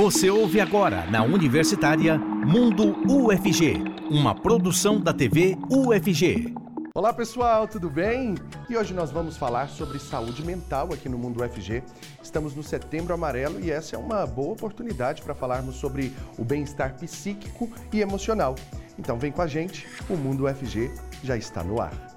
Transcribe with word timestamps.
Você 0.00 0.30
ouve 0.30 0.62
agora 0.62 1.04
na 1.10 1.22
Universitária 1.22 2.16
Mundo 2.16 2.96
UFG, 3.06 3.84
uma 4.10 4.34
produção 4.34 4.98
da 4.98 5.12
TV 5.12 5.58
UFG. 5.68 6.54
Olá 6.94 7.12
pessoal, 7.12 7.68
tudo 7.68 7.90
bem? 7.90 8.34
E 8.70 8.78
hoje 8.78 8.94
nós 8.94 9.10
vamos 9.10 9.36
falar 9.36 9.68
sobre 9.68 9.98
saúde 9.98 10.42
mental 10.42 10.88
aqui 10.94 11.06
no 11.06 11.18
Mundo 11.18 11.44
UFG. 11.44 11.82
Estamos 12.22 12.54
no 12.54 12.62
Setembro 12.62 13.12
Amarelo 13.12 13.60
e 13.60 13.70
essa 13.70 13.94
é 13.94 13.98
uma 13.98 14.26
boa 14.26 14.54
oportunidade 14.54 15.20
para 15.20 15.34
falarmos 15.34 15.76
sobre 15.76 16.14
o 16.38 16.44
bem-estar 16.44 16.94
psíquico 16.94 17.68
e 17.92 18.00
emocional. 18.00 18.54
Então 18.98 19.18
vem 19.18 19.30
com 19.30 19.42
a 19.42 19.46
gente, 19.46 19.86
o 20.08 20.16
Mundo 20.16 20.46
UFG 20.46 20.90
já 21.22 21.36
está 21.36 21.62
no 21.62 21.78
ar. 21.78 22.09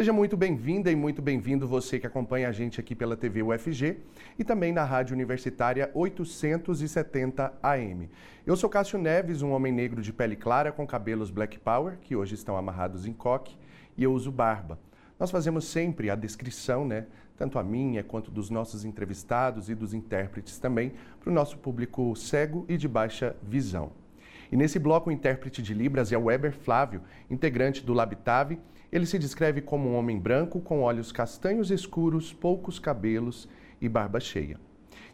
Seja 0.00 0.14
muito 0.14 0.34
bem-vinda 0.34 0.90
e 0.90 0.96
muito 0.96 1.20
bem-vindo 1.20 1.68
você 1.68 2.00
que 2.00 2.06
acompanha 2.06 2.48
a 2.48 2.52
gente 2.52 2.80
aqui 2.80 2.94
pela 2.94 3.18
TV 3.18 3.42
UFG 3.42 3.98
e 4.38 4.42
também 4.42 4.72
na 4.72 4.82
Rádio 4.82 5.12
Universitária 5.12 5.90
870 5.92 7.52
AM. 7.62 8.08
Eu 8.46 8.56
sou 8.56 8.70
Cássio 8.70 8.98
Neves, 8.98 9.42
um 9.42 9.50
homem 9.50 9.70
negro 9.70 10.00
de 10.00 10.10
pele 10.10 10.36
clara 10.36 10.72
com 10.72 10.86
cabelos 10.86 11.30
black 11.30 11.58
power, 11.58 11.98
que 12.00 12.16
hoje 12.16 12.34
estão 12.34 12.56
amarrados 12.56 13.04
em 13.04 13.12
coque, 13.12 13.58
e 13.94 14.02
eu 14.02 14.14
uso 14.14 14.32
barba. 14.32 14.78
Nós 15.18 15.30
fazemos 15.30 15.66
sempre 15.66 16.08
a 16.08 16.14
descrição, 16.14 16.86
né, 16.86 17.04
tanto 17.36 17.58
a 17.58 17.62
minha 17.62 18.02
quanto 18.02 18.30
dos 18.30 18.48
nossos 18.48 18.86
entrevistados 18.86 19.68
e 19.68 19.74
dos 19.74 19.92
intérpretes 19.92 20.56
também, 20.58 20.94
para 21.20 21.28
o 21.28 21.34
nosso 21.34 21.58
público 21.58 22.16
cego 22.16 22.64
e 22.70 22.78
de 22.78 22.88
baixa 22.88 23.36
visão. 23.42 23.92
E 24.50 24.56
nesse 24.56 24.78
bloco, 24.78 25.10
o 25.10 25.12
intérprete 25.12 25.62
de 25.62 25.74
Libras 25.74 26.10
é 26.10 26.16
o 26.16 26.24
Weber 26.24 26.52
Flávio, 26.52 27.02
integrante 27.28 27.84
do 27.84 27.92
Labitave, 27.92 28.58
ele 28.92 29.06
se 29.06 29.18
descreve 29.18 29.60
como 29.60 29.88
um 29.88 29.96
homem 29.96 30.18
branco 30.18 30.60
com 30.60 30.82
olhos 30.82 31.12
castanhos 31.12 31.70
escuros, 31.70 32.32
poucos 32.32 32.78
cabelos 32.78 33.48
e 33.80 33.88
barba 33.88 34.20
cheia. 34.20 34.58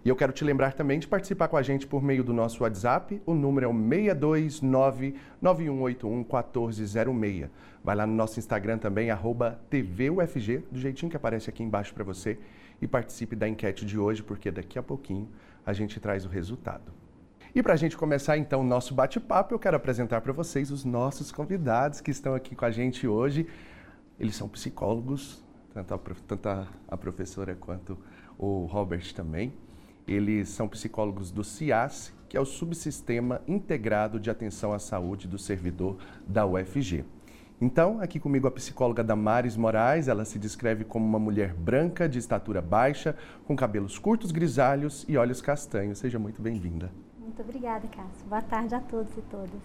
E 0.04 0.08
eu 0.08 0.14
quero 0.14 0.32
te 0.32 0.44
lembrar 0.44 0.72
também 0.72 1.00
de 1.00 1.08
participar 1.08 1.48
com 1.48 1.56
a 1.56 1.62
gente 1.62 1.86
por 1.86 2.02
meio 2.02 2.22
do 2.22 2.32
nosso 2.32 2.62
WhatsApp. 2.62 3.20
O 3.26 3.34
número 3.34 3.66
é 3.66 3.68
o 3.68 3.74
629-9181-1406. 5.42 7.50
Vai 7.82 7.96
lá 7.96 8.06
no 8.06 8.14
nosso 8.14 8.38
Instagram 8.38 8.78
também, 8.78 9.10
TVUFG, 9.68 10.58
do 10.70 10.78
jeitinho 10.78 11.10
que 11.10 11.16
aparece 11.16 11.50
aqui 11.50 11.64
embaixo 11.64 11.92
para 11.92 12.04
você. 12.04 12.38
E 12.80 12.86
participe 12.86 13.34
da 13.34 13.48
enquete 13.48 13.84
de 13.84 13.98
hoje, 13.98 14.22
porque 14.22 14.50
daqui 14.50 14.78
a 14.78 14.82
pouquinho 14.82 15.28
a 15.64 15.72
gente 15.72 15.98
traz 15.98 16.24
o 16.24 16.28
resultado. 16.28 16.92
E 17.56 17.62
para 17.62 17.72
a 17.72 17.76
gente 17.76 17.96
começar 17.96 18.36
então 18.36 18.60
o 18.60 18.62
nosso 18.62 18.92
bate-papo, 18.92 19.54
eu 19.54 19.58
quero 19.58 19.78
apresentar 19.78 20.20
para 20.20 20.30
vocês 20.30 20.70
os 20.70 20.84
nossos 20.84 21.32
convidados 21.32 22.02
que 22.02 22.10
estão 22.10 22.34
aqui 22.34 22.54
com 22.54 22.66
a 22.66 22.70
gente 22.70 23.08
hoje. 23.08 23.46
Eles 24.20 24.36
são 24.36 24.46
psicólogos, 24.46 25.42
tanto 25.72 25.94
a, 25.94 25.98
tanto 26.28 26.48
a, 26.86 26.96
professora 26.98 27.54
quanto 27.54 27.96
o 28.36 28.66
Robert 28.66 29.10
também. 29.14 29.54
Eles 30.06 30.50
são 30.50 30.68
psicólogos 30.68 31.30
do 31.30 31.42
CIAS, 31.42 32.12
que 32.28 32.36
é 32.36 32.40
o 32.40 32.44
Subsistema 32.44 33.40
Integrado 33.48 34.20
de 34.20 34.28
Atenção 34.28 34.74
à 34.74 34.78
Saúde 34.78 35.26
do 35.26 35.38
Servidor 35.38 35.96
da 36.26 36.44
UFG. 36.44 37.06
Então, 37.58 38.02
aqui 38.02 38.20
comigo 38.20 38.46
a 38.46 38.50
psicóloga 38.50 39.02
Damares 39.02 39.56
Moraes, 39.56 40.08
ela 40.08 40.26
se 40.26 40.38
descreve 40.38 40.84
como 40.84 41.06
uma 41.06 41.18
mulher 41.18 41.54
branca, 41.54 42.06
de 42.06 42.18
estatura 42.18 42.60
baixa, 42.60 43.16
com 43.46 43.56
cabelos 43.56 43.98
curtos 43.98 44.30
grisalhos 44.30 45.06
e 45.08 45.16
olhos 45.16 45.40
castanhos. 45.40 45.96
Seja 45.96 46.18
muito 46.18 46.42
bem-vinda. 46.42 46.90
Muito 47.36 47.50
obrigada, 47.50 47.86
Cássio. 47.88 48.26
Boa 48.30 48.40
tarde 48.40 48.74
a 48.74 48.80
todos 48.80 49.14
e 49.14 49.20
todas. 49.20 49.60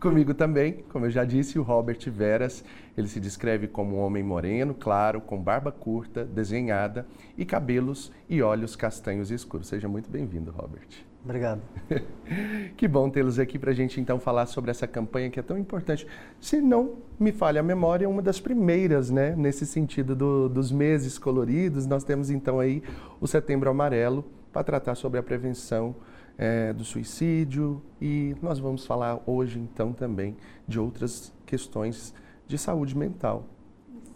Comigo 0.00 0.32
também, 0.32 0.82
como 0.90 1.04
eu 1.04 1.10
já 1.10 1.26
disse, 1.26 1.58
o 1.58 1.62
Robert 1.62 1.98
Veras. 2.10 2.64
Ele 2.96 3.06
se 3.06 3.20
descreve 3.20 3.68
como 3.68 3.96
um 3.96 3.98
homem 3.98 4.22
moreno, 4.22 4.72
claro, 4.72 5.20
com 5.20 5.38
barba 5.38 5.70
curta, 5.70 6.24
desenhada 6.24 7.06
e 7.36 7.44
cabelos 7.44 8.10
e 8.30 8.40
olhos 8.40 8.74
castanhos 8.74 9.30
escuros. 9.30 9.68
Seja 9.68 9.86
muito 9.86 10.08
bem-vindo, 10.08 10.50
Robert. 10.50 10.88
Obrigado. 11.22 11.60
que 12.78 12.88
bom 12.88 13.10
tê-los 13.10 13.38
aqui 13.38 13.58
para 13.58 13.72
a 13.72 13.74
gente 13.74 14.00
então 14.00 14.18
falar 14.18 14.46
sobre 14.46 14.70
essa 14.70 14.86
campanha 14.86 15.28
que 15.28 15.38
é 15.38 15.42
tão 15.42 15.58
importante. 15.58 16.06
Se 16.40 16.62
não 16.62 16.94
me 17.20 17.30
falha 17.30 17.60
a 17.60 17.62
memória, 17.62 18.06
é 18.06 18.08
uma 18.08 18.22
das 18.22 18.40
primeiras, 18.40 19.10
né, 19.10 19.36
nesse 19.36 19.66
sentido 19.66 20.16
do, 20.16 20.48
dos 20.48 20.72
meses 20.72 21.18
coloridos. 21.18 21.86
Nós 21.86 22.04
temos 22.04 22.30
então 22.30 22.58
aí 22.58 22.82
o 23.20 23.26
Setembro 23.26 23.68
Amarelo 23.68 24.24
para 24.50 24.64
tratar 24.64 24.94
sobre 24.94 25.20
a 25.20 25.22
prevenção 25.22 25.94
é, 26.38 26.72
do 26.72 26.84
suicídio 26.84 27.82
e 28.00 28.36
nós 28.42 28.58
vamos 28.58 28.84
falar 28.84 29.20
hoje 29.26 29.58
então 29.58 29.92
também 29.92 30.36
de 30.66 30.78
outras 30.78 31.32
questões 31.44 32.14
de 32.46 32.58
saúde 32.58 32.96
mental. 32.96 33.44
Isso. 33.88 34.12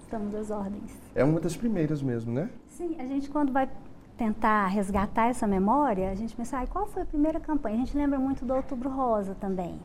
Estamos 0.00 0.34
às 0.34 0.50
ordens. 0.50 0.96
É 1.14 1.24
uma 1.24 1.40
das 1.40 1.56
primeiras 1.56 2.02
mesmo, 2.02 2.32
né? 2.32 2.50
Sim, 2.66 2.96
a 2.98 3.06
gente 3.06 3.30
quando 3.30 3.52
vai 3.52 3.68
tentar 4.16 4.68
resgatar 4.68 5.26
essa 5.26 5.44
memória, 5.44 6.08
a 6.08 6.14
gente 6.14 6.36
pensa, 6.36 6.60
ah, 6.60 6.66
qual 6.68 6.86
foi 6.86 7.02
a 7.02 7.06
primeira 7.06 7.40
campanha? 7.40 7.74
A 7.74 7.78
gente 7.78 7.96
lembra 7.96 8.16
muito 8.16 8.44
do 8.44 8.54
Outubro 8.54 8.88
Rosa 8.88 9.34
também. 9.34 9.80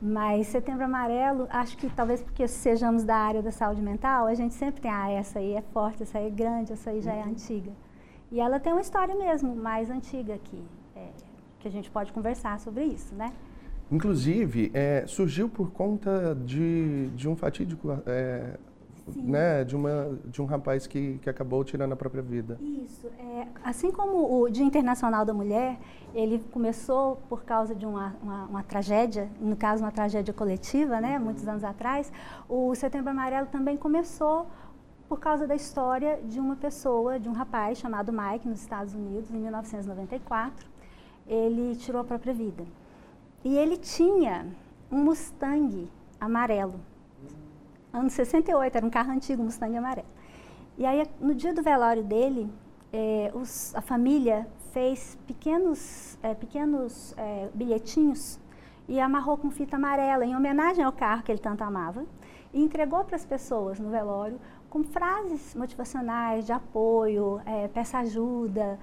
Mas 0.00 0.46
Setembro 0.46 0.84
Amarelo, 0.84 1.46
acho 1.50 1.76
que 1.76 1.90
talvez 1.90 2.22
porque 2.22 2.48
sejamos 2.48 3.04
da 3.04 3.16
área 3.16 3.42
da 3.42 3.50
saúde 3.50 3.82
mental, 3.82 4.26
a 4.26 4.34
gente 4.34 4.54
sempre 4.54 4.80
tem, 4.80 4.90
ah, 4.90 5.10
essa 5.10 5.40
aí 5.40 5.52
é 5.52 5.60
forte, 5.60 6.04
essa 6.04 6.16
aí 6.16 6.28
é 6.28 6.30
grande, 6.30 6.72
essa 6.72 6.88
aí 6.88 7.02
já 7.02 7.12
é 7.12 7.22
uhum. 7.22 7.30
antiga. 7.30 7.72
E 8.32 8.40
ela 8.40 8.58
tem 8.58 8.72
uma 8.72 8.80
história 8.80 9.14
mesmo 9.14 9.54
mais 9.54 9.90
antiga 9.90 10.34
aqui 10.34 10.64
que 11.66 11.68
a 11.68 11.70
gente 11.70 11.90
pode 11.90 12.12
conversar 12.12 12.60
sobre 12.60 12.84
isso, 12.84 13.14
né? 13.14 13.32
Inclusive, 13.90 14.70
é, 14.72 15.04
surgiu 15.06 15.48
por 15.48 15.70
conta 15.70 16.34
de, 16.34 17.08
de 17.08 17.28
um 17.28 17.36
fatídico, 17.36 17.90
é, 18.06 18.56
né, 19.16 19.64
de, 19.64 19.76
uma, 19.76 20.18
de 20.26 20.42
um 20.42 20.44
rapaz 20.44 20.86
que, 20.86 21.18
que 21.18 21.30
acabou 21.30 21.64
tirando 21.64 21.92
a 21.92 21.96
própria 21.96 22.22
vida. 22.22 22.58
Isso. 22.60 23.06
É, 23.18 23.46
assim 23.64 23.90
como 23.90 24.42
o 24.42 24.48
Dia 24.48 24.64
Internacional 24.64 25.24
da 25.24 25.32
Mulher, 25.32 25.78
ele 26.14 26.40
começou 26.50 27.16
por 27.28 27.44
causa 27.44 27.74
de 27.74 27.86
uma, 27.86 28.16
uma, 28.22 28.44
uma 28.46 28.62
tragédia, 28.62 29.28
no 29.40 29.56
caso 29.56 29.84
uma 29.84 29.92
tragédia 29.92 30.34
coletiva, 30.34 31.00
né, 31.00 31.18
muitos 31.18 31.46
anos 31.46 31.62
atrás, 31.62 32.12
o 32.48 32.74
Setembro 32.74 33.10
Amarelo 33.10 33.46
também 33.46 33.76
começou 33.76 34.46
por 35.08 35.20
causa 35.20 35.46
da 35.46 35.54
história 35.54 36.20
de 36.24 36.40
uma 36.40 36.56
pessoa, 36.56 37.20
de 37.20 37.28
um 37.28 37.32
rapaz 37.32 37.78
chamado 37.78 38.12
Mike, 38.12 38.48
nos 38.48 38.60
Estados 38.60 38.94
Unidos, 38.94 39.30
em 39.30 39.38
1994 39.38 40.75
ele 41.26 41.76
tirou 41.76 42.00
a 42.00 42.04
própria 42.04 42.32
vida. 42.32 42.64
E 43.44 43.56
ele 43.56 43.76
tinha 43.76 44.46
um 44.90 44.98
Mustang 44.98 45.88
amarelo. 46.20 46.80
Ano 47.92 48.10
68, 48.10 48.76
era 48.76 48.86
um 48.86 48.90
carro 48.90 49.12
antigo, 49.12 49.42
um 49.42 49.46
Mustang 49.46 49.76
amarelo. 49.76 50.08
E 50.78 50.84
aí, 50.84 51.06
no 51.20 51.34
dia 51.34 51.54
do 51.54 51.62
velório 51.62 52.04
dele, 52.04 52.50
é, 52.92 53.30
os, 53.34 53.74
a 53.74 53.80
família 53.80 54.46
fez 54.72 55.18
pequenos, 55.26 56.18
é, 56.22 56.34
pequenos 56.34 57.14
é, 57.16 57.48
bilhetinhos 57.54 58.38
e 58.88 59.00
amarrou 59.00 59.36
com 59.36 59.50
fita 59.50 59.76
amarela 59.76 60.24
em 60.24 60.36
homenagem 60.36 60.84
ao 60.84 60.92
carro 60.92 61.22
que 61.22 61.32
ele 61.32 61.38
tanto 61.38 61.64
amava 61.64 62.04
e 62.52 62.62
entregou 62.62 63.04
para 63.04 63.16
as 63.16 63.24
pessoas 63.24 63.80
no 63.80 63.90
velório 63.90 64.38
com 64.68 64.84
frases 64.84 65.54
motivacionais 65.54 66.44
de 66.44 66.52
apoio, 66.52 67.40
peça 67.72 67.98
ajuda, 67.98 68.78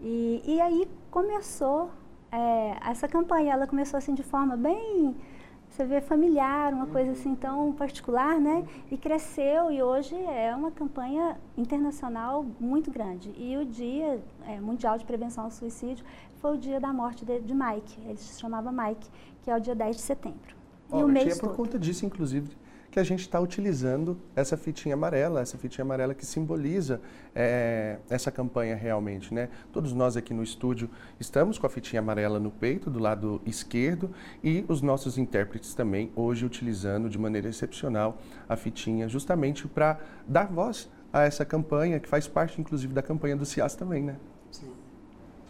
e, 0.00 0.42
e 0.44 0.60
aí 0.60 0.88
começou 1.10 1.90
é, 2.30 2.76
essa 2.88 3.08
campanha, 3.08 3.52
ela 3.52 3.66
começou 3.66 3.98
assim 3.98 4.14
de 4.14 4.22
forma 4.22 4.56
bem, 4.56 5.16
você 5.68 5.84
vê, 5.84 6.00
familiar, 6.00 6.72
uma 6.72 6.86
coisa 6.86 7.12
assim 7.12 7.34
tão 7.34 7.72
particular, 7.72 8.40
né? 8.40 8.66
E 8.90 8.96
cresceu 8.96 9.70
e 9.70 9.82
hoje 9.82 10.14
é 10.14 10.54
uma 10.54 10.70
campanha 10.70 11.38
internacional 11.56 12.44
muito 12.58 12.90
grande. 12.90 13.32
E 13.36 13.56
o 13.56 13.64
Dia 13.64 14.20
é, 14.46 14.60
Mundial 14.60 14.98
de 14.98 15.04
Prevenção 15.04 15.44
ao 15.44 15.50
Suicídio 15.50 16.04
foi 16.40 16.54
o 16.54 16.58
dia 16.58 16.80
da 16.80 16.92
morte 16.92 17.24
de, 17.24 17.40
de 17.40 17.54
Mike, 17.54 18.00
ele 18.04 18.16
se 18.16 18.40
chamava 18.40 18.72
Mike, 18.72 19.08
que 19.42 19.50
é 19.50 19.56
o 19.56 19.60
dia 19.60 19.74
10 19.74 19.96
de 19.96 20.02
setembro. 20.02 20.56
Oh, 20.90 21.00
e 21.00 21.04
o 21.04 21.08
mês 21.08 21.36
é 21.36 21.40
por 21.40 21.48
todo. 21.48 21.56
conta 21.56 21.78
disso, 21.78 22.06
inclusive, 22.06 22.56
que 22.98 23.00
a 23.00 23.04
gente 23.04 23.20
está 23.20 23.38
utilizando 23.38 24.18
essa 24.34 24.56
fitinha 24.56 24.94
amarela, 24.94 25.40
essa 25.40 25.56
fitinha 25.56 25.84
amarela 25.84 26.14
que 26.14 26.26
simboliza 26.26 27.00
é, 27.32 27.98
essa 28.10 28.32
campanha 28.32 28.74
realmente, 28.74 29.32
né? 29.32 29.50
Todos 29.72 29.92
nós 29.92 30.16
aqui 30.16 30.34
no 30.34 30.42
estúdio 30.42 30.90
estamos 31.20 31.58
com 31.58 31.66
a 31.66 31.70
fitinha 31.70 32.00
amarela 32.00 32.40
no 32.40 32.50
peito, 32.50 32.90
do 32.90 32.98
lado 32.98 33.40
esquerdo, 33.46 34.10
e 34.42 34.64
os 34.66 34.82
nossos 34.82 35.16
intérpretes 35.16 35.74
também, 35.74 36.10
hoje 36.16 36.44
utilizando 36.44 37.08
de 37.08 37.16
maneira 37.16 37.48
excepcional 37.48 38.18
a 38.48 38.56
fitinha, 38.56 39.08
justamente 39.08 39.68
para 39.68 40.00
dar 40.26 40.48
voz 40.48 40.90
a 41.12 41.22
essa 41.22 41.44
campanha, 41.44 42.00
que 42.00 42.08
faz 42.08 42.26
parte, 42.26 42.60
inclusive, 42.60 42.92
da 42.92 43.02
campanha 43.02 43.36
do 43.36 43.46
CIAS 43.46 43.76
também, 43.76 44.02
né? 44.02 44.16
Sim. 44.50 44.72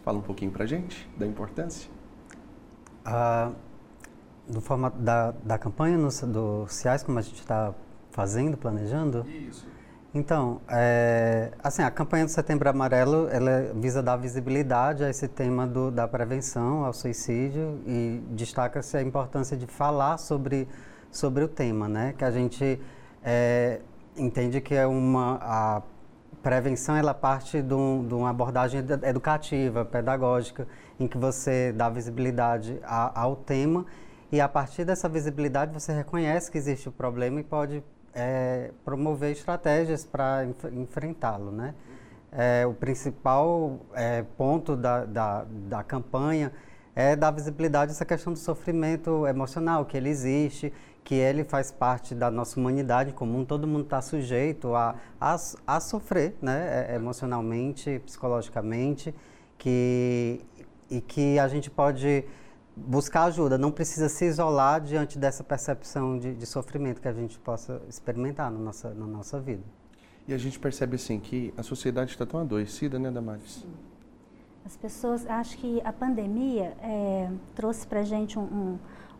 Fala 0.03 0.19
um 0.19 0.21
pouquinho 0.21 0.51
para 0.51 0.67
gente 0.67 1.09
da 1.17 1.25
importância. 1.25 1.89
Ah 3.03 3.51
do 4.49 4.59
formato 4.61 4.97
da, 4.97 5.33
da 5.43 5.57
campanha 5.57 5.97
no, 5.97 6.09
do 6.27 6.67
CIAS, 6.67 7.03
como 7.03 7.19
a 7.19 7.21
gente 7.21 7.39
está 7.39 7.73
fazendo, 8.11 8.57
planejando? 8.57 9.25
Isso. 9.29 9.67
Então, 10.13 10.59
é, 10.67 11.51
assim, 11.63 11.83
a 11.83 11.91
campanha 11.91 12.25
do 12.25 12.31
Setembro 12.31 12.67
Amarelo, 12.67 13.29
ela 13.29 13.71
visa 13.75 14.01
dar 14.01 14.17
visibilidade 14.17 15.03
a 15.03 15.09
esse 15.09 15.27
tema 15.27 15.67
do, 15.67 15.91
da 15.91 16.07
prevenção 16.07 16.83
ao 16.83 16.93
suicídio 16.93 17.79
e 17.85 18.19
destaca-se 18.31 18.97
a 18.97 19.03
importância 19.03 19.55
de 19.55 19.67
falar 19.67 20.17
sobre, 20.17 20.67
sobre 21.11 21.43
o 21.43 21.47
tema, 21.47 21.87
né? 21.87 22.15
Que 22.17 22.25
a 22.25 22.31
gente, 22.31 22.81
é, 23.23 23.81
entende 24.17 24.59
que 24.61 24.73
é 24.73 24.87
uma 24.87 25.37
a 25.41 25.81
prevenção 26.41 26.95
ela 26.95 27.13
parte 27.13 27.61
de, 27.61 27.73
um, 27.73 28.07
de, 28.07 28.13
uma 28.13 28.31
abordagem 28.31 28.83
educativa, 29.03 29.85
pedagógica, 29.85 30.67
em 30.99 31.07
que 31.07 31.19
você 31.19 31.71
dá 31.71 31.87
visibilidade 31.87 32.79
a, 32.83 33.21
ao 33.21 33.35
tema 33.35 33.85
e 34.31 34.39
a 34.39 34.47
partir 34.47 34.85
dessa 34.85 35.09
visibilidade 35.09 35.73
você 35.73 35.91
reconhece 35.91 36.51
que 36.51 36.57
existe 36.57 36.87
o 36.87 36.91
problema 36.91 37.39
e 37.39 37.43
pode 37.43 37.83
é, 38.13 38.71
promover 38.85 39.31
estratégias 39.31 40.05
para 40.05 40.45
enf 40.45 40.65
enfrentá-lo, 40.65 41.51
né? 41.51 41.73
É, 42.31 42.65
o 42.65 42.73
principal 42.73 43.79
é, 43.93 44.23
ponto 44.37 44.75
da, 44.75 45.03
da, 45.03 45.45
da 45.67 45.83
campanha 45.83 46.51
é 46.95 47.15
dar 47.15 47.31
visibilidade 47.31 47.91
a 47.91 47.93
essa 47.93 48.05
questão 48.05 48.33
do 48.33 48.37
sofrimento 48.37 49.25
emocional, 49.25 49.85
que 49.85 49.97
ele 49.97 50.09
existe, 50.09 50.71
que 51.03 51.15
ele 51.15 51.43
faz 51.43 51.71
parte 51.71 52.13
da 52.13 52.29
nossa 52.29 52.59
humanidade 52.59 53.13
comum, 53.13 53.43
todo 53.43 53.65
mundo 53.65 53.85
está 53.85 54.01
sujeito 54.01 54.75
a, 54.75 54.95
a, 55.19 55.37
a, 55.65 55.79
sofrer 55.79 56.35
né, 56.39 56.87
é, 56.89 56.95
emocionalmente, 56.95 57.99
psicologicamente, 58.05 59.15
que, 59.57 60.41
e 60.89 61.01
que 61.01 61.39
a 61.39 61.47
gente 61.47 61.69
pode 61.69 62.25
buscar 62.87 63.25
ajuda, 63.25 63.57
não 63.57 63.71
precisa 63.71 64.09
se 64.09 64.25
isolar 64.25 64.81
diante 64.81 65.17
dessa 65.17 65.43
percepção 65.43 66.17
de, 66.17 66.33
de 66.33 66.45
sofrimento 66.45 67.01
que 67.01 67.07
a 67.07 67.13
gente 67.13 67.37
possa 67.39 67.81
experimentar 67.87 68.51
na 68.51 68.59
nossa, 68.59 68.93
na 68.93 69.05
nossa 69.05 69.39
vida. 69.39 69.63
E 70.27 70.33
a 70.33 70.37
gente 70.37 70.59
percebe 70.59 70.95
assim 70.95 71.19
que 71.19 71.53
a 71.57 71.63
sociedade 71.63 72.11
está 72.11 72.25
tão 72.25 72.39
adoecida, 72.39 72.99
né, 72.99 73.09
Damares? 73.09 73.65
As 74.65 74.77
pessoas, 74.77 75.25
acho 75.27 75.57
que 75.57 75.81
a 75.83 75.91
pandemia 75.91 76.77
é, 76.81 77.31
trouxe 77.55 77.87
para 77.87 78.01
a 78.01 78.03
gente 78.03 78.37
um, 78.37 78.77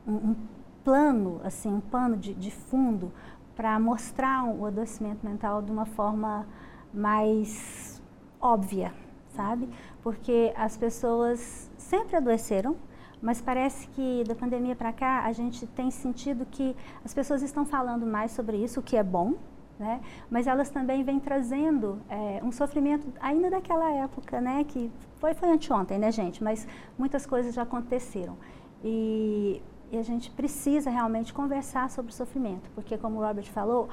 um, 0.08 0.12
um, 0.14 0.36
plano, 0.84 1.42
assim, 1.44 1.74
um 1.74 1.82
pano 1.82 2.16
de, 2.16 2.34
de 2.34 2.52
fundo 2.52 3.12
para 3.56 3.80
mostrar 3.80 4.46
o 4.46 4.66
adoecimento 4.66 5.26
mental 5.26 5.62
de 5.62 5.72
uma 5.72 5.86
forma 5.86 6.48
mais 6.94 8.02
óbvia, 8.40 8.94
sabe? 9.30 9.68
Porque 10.04 10.54
as 10.56 10.78
pessoas 10.78 11.70
sempre 11.78 12.16
adoeceram, 12.16 12.76
mas 13.22 13.42
parece 13.42 13.88
que 13.90 14.24
da 14.26 14.36
pandemia 14.36 14.76
para 14.76 14.94
cá 14.94 15.24
a 15.26 15.32
gente 15.32 15.66
tem 15.68 15.92
sentido 15.92 16.46
que 16.46 16.76
as 17.04 17.14
pessoas 17.14 17.42
estão 17.42 17.66
falando 17.66 18.06
mais 18.06 18.32
sobre 18.32 18.58
isso, 18.58 18.80
o 18.80 18.84
que 18.84 18.96
é 18.96 19.04
bom, 19.04 19.34
né? 19.78 20.02
Mas 20.30 20.46
elas 20.46 20.70
também 20.70 21.04
vêm 21.04 21.20
trazendo 21.20 22.02
é, 22.10 22.42
um 22.44 22.52
sofrimento 22.52 23.08
ainda 23.20 23.50
daquela 23.50 23.92
época, 23.92 24.42
né? 24.42 24.64
Que 24.66 24.92
foi, 25.16 25.34
foi 25.34 25.50
anteontem, 25.50 25.98
né, 25.98 26.12
gente? 26.12 26.44
Mas 26.44 26.68
muitas 26.98 27.26
coisas 27.26 27.54
já 27.54 27.64
aconteceram. 27.64 28.38
E, 28.84 29.62
e 29.92 29.98
a 29.98 30.04
gente 30.04 30.32
precisa 30.32 30.90
realmente 30.90 31.34
conversar 31.34 31.90
sobre 31.90 32.12
o 32.12 32.16
sofrimento, 32.16 32.70
porque 32.76 32.98
como 32.98 33.20
o 33.20 33.26
Robert 33.26 33.50
falou, 33.52 33.90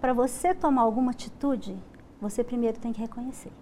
para 0.00 0.12
você 0.12 0.54
tomar 0.54 0.82
alguma 0.82 1.10
atitude, 1.10 1.76
você 2.20 2.44
primeiro 2.44 2.78
tem 2.78 2.92
que 2.92 3.00
reconhecer. 3.00 3.52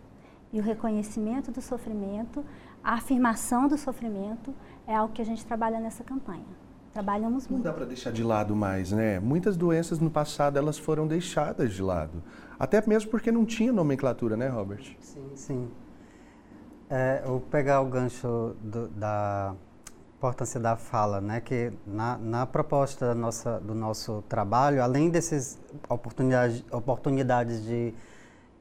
E 0.52 0.58
o 0.58 0.62
reconhecimento 0.62 1.50
do 1.50 1.60
sofrimento, 1.60 2.44
a 2.88 2.94
afirmação 2.94 3.68
do 3.68 3.76
sofrimento, 3.76 4.54
é 4.86 4.96
algo 4.96 5.12
que 5.12 5.20
a 5.20 5.24
gente 5.24 5.44
trabalha 5.44 5.78
nessa 5.78 6.02
campanha. 6.02 6.46
Trabalhamos 6.90 7.46
muito. 7.46 7.62
Não 7.62 7.70
dá 7.70 7.76
para 7.76 7.84
deixar 7.84 8.10
de 8.10 8.24
lado 8.24 8.56
mais, 8.56 8.90
né? 8.92 9.20
Muitas 9.20 9.58
doenças 9.58 9.98
no 9.98 10.10
passado 10.10 10.56
elas 10.56 10.78
foram 10.78 11.06
deixadas 11.06 11.74
de 11.74 11.82
lado. 11.82 12.22
Até 12.58 12.82
mesmo 12.86 13.10
porque 13.10 13.30
não 13.30 13.44
tinha 13.44 13.70
nomenclatura, 13.74 14.38
né, 14.38 14.48
Robert? 14.48 14.96
Sim, 15.00 15.30
sim. 15.34 15.68
É, 16.88 17.20
eu 17.24 17.32
vou 17.32 17.40
pegar 17.42 17.82
o 17.82 17.84
gancho 17.84 18.56
do, 18.62 18.88
da 18.88 19.54
importância 20.16 20.58
da 20.58 20.74
fala, 20.74 21.20
né? 21.20 21.42
Que 21.42 21.70
na, 21.86 22.16
na 22.16 22.46
proposta 22.46 23.14
nossa, 23.14 23.60
do 23.60 23.74
nosso 23.74 24.24
trabalho, 24.30 24.82
além 24.82 25.10
dessas 25.10 25.58
oportunidades, 25.90 26.64
oportunidades 26.72 27.62
de, 27.62 27.92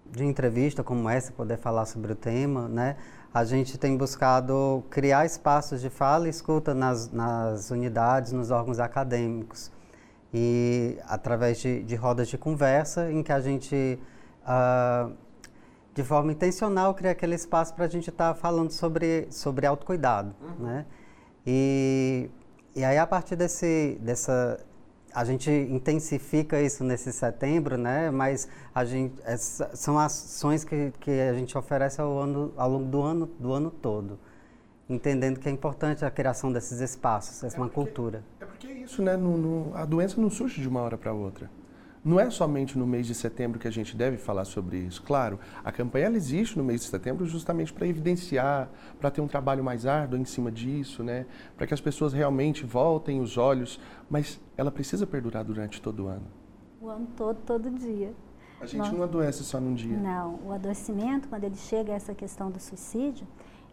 de 0.06 0.26
entrevista 0.26 0.84
como 0.84 1.08
essa, 1.08 1.32
poder 1.32 1.56
falar 1.56 1.86
sobre 1.86 2.12
o 2.12 2.16
tema, 2.16 2.68
né? 2.68 2.98
A 3.34 3.44
gente 3.44 3.78
tem 3.78 3.96
buscado 3.96 4.84
criar 4.90 5.26
espaços 5.26 5.82
de 5.82 5.90
fala 5.90 6.28
e 6.28 6.30
escuta 6.30 6.74
nas, 6.74 7.12
nas 7.12 7.70
unidades, 7.72 8.32
nos 8.32 8.52
órgãos 8.52 8.80
acadêmicos. 8.80 9.72
E 10.34 10.98
através 11.08 11.60
de, 11.60 11.84
de 11.84 11.96
rodas 11.96 12.28
de 12.28 12.38
conversa, 12.38 13.12
em 13.12 13.24
que 13.24 13.32
a 13.32 13.40
gente, 13.40 14.00
uh, 14.44 15.12
de 15.94 16.04
forma 16.04 16.32
intencional, 16.32 16.94
cria 16.94 17.12
aquele 17.12 17.36
espaço 17.36 17.74
para 17.74 17.86
a 17.86 17.88
gente 17.88 18.10
estar 18.10 18.34
tá 18.34 18.40
falando 18.40 18.72
sobre, 18.72 19.28
sobre 19.32 19.66
autocuidado. 19.66 20.36
Uhum. 20.42 20.66
Né? 20.66 20.86
E, 21.46 22.30
e 22.76 22.84
aí, 22.84 22.98
a 22.98 23.08
partir 23.08 23.36
desse, 23.36 23.98
dessa, 24.02 24.60
a 25.18 25.24
gente 25.24 25.50
intensifica 25.50 26.62
isso 26.62 26.84
nesse 26.84 27.12
setembro, 27.12 27.76
né? 27.76 28.12
Mas 28.12 28.48
a 28.74 28.86
gente 28.86 29.16
essa, 29.26 29.76
são 29.76 29.98
ações 29.98 30.64
que, 30.64 30.94
que 31.00 31.10
a 31.10 31.34
gente 31.34 31.58
oferece 31.58 32.00
ao, 32.00 32.20
ano, 32.20 32.54
ao 32.56 32.70
longo 32.70 32.86
do 32.86 33.02
ano, 33.02 33.26
do 33.40 33.52
ano 33.52 33.72
todo, 33.72 34.20
entendendo 34.88 35.40
que 35.40 35.50
é 35.50 35.52
importante 35.52 36.06
a 36.06 36.12
criação 36.12 36.52
desses 36.54 36.82
espaços, 36.82 37.44
essa 37.44 37.58
é 37.58 37.60
uma 37.60 37.68
cultura. 37.68 38.24
É 38.40 38.46
porque 38.46 38.68
é 38.68 38.74
isso, 38.74 39.02
né? 39.02 39.18
No, 39.18 39.36
no, 39.36 39.76
a 39.76 39.86
doença 39.86 40.22
não 40.22 40.30
surge 40.30 40.62
de 40.62 40.68
uma 40.68 40.82
hora 40.82 41.00
para 41.00 41.12
outra. 41.12 41.50
Não 42.08 42.22
é 42.22 42.30
somente 42.30 42.78
no 42.78 42.88
mês 42.88 43.06
de 43.06 43.14
setembro 43.14 43.60
que 43.60 43.68
a 43.68 43.72
gente 43.72 43.94
deve 43.94 44.16
falar 44.16 44.46
sobre 44.46 44.78
isso. 44.78 45.04
Claro, 45.04 45.38
a 45.62 45.74
campanha 45.74 46.06
ela 46.06 46.16
existe 46.16 46.58
no 46.58 46.64
mês 46.64 46.80
de 46.80 46.88
setembro 46.88 47.26
justamente 47.26 47.74
para 47.74 47.86
evidenciar, 47.86 48.70
para 48.98 49.12
ter 49.12 49.20
um 49.20 49.28
trabalho 49.28 49.62
mais 49.62 49.86
árduo 49.86 50.18
em 50.18 50.24
cima 50.24 50.50
disso, 50.50 51.04
né? 51.04 51.26
para 51.58 51.68
que 51.68 51.74
as 51.74 51.82
pessoas 51.82 52.14
realmente 52.14 52.66
voltem 52.66 53.20
os 53.20 53.38
olhos, 53.38 53.78
mas 54.10 54.40
ela 54.56 54.72
precisa 54.72 55.06
perdurar 55.06 55.44
durante 55.44 55.82
todo 55.82 56.06
o 56.06 56.08
ano. 56.08 56.28
O 56.80 56.88
ano 56.88 57.10
todo, 57.18 57.40
todo 57.46 57.70
dia. 57.72 58.14
A 58.62 58.66
gente 58.66 58.78
Nós... 58.78 58.92
não 58.94 59.04
adoece 59.04 59.44
só 59.44 59.60
num 59.60 59.74
dia. 59.74 59.98
Não, 59.98 60.40
o 60.46 60.54
adoecimento, 60.54 61.28
quando 61.28 61.44
ele 61.44 61.58
chega 61.58 61.92
a 61.92 61.96
essa 61.98 62.16
questão 62.16 62.50
do 62.50 62.58
suicídio, 62.58 63.28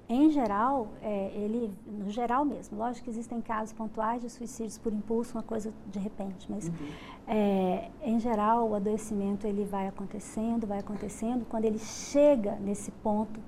em 0.08 0.30
geral, 0.30 0.88
é, 1.02 1.30
ele, 1.34 1.72
no 1.86 2.10
geral 2.10 2.44
mesmo, 2.44 2.76
lógico 2.76 3.04
que 3.04 3.10
existem 3.10 3.40
casos 3.40 3.72
pontuais 3.72 4.20
de 4.20 4.28
suicídios 4.28 4.76
por 4.76 4.92
impulso, 4.92 5.36
uma 5.36 5.42
coisa 5.42 5.72
de 5.86 5.98
repente, 5.98 6.50
mas 6.50 6.68
uhum. 6.68 6.74
é, 7.26 7.90
em 8.02 8.20
geral 8.20 8.68
o 8.68 8.74
adoecimento 8.74 9.46
ele 9.46 9.64
vai 9.64 9.86
acontecendo, 9.86 10.66
vai 10.66 10.80
acontecendo, 10.80 11.46
quando 11.48 11.64
ele 11.64 11.78
chega 11.78 12.56
nesse 12.56 12.90
ponto 12.90 13.40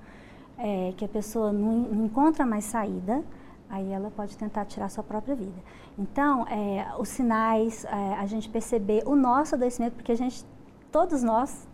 é, 0.57 0.93
que 0.97 1.05
a 1.05 1.07
pessoa 1.07 1.53
não, 1.53 1.81
não, 1.81 2.05
encontra 2.05 2.43
mais 2.43 2.63
saída, 2.65 3.23
aí 3.69 3.91
ela 3.91 4.09
pode 4.09 4.35
tentar 4.35 4.65
tirar 4.65 4.89
sua 4.89 5.03
própria 5.03 5.35
vida. 5.35 5.61
Então, 5.97 6.47
é, 6.47 6.91
os 6.97 7.09
sinais, 7.09 7.85
é, 7.85 8.15
a 8.15 8.25
gente 8.25 8.49
perceber 8.49 9.03
o 9.05 9.15
nosso 9.15 9.53
adoecimento, 9.53 9.93
porque 9.93 10.11
a 10.11 10.17
gente, 10.17 10.43
todos 10.91 11.21
nós 11.21 11.67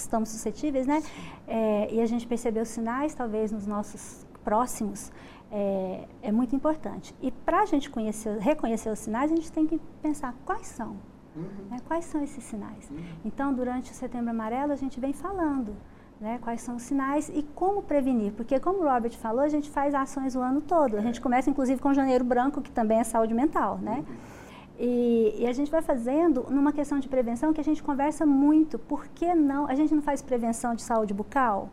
estamos 0.00 0.28
suscetíveis, 0.30 0.86
né? 0.86 1.02
É, 1.46 1.92
e 1.92 2.00
a 2.00 2.06
gente 2.06 2.26
perceber 2.26 2.60
os 2.60 2.68
sinais, 2.68 3.14
talvez, 3.14 3.52
nos 3.52 3.66
nossos 3.66 4.26
próximos, 4.44 5.12
é, 5.50 6.04
é 6.22 6.32
muito 6.32 6.54
importante. 6.54 7.14
E 7.20 7.30
para 7.30 7.62
a 7.62 7.66
gente 7.66 7.90
conhecer, 7.90 8.38
reconhecer 8.38 8.90
os 8.90 8.98
sinais, 8.98 9.32
a 9.32 9.36
gente 9.36 9.50
tem 9.52 9.66
que 9.66 9.80
pensar 10.02 10.34
quais 10.44 10.66
são. 10.66 10.96
Uhum. 11.36 11.68
Né? 11.70 11.78
Quais 11.86 12.04
são 12.04 12.22
esses 12.22 12.42
sinais? 12.44 12.90
Uhum. 12.90 13.04
Então, 13.24 13.52
durante 13.52 13.90
o 13.92 13.94
Setembro 13.94 14.30
Amarelo, 14.30 14.72
a 14.72 14.76
gente 14.76 14.98
vem 14.98 15.12
falando 15.12 15.76
né, 16.20 16.38
quais 16.42 16.60
são 16.60 16.76
os 16.76 16.82
sinais 16.82 17.28
e 17.28 17.42
como 17.54 17.82
prevenir. 17.82 18.32
Porque, 18.32 18.58
como 18.58 18.80
o 18.80 18.84
Robert 18.84 19.16
falou, 19.16 19.40
a 19.40 19.48
gente 19.48 19.70
faz 19.70 19.94
ações 19.94 20.34
o 20.34 20.40
ano 20.40 20.60
todo. 20.60 20.96
A 20.96 21.00
gente 21.00 21.20
começa, 21.20 21.48
inclusive, 21.48 21.80
com 21.80 21.94
Janeiro 21.94 22.24
Branco, 22.24 22.60
que 22.60 22.70
também 22.70 22.98
é 22.98 23.04
saúde 23.04 23.34
mental. 23.34 23.78
Né? 23.78 24.04
Uhum. 24.06 24.16
E, 24.78 25.34
e, 25.38 25.46
a 25.46 25.52
gente 25.52 25.70
vai 25.70 25.82
fazendo 25.82 26.46
numa 26.50 26.72
questão 26.72 27.00
de 27.00 27.08
prevenção 27.08 27.52
que 27.52 27.60
a 27.60 27.64
gente 27.64 27.82
conversa 27.82 28.24
muito. 28.24 28.78
Por 28.78 29.08
que 29.08 29.34
não? 29.34 29.66
A 29.66 29.74
gente 29.74 29.92
não 29.92 30.02
faz 30.02 30.22
prevenção 30.22 30.74
de 30.74 30.82
saúde 30.82 31.12
bucal? 31.12 31.68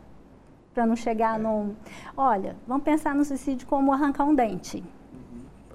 Para 0.74 0.84
não 0.84 0.96
chegar 0.96 1.38
é. 1.38 1.42
num. 1.42 1.74
Olha, 2.16 2.56
vamos 2.66 2.82
pensar 2.82 3.14
no 3.14 3.24
suicídio 3.24 3.66
como 3.68 3.92
arrancar 3.92 4.24
um 4.24 4.34
dente 4.34 4.82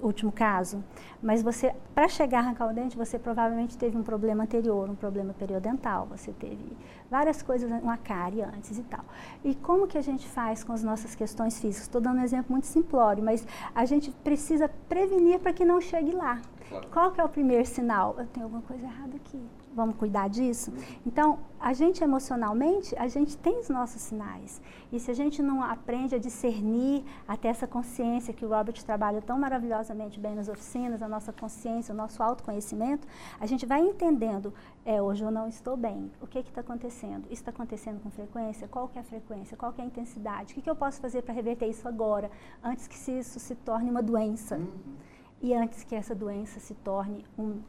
último 0.02 0.32
caso, 0.32 0.82
mas 1.22 1.42
você, 1.42 1.74
para 1.94 2.08
chegar 2.08 2.38
a 2.38 2.40
arrancar 2.42 2.68
o 2.68 2.74
dente, 2.74 2.96
você 2.96 3.18
provavelmente 3.18 3.78
teve 3.78 3.96
um 3.96 4.02
problema 4.02 4.42
anterior, 4.42 4.90
um 4.90 4.94
problema 4.94 5.32
periodental, 5.32 6.06
você 6.06 6.32
teve 6.32 6.76
várias 7.10 7.40
coisas, 7.40 7.70
uma 7.80 7.96
cárie 7.96 8.42
antes 8.42 8.78
e 8.78 8.82
tal. 8.82 9.04
E 9.44 9.54
como 9.54 9.86
que 9.86 9.96
a 9.96 10.02
gente 10.02 10.28
faz 10.28 10.64
com 10.64 10.72
as 10.72 10.82
nossas 10.82 11.14
questões 11.14 11.60
físicas? 11.60 11.82
Estou 11.82 12.00
dando 12.00 12.18
um 12.18 12.24
exemplo 12.24 12.50
muito 12.50 12.66
simplório, 12.66 13.22
mas 13.22 13.46
a 13.74 13.84
gente 13.84 14.10
precisa 14.10 14.68
prevenir 14.88 15.38
para 15.38 15.52
que 15.52 15.64
não 15.64 15.80
chegue 15.80 16.12
lá. 16.12 16.40
Claro. 16.72 16.88
Qual 16.90 17.12
que 17.12 17.20
é 17.20 17.24
o 17.24 17.28
primeiro 17.28 17.64
sinal? 17.66 18.16
Eu 18.18 18.26
tenho 18.26 18.46
alguma 18.46 18.62
coisa 18.62 18.84
errada 18.84 19.16
aqui 19.16 19.40
vamos 19.74 19.96
cuidar 19.96 20.28
disso? 20.28 20.72
Então, 21.06 21.38
a 21.58 21.72
gente 21.72 22.02
emocionalmente, 22.02 22.94
a 22.98 23.08
gente 23.08 23.36
tem 23.36 23.58
os 23.58 23.68
nossos 23.68 24.02
sinais. 24.02 24.60
E 24.92 24.98
se 24.98 25.10
a 25.10 25.14
gente 25.14 25.42
não 25.42 25.62
aprende 25.62 26.14
a 26.14 26.18
discernir, 26.18 27.04
até 27.26 27.48
essa 27.48 27.66
consciência 27.66 28.34
que 28.34 28.44
o 28.44 28.48
Robert 28.48 28.74
trabalha 28.84 29.22
tão 29.22 29.38
maravilhosamente 29.38 30.20
bem 30.20 30.34
nas 30.34 30.48
oficinas, 30.48 31.02
a 31.02 31.08
nossa 31.08 31.32
consciência, 31.32 31.94
o 31.94 31.96
nosso 31.96 32.22
autoconhecimento, 32.22 33.06
a 33.40 33.46
gente 33.46 33.64
vai 33.64 33.80
entendendo, 33.80 34.52
é, 34.84 35.00
hoje 35.00 35.24
eu 35.24 35.30
não 35.30 35.48
estou 35.48 35.76
bem, 35.76 36.10
o 36.20 36.26
que 36.26 36.38
está 36.38 36.60
acontecendo? 36.60 37.24
Isso 37.24 37.42
está 37.42 37.50
acontecendo 37.50 38.00
com 38.02 38.10
frequência? 38.10 38.68
Qual 38.68 38.88
que 38.88 38.98
é 38.98 39.00
a 39.00 39.04
frequência? 39.04 39.56
Qual 39.56 39.72
que 39.72 39.80
é 39.80 39.84
a 39.84 39.86
intensidade? 39.86 40.52
O 40.52 40.54
que, 40.56 40.62
que 40.62 40.70
eu 40.70 40.76
posso 40.76 41.00
fazer 41.00 41.22
para 41.22 41.32
reverter 41.32 41.66
isso 41.66 41.88
agora, 41.88 42.30
antes 42.62 42.86
que 42.86 42.96
isso 43.12 43.38
se 43.38 43.54
torne 43.54 43.90
uma 43.90 44.02
doença? 44.02 44.56
Uhum. 44.56 45.01
E 45.42 45.52
antes 45.52 45.82
que 45.82 45.96
essa 45.96 46.14
doença 46.14 46.60
se 46.60 46.72
torne 46.72 47.26
um 47.36 47.60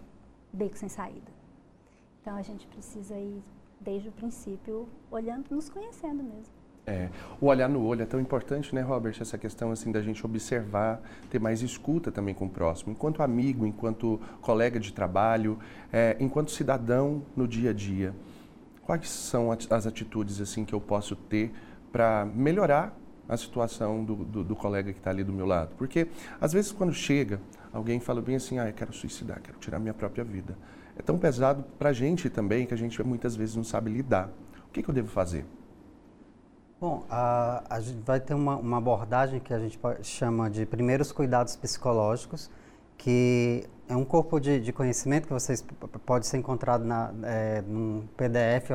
beco 0.53 0.77
sem 0.77 0.87
saída. 0.87 1.31
Então 2.21 2.37
a 2.37 2.43
gente 2.43 2.67
precisa 2.67 3.15
ir 3.17 3.41
desde 3.81 4.09
o 4.09 4.11
princípio 4.11 4.87
olhando, 5.09 5.45
nos 5.49 5.69
conhecendo 5.69 6.23
mesmo. 6.23 6.53
É, 6.85 7.09
o 7.41 7.47
olhar 7.47 7.67
no 7.67 7.83
olho 7.83 8.03
é 8.03 8.05
tão 8.05 8.19
importante, 8.19 8.75
né, 8.75 8.81
Robert? 8.81 9.15
Essa 9.19 9.37
questão 9.37 9.71
assim 9.71 9.91
da 9.91 10.01
gente 10.01 10.23
observar, 10.23 11.01
ter 11.31 11.39
mais 11.39 11.61
escuta 11.61 12.11
também 12.11 12.35
com 12.35 12.45
o 12.45 12.49
próximo, 12.49 12.91
enquanto 12.91 13.23
amigo, 13.23 13.65
enquanto 13.65 14.19
colega 14.41 14.79
de 14.79 14.93
trabalho, 14.93 15.57
é, 15.91 16.15
enquanto 16.19 16.51
cidadão 16.51 17.23
no 17.35 17.47
dia 17.47 17.71
a 17.71 17.73
dia. 17.73 18.13
Quais 18.83 19.09
são 19.09 19.49
as 19.51 19.87
atitudes 19.87 20.41
assim 20.41 20.65
que 20.65 20.73
eu 20.73 20.81
posso 20.81 21.15
ter 21.15 21.53
para 21.91 22.25
melhorar 22.25 22.95
a 23.29 23.37
situação 23.37 24.03
do, 24.03 24.15
do, 24.15 24.43
do 24.43 24.55
colega 24.55 24.91
que 24.91 24.99
está 24.99 25.09
ali 25.09 25.23
do 25.23 25.31
meu 25.31 25.45
lado? 25.45 25.71
Porque 25.77 26.07
às 26.39 26.51
vezes 26.51 26.71
quando 26.71 26.93
chega 26.93 27.39
alguém 27.73 27.99
fala 27.99 28.21
bem 28.21 28.35
assim, 28.35 28.59
ah, 28.59 28.67
eu 28.67 28.73
quero 28.73 28.93
suicidar, 28.93 29.41
quero 29.41 29.57
tirar 29.57 29.79
minha 29.79 29.93
própria 29.93 30.23
vida. 30.23 30.55
É 30.95 31.01
tão 31.01 31.17
pesado 31.17 31.63
para 31.77 31.89
a 31.89 31.93
gente 31.93 32.29
também 32.29 32.65
que 32.67 32.73
a 32.73 32.77
gente 32.77 33.01
muitas 33.03 33.35
vezes 33.35 33.55
não 33.55 33.63
sabe 33.63 33.91
lidar. 33.91 34.29
O 34.67 34.71
que, 34.71 34.83
que 34.83 34.89
eu 34.89 34.93
devo 34.93 35.09
fazer? 35.09 35.45
Bom, 36.79 37.05
a, 37.09 37.63
a 37.69 37.79
gente 37.79 38.03
vai 38.05 38.19
ter 38.19 38.33
uma, 38.33 38.57
uma, 38.57 38.77
abordagem 38.77 39.39
que 39.39 39.53
a 39.53 39.59
gente 39.59 39.79
chama 40.03 40.49
de 40.49 40.65
primeiros 40.65 41.11
cuidados 41.11 41.55
psicológicos, 41.55 42.51
que 42.97 43.63
é 43.87 43.95
um 43.95 44.03
corpo 44.03 44.39
de, 44.39 44.59
de 44.59 44.73
conhecimento 44.73 45.27
que 45.27 45.33
vocês 45.33 45.65
pode 46.05 46.27
ser 46.27 46.37
encontrado 46.37 46.83
na, 46.83 47.13
é, 47.23 47.61
num 47.61 48.05
PDF 48.17 48.69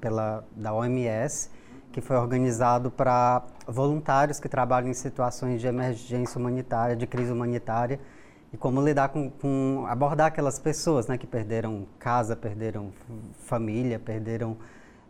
pela 0.00 0.44
da 0.54 0.74
OMS, 0.74 1.50
que 1.90 2.00
foi 2.00 2.16
organizado 2.16 2.90
para 2.90 3.44
voluntários 3.66 4.38
que 4.38 4.48
trabalham 4.48 4.90
em 4.90 4.94
situações 4.94 5.60
de 5.60 5.66
emergência 5.66 6.38
humanitária, 6.38 6.94
de 6.94 7.06
crise 7.06 7.32
humanitária, 7.32 7.98
e 8.54 8.56
como 8.56 8.80
lidar 8.80 9.08
com, 9.08 9.28
com 9.30 9.84
abordar 9.88 10.28
aquelas 10.28 10.60
pessoas, 10.60 11.08
né, 11.08 11.18
que 11.18 11.26
perderam 11.26 11.88
casa, 11.98 12.36
perderam 12.36 12.92
família, 13.32 13.98
perderam 13.98 14.56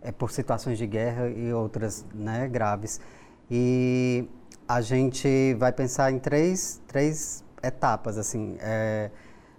é, 0.01 0.11
por 0.11 0.31
situações 0.31 0.79
de 0.79 0.87
guerra 0.87 1.29
e 1.29 1.53
outras 1.53 2.07
né, 2.15 2.49
graves. 2.49 3.03
E 3.51 4.27
a 4.67 4.81
gente 4.81 5.55
vai 5.59 5.73
pensar 5.73 6.11
em 6.11 6.19
três, 6.19 6.81
três 6.87 7.45
etapas. 7.63 8.17
Assim, 8.17 8.57
é, 8.61 9.11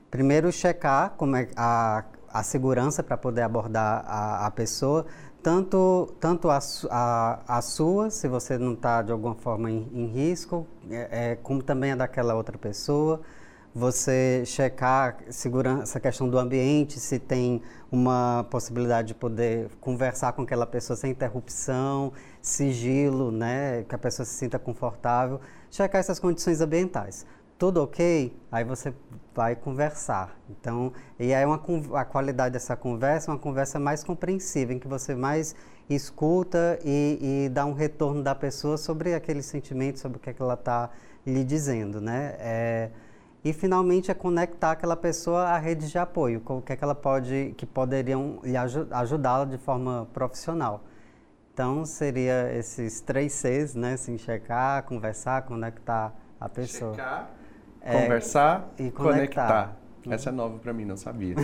primeiro, 0.10 0.52
checar 0.52 1.12
como 1.12 1.36
é 1.36 1.48
a, 1.56 2.06
a 2.34 2.42
segurança 2.42 3.04
para 3.04 3.16
poder 3.16 3.44
abordar 3.44 4.04
a, 4.08 4.48
a 4.48 4.50
pessoa, 4.50 5.06
tanto, 5.44 6.12
tanto 6.20 6.50
a, 6.50 6.58
a, 6.90 7.58
a 7.58 7.62
sua, 7.62 8.10
se 8.10 8.28
você 8.28 8.58
não 8.58 8.74
está 8.74 9.04
de 9.04 9.12
alguma 9.12 9.36
forma 9.36 9.70
em, 9.70 9.88
em 9.94 10.08
risco, 10.08 10.66
é, 10.90 11.38
como 11.44 11.62
também 11.62 11.92
a 11.92 11.96
daquela 11.96 12.34
outra 12.34 12.58
pessoa 12.58 13.22
você 13.76 14.42
checar 14.46 15.18
segurança, 15.30 15.84
essa 15.84 16.00
questão 16.00 16.30
do 16.30 16.40
ambiente, 16.40 16.98
se 16.98 17.20
tem 17.20 17.62
uma 17.92 18.48
possibilidade 18.50 19.10
de 19.10 19.14
poder 19.14 19.70
conversar 19.82 20.32
com 20.32 20.44
aquela 20.44 20.66
pessoa 20.66 20.96
sem 20.96 21.12
interrupção, 21.12 22.14
sigilo, 22.42 23.34
né, 23.34 23.84
que 23.84 23.94
a 23.94 23.98
pessoa 23.98 24.26
se 24.26 24.34
sinta 24.34 24.58
confortável, 24.58 25.42
checar 25.70 26.00
essas 26.00 26.20
condições 26.20 26.62
ambientais. 26.62 27.26
Tudo 27.58 27.84
ok? 27.84 28.34
Aí 28.50 28.64
você 28.64 28.94
vai 29.34 29.58
conversar. 29.58 30.38
Então, 30.50 30.94
e 31.20 31.34
aí 31.34 31.46
uma, 31.46 31.62
a 31.96 32.06
qualidade 32.06 32.54
dessa 32.54 32.78
conversa 32.78 33.30
é 33.30 33.34
uma 33.34 33.40
conversa 33.40 33.78
mais 33.78 34.06
compreensiva, 34.06 34.72
em 34.72 34.80
que 34.80 34.88
você 34.88 35.14
mais 35.16 35.54
escuta 35.90 36.80
e, 36.84 37.46
e 37.46 37.50
dá 37.50 37.66
um 37.66 37.74
retorno 37.74 38.24
da 38.24 38.34
pessoa 38.34 38.78
sobre 38.78 39.14
aquele 39.14 39.42
sentimento, 39.42 40.00
sobre 40.00 40.18
o 40.18 40.22
que, 40.22 40.30
é 40.30 40.34
que 40.34 40.42
ela 40.42 40.54
está 40.54 40.90
lhe 41.26 41.44
dizendo, 41.44 42.00
né? 42.00 42.36
É, 42.40 42.90
e 43.46 43.54
finalmente 43.54 44.10
é 44.10 44.14
conectar 44.16 44.72
aquela 44.72 44.96
pessoa 44.96 45.44
à 45.44 45.60
rede 45.60 45.88
de 45.88 46.00
apoio, 46.00 46.42
o 46.44 46.62
que 46.64 46.74
é 46.74 46.76
que 46.76 46.84
ela 46.84 46.96
pode, 46.96 47.54
que 47.56 47.64
poderiam 47.64 48.40
lhe 48.44 48.58
ajudá-la 48.58 49.46
de 49.46 49.60
forma 49.60 50.08
profissional. 50.12 50.84
Então 51.54 51.86
seria 51.86 52.52
esses 52.58 53.02
três 53.02 53.34
Cs, 53.34 53.76
né? 53.76 53.94
Assim, 53.94 54.18
checar, 54.18 54.82
conversar, 54.84 55.44
conectar 55.44 56.12
a 56.42 56.50
pessoa. 56.50 56.96
Checar, 56.96 57.30
é, 57.82 58.02
conversar 58.02 58.74
e 58.80 58.90
conectar. 58.90 59.48
conectar. 59.48 59.78
Essa 60.10 60.30
é 60.30 60.34
nova 60.34 60.58
para 60.58 60.74
mim, 60.74 60.84
não 60.84 60.98
sabia. 60.98 61.36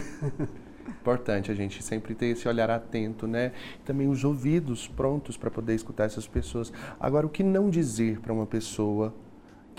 Importante 0.89 1.51
a 1.51 1.55
gente 1.55 1.83
sempre 1.83 2.15
ter 2.15 2.27
esse 2.27 2.47
olhar 2.47 2.71
atento, 2.71 3.27
né? 3.27 3.51
Também 3.85 4.09
os 4.09 4.23
ouvidos 4.23 4.87
prontos 4.87 5.37
para 5.37 5.51
poder 5.51 5.75
escutar 5.75 6.05
essas 6.05 6.27
pessoas. 6.27 6.73
Agora, 6.99 7.27
o 7.27 7.29
que 7.29 7.43
não 7.43 7.69
dizer 7.69 8.19
para 8.19 8.33
uma 8.33 8.47
pessoa 8.47 9.13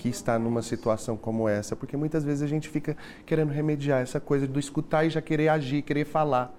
que 0.03 0.09
está 0.09 0.37
numa 0.37 0.61
situação 0.61 1.15
como 1.15 1.47
essa, 1.47 1.77
porque 1.77 1.95
muitas 1.95 2.25
vezes 2.25 2.43
a 2.43 2.47
gente 2.47 2.67
fica 2.67 2.97
querendo 3.25 3.51
remediar 3.51 4.01
essa 4.01 4.19
coisa 4.19 4.45
do 4.45 4.59
escutar 4.59 5.05
e 5.05 5.09
já 5.09 5.21
querer 5.21 5.47
agir, 5.47 5.81
querer 5.81 6.03
falar. 6.03 6.53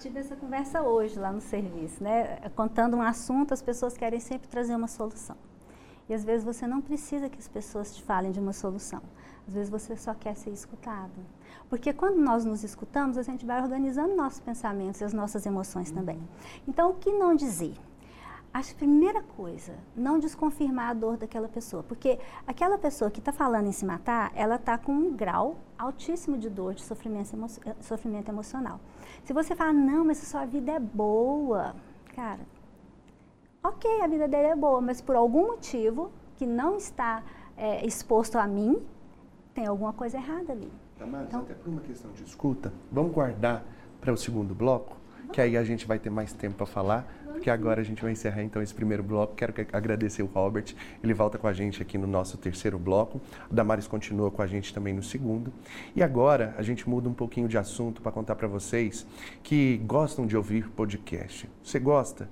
Tive 0.00 0.18
essa 0.18 0.34
conversa 0.34 0.80
hoje 0.80 1.18
lá 1.18 1.30
no 1.30 1.42
serviço, 1.42 2.02
né? 2.02 2.38
Contando 2.56 2.96
um 2.96 3.02
assunto, 3.02 3.52
as 3.52 3.60
pessoas 3.60 3.98
querem 3.98 4.18
sempre 4.18 4.48
trazer 4.48 4.74
uma 4.74 4.88
solução. 4.88 5.36
E 6.08 6.14
às 6.14 6.24
vezes 6.24 6.42
você 6.42 6.66
não 6.66 6.80
precisa 6.80 7.28
que 7.28 7.38
as 7.38 7.46
pessoas 7.46 7.94
te 7.94 8.02
falem 8.02 8.32
de 8.32 8.40
uma 8.40 8.54
solução. 8.54 9.02
Às 9.46 9.52
vezes 9.52 9.68
você 9.68 9.94
só 9.94 10.14
quer 10.14 10.34
ser 10.34 10.48
escutado. 10.48 11.20
Porque 11.68 11.92
quando 11.92 12.16
nós 12.18 12.46
nos 12.46 12.64
escutamos, 12.64 13.18
a 13.18 13.22
gente 13.22 13.44
vai 13.44 13.60
organizando 13.60 14.16
nossos 14.16 14.40
pensamentos 14.40 15.02
e 15.02 15.04
as 15.04 15.12
nossas 15.12 15.44
emoções 15.44 15.90
também. 15.90 16.18
Então, 16.66 16.92
o 16.92 16.94
que 16.94 17.12
não 17.12 17.34
dizer? 17.34 17.74
Acho 18.56 18.70
que 18.70 18.76
a 18.76 18.88
primeira 18.88 19.20
coisa, 19.20 19.74
não 19.94 20.18
desconfirmar 20.18 20.88
a 20.88 20.94
dor 20.94 21.18
daquela 21.18 21.46
pessoa. 21.46 21.82
Porque 21.82 22.18
aquela 22.46 22.78
pessoa 22.78 23.10
que 23.10 23.18
está 23.18 23.30
falando 23.30 23.66
em 23.66 23.72
se 23.72 23.84
matar, 23.84 24.32
ela 24.34 24.56
está 24.56 24.78
com 24.78 24.92
um 24.92 25.14
grau 25.14 25.58
altíssimo 25.78 26.38
de 26.38 26.48
dor, 26.48 26.72
de 26.72 26.82
sofrimento, 26.82 27.34
emo 27.34 27.48
eh, 27.66 27.74
sofrimento 27.80 28.30
emocional. 28.30 28.80
Se 29.24 29.34
você 29.34 29.54
falar, 29.54 29.74
não, 29.74 30.06
mas 30.06 30.16
sua 30.16 30.46
vida 30.46 30.72
é 30.72 30.80
boa, 30.80 31.76
cara, 32.14 32.40
ok, 33.62 34.00
a 34.00 34.06
vida 34.06 34.26
dele 34.26 34.46
é 34.46 34.56
boa, 34.56 34.80
mas 34.80 35.02
por 35.02 35.16
algum 35.16 35.48
motivo 35.48 36.10
que 36.36 36.46
não 36.46 36.78
está 36.78 37.22
é, 37.58 37.84
exposto 37.84 38.38
a 38.38 38.46
mim, 38.46 38.82
tem 39.52 39.66
alguma 39.66 39.92
coisa 39.92 40.16
errada 40.16 40.52
ali. 40.52 40.72
Damares, 40.98 41.28
então, 41.28 41.40
até 41.40 41.52
por 41.52 41.68
uma 41.68 41.82
questão 41.82 42.10
de 42.12 42.24
escuta, 42.24 42.72
vamos 42.90 43.12
guardar 43.12 43.62
para 44.00 44.14
o 44.14 44.16
segundo 44.16 44.54
bloco, 44.54 44.96
que 45.30 45.42
aí 45.42 45.58
a 45.58 45.64
gente 45.64 45.86
vai 45.86 45.98
ter 45.98 46.08
mais 46.08 46.32
tempo 46.32 46.56
para 46.56 46.64
falar 46.64 47.06
porque 47.36 47.50
agora 47.50 47.80
a 47.80 47.84
gente 47.84 48.02
vai 48.02 48.12
encerrar 48.12 48.42
então 48.42 48.60
esse 48.62 48.74
primeiro 48.74 49.02
bloco. 49.02 49.34
Quero 49.34 49.54
agradecer 49.72 50.22
o 50.22 50.26
Robert, 50.26 50.74
ele 51.02 51.14
volta 51.14 51.38
com 51.38 51.46
a 51.46 51.52
gente 51.52 51.80
aqui 51.82 51.96
no 51.96 52.06
nosso 52.06 52.36
terceiro 52.38 52.78
bloco. 52.78 53.20
O 53.50 53.54
Damares 53.54 53.86
continua 53.86 54.30
com 54.30 54.42
a 54.42 54.46
gente 54.46 54.72
também 54.72 54.92
no 54.92 55.02
segundo. 55.02 55.52
E 55.94 56.02
agora 56.02 56.54
a 56.56 56.62
gente 56.62 56.88
muda 56.88 57.08
um 57.08 57.14
pouquinho 57.14 57.46
de 57.46 57.58
assunto 57.58 58.00
para 58.00 58.10
contar 58.10 58.34
para 58.34 58.48
vocês 58.48 59.06
que 59.42 59.76
gostam 59.86 60.26
de 60.26 60.36
ouvir 60.36 60.68
podcast. 60.70 61.48
Você 61.62 61.78
gosta? 61.78 62.28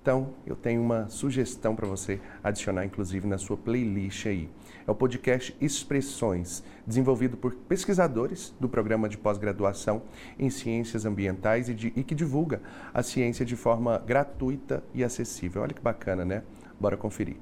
Então, 0.00 0.34
eu 0.46 0.54
tenho 0.54 0.80
uma 0.80 1.08
sugestão 1.08 1.74
para 1.74 1.86
você 1.86 2.20
adicionar, 2.42 2.84
inclusive, 2.84 3.26
na 3.26 3.38
sua 3.38 3.56
playlist 3.56 4.26
aí. 4.26 4.48
É 4.86 4.90
o 4.90 4.94
podcast 4.94 5.56
Expressões, 5.60 6.62
desenvolvido 6.86 7.36
por 7.36 7.54
pesquisadores 7.54 8.54
do 8.60 8.68
programa 8.68 9.08
de 9.08 9.18
pós-graduação 9.18 10.02
em 10.38 10.48
Ciências 10.48 11.04
Ambientais 11.04 11.68
e, 11.68 11.74
de, 11.74 11.92
e 11.96 12.04
que 12.04 12.14
divulga 12.14 12.62
a 12.94 13.02
ciência 13.02 13.44
de 13.44 13.56
forma 13.56 13.98
gratuita 13.98 14.84
e 14.94 15.02
acessível. 15.02 15.62
Olha 15.62 15.74
que 15.74 15.80
bacana, 15.80 16.24
né? 16.24 16.44
Bora 16.78 16.96
conferir. 16.96 17.36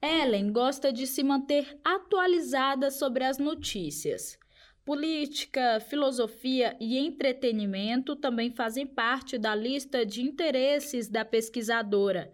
Ellen 0.00 0.52
gosta 0.52 0.92
de 0.92 1.04
se 1.04 1.24
manter 1.24 1.76
atualizada 1.84 2.92
sobre 2.92 3.24
as 3.24 3.38
notícias. 3.38 4.38
Política, 4.84 5.80
filosofia 5.80 6.76
e 6.80 6.96
entretenimento 6.96 8.14
também 8.14 8.52
fazem 8.52 8.86
parte 8.86 9.36
da 9.36 9.52
lista 9.52 10.06
de 10.06 10.22
interesses 10.22 11.08
da 11.08 11.24
pesquisadora. 11.24 12.32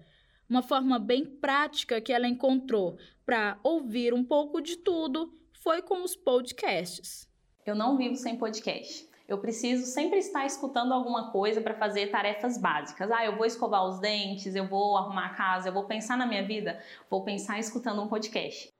Uma 0.53 0.61
forma 0.61 0.99
bem 0.99 1.25
prática 1.25 1.99
que 1.99 2.13
ela 2.13 2.29
encontrou 2.29 2.99
para 3.25 3.59
ouvir 3.63 4.13
um 4.13 4.23
pouco 4.23 4.61
de 4.61 4.77
tudo 4.77 5.33
foi 5.51 5.81
com 5.81 6.05
os 6.05 6.15
podcasts. 6.15 7.27
Eu 7.65 7.75
não 7.75 7.97
vivo 7.97 8.17
sem 8.17 8.37
podcast. 8.37 9.09
Eu 9.27 9.39
preciso 9.39 9.87
sempre 9.87 10.19
estar 10.19 10.45
escutando 10.45 10.93
alguma 10.93 11.33
coisa 11.33 11.63
para 11.63 11.73
fazer 11.73 12.09
tarefas 12.09 12.59
básicas. 12.59 13.11
Ah, 13.11 13.25
eu 13.25 13.35
vou 13.35 13.47
escovar 13.47 13.83
os 13.87 13.99
dentes, 13.99 14.55
eu 14.55 14.69
vou 14.69 14.95
arrumar 14.99 15.29
a 15.29 15.35
casa, 15.35 15.71
eu 15.71 15.73
vou 15.73 15.87
pensar 15.87 16.19
na 16.19 16.27
minha 16.27 16.47
vida, 16.47 16.79
vou 17.09 17.25
pensar 17.25 17.59
escutando 17.59 18.03
um 18.03 18.09
podcast. 18.09 18.72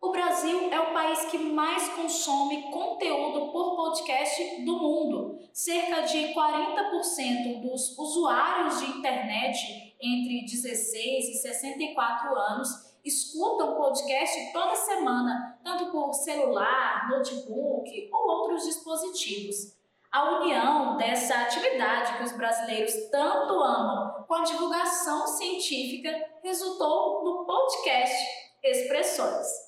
O 0.00 0.12
Brasil 0.12 0.70
é 0.70 0.78
o 0.78 0.92
país 0.92 1.24
que 1.24 1.38
mais 1.38 1.88
consome 1.88 2.70
conteúdo 2.70 3.50
por 3.50 3.74
podcast 3.74 4.64
do 4.64 4.78
mundo. 4.78 5.40
Cerca 5.52 6.02
de 6.02 6.32
40% 6.32 7.60
dos 7.60 7.98
usuários 7.98 8.78
de 8.78 8.86
internet 8.96 9.96
entre 10.00 10.42
16 10.42 11.30
e 11.30 11.34
64 11.34 12.32
anos 12.38 12.68
escutam 13.04 13.74
podcast 13.74 14.52
toda 14.52 14.76
semana, 14.76 15.58
tanto 15.64 15.90
por 15.90 16.14
celular, 16.14 17.08
notebook 17.10 18.08
ou 18.12 18.28
outros 18.28 18.66
dispositivos. 18.66 19.76
A 20.12 20.38
união 20.38 20.96
dessa 20.96 21.34
atividade 21.40 22.18
que 22.18 22.22
os 22.22 22.32
brasileiros 22.36 22.94
tanto 23.10 23.52
amam 23.54 24.24
com 24.28 24.34
a 24.34 24.44
divulgação 24.44 25.26
científica 25.26 26.10
resultou 26.40 27.24
no 27.24 27.44
podcast 27.44 28.14
Expressões. 28.62 29.67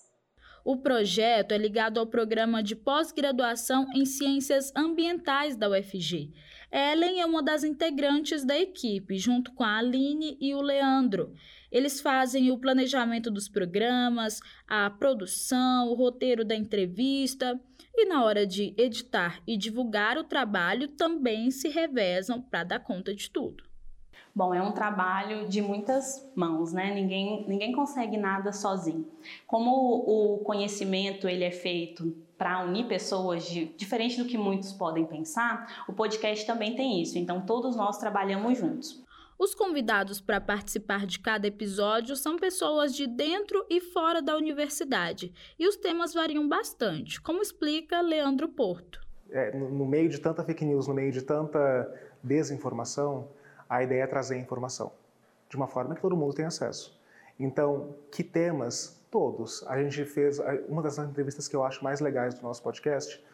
O 0.64 0.76
projeto 0.76 1.52
é 1.52 1.58
ligado 1.58 1.98
ao 1.98 2.06
programa 2.06 2.62
de 2.62 2.76
pós-graduação 2.76 3.86
em 3.94 4.04
Ciências 4.04 4.72
Ambientais 4.76 5.56
da 5.56 5.70
UFG. 5.70 6.30
Ellen 6.70 7.20
é 7.20 7.26
uma 7.26 7.42
das 7.42 7.64
integrantes 7.64 8.44
da 8.44 8.58
equipe, 8.58 9.16
junto 9.16 9.52
com 9.52 9.64
a 9.64 9.78
Aline 9.78 10.36
e 10.40 10.54
o 10.54 10.60
Leandro. 10.60 11.32
Eles 11.72 12.00
fazem 12.00 12.50
o 12.50 12.58
planejamento 12.58 13.30
dos 13.30 13.48
programas, 13.48 14.40
a 14.68 14.90
produção, 14.90 15.88
o 15.88 15.94
roteiro 15.94 16.44
da 16.44 16.54
entrevista 16.54 17.58
e, 17.94 18.04
na 18.04 18.22
hora 18.22 18.46
de 18.46 18.74
editar 18.76 19.40
e 19.46 19.56
divulgar 19.56 20.18
o 20.18 20.24
trabalho, 20.24 20.88
também 20.88 21.50
se 21.50 21.68
revezam 21.68 22.40
para 22.40 22.64
dar 22.64 22.80
conta 22.80 23.14
de 23.14 23.30
tudo. 23.30 23.69
Bom, 24.34 24.54
é 24.54 24.62
um 24.62 24.72
trabalho 24.72 25.48
de 25.48 25.60
muitas 25.60 26.30
mãos, 26.34 26.72
né? 26.72 26.94
Ninguém, 26.94 27.44
ninguém 27.48 27.72
consegue 27.72 28.16
nada 28.16 28.52
sozinho. 28.52 29.06
Como 29.46 29.70
o 29.70 30.38
conhecimento 30.38 31.28
ele 31.28 31.44
é 31.44 31.50
feito 31.50 32.14
para 32.38 32.64
unir 32.64 32.86
pessoas 32.86 33.44
de, 33.44 33.66
diferente 33.76 34.16
do 34.16 34.28
que 34.28 34.38
muitos 34.38 34.72
podem 34.72 35.04
pensar, 35.04 35.84
o 35.88 35.92
podcast 35.92 36.46
também 36.46 36.74
tem 36.74 37.02
isso. 37.02 37.18
Então 37.18 37.42
todos 37.42 37.76
nós 37.76 37.98
trabalhamos 37.98 38.56
juntos. 38.56 39.04
Os 39.38 39.54
convidados 39.54 40.20
para 40.20 40.40
participar 40.40 41.06
de 41.06 41.18
cada 41.18 41.46
episódio 41.46 42.14
são 42.14 42.36
pessoas 42.36 42.94
de 42.94 43.06
dentro 43.06 43.64
e 43.70 43.80
fora 43.80 44.20
da 44.20 44.36
universidade, 44.36 45.32
e 45.58 45.66
os 45.66 45.76
temas 45.76 46.12
variam 46.12 46.46
bastante, 46.46 47.18
como 47.22 47.40
explica 47.40 48.02
Leandro 48.02 48.50
Porto. 48.50 49.00
É, 49.30 49.56
no, 49.56 49.70
no 49.70 49.86
meio 49.86 50.10
de 50.10 50.20
tanta 50.20 50.44
fake 50.44 50.62
news, 50.62 50.86
no 50.86 50.92
meio 50.92 51.10
de 51.10 51.22
tanta 51.22 51.90
desinformação, 52.22 53.30
a 53.70 53.84
ideia 53.84 54.02
é 54.02 54.06
trazer 54.08 54.36
informação 54.36 54.90
de 55.48 55.56
uma 55.56 55.68
forma 55.68 55.94
que 55.94 56.00
todo 56.00 56.16
mundo 56.16 56.34
tem 56.34 56.44
acesso. 56.44 56.98
Então, 57.38 57.94
que 58.10 58.24
temas? 58.24 58.98
Todos. 59.10 59.64
A 59.66 59.82
gente 59.82 60.04
fez 60.04 60.38
uma 60.68 60.82
das 60.82 60.96
entrevistas 60.98 61.48
que 61.48 61.56
eu 61.56 61.64
acho 61.64 61.82
mais 61.82 62.00
legais 62.00 62.34
do 62.34 62.42
nosso 62.42 62.62
podcast 62.62 63.24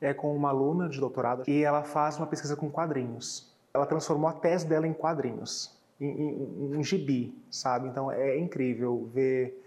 é 0.00 0.12
com 0.14 0.34
uma 0.36 0.50
aluna 0.50 0.88
de 0.88 1.00
doutorado 1.00 1.42
e 1.48 1.62
ela 1.62 1.82
faz 1.82 2.16
uma 2.18 2.26
pesquisa 2.26 2.54
com 2.54 2.70
quadrinhos. 2.70 3.52
Ela 3.72 3.86
transformou 3.86 4.28
a 4.28 4.32
tese 4.32 4.66
dela 4.66 4.86
em 4.86 4.92
quadrinhos, 4.92 5.76
em, 6.00 6.06
em, 6.06 6.76
em 6.76 6.84
gibi, 6.84 7.36
sabe? 7.50 7.88
Então 7.88 8.12
é 8.12 8.38
incrível 8.38 9.08
ver 9.12 9.60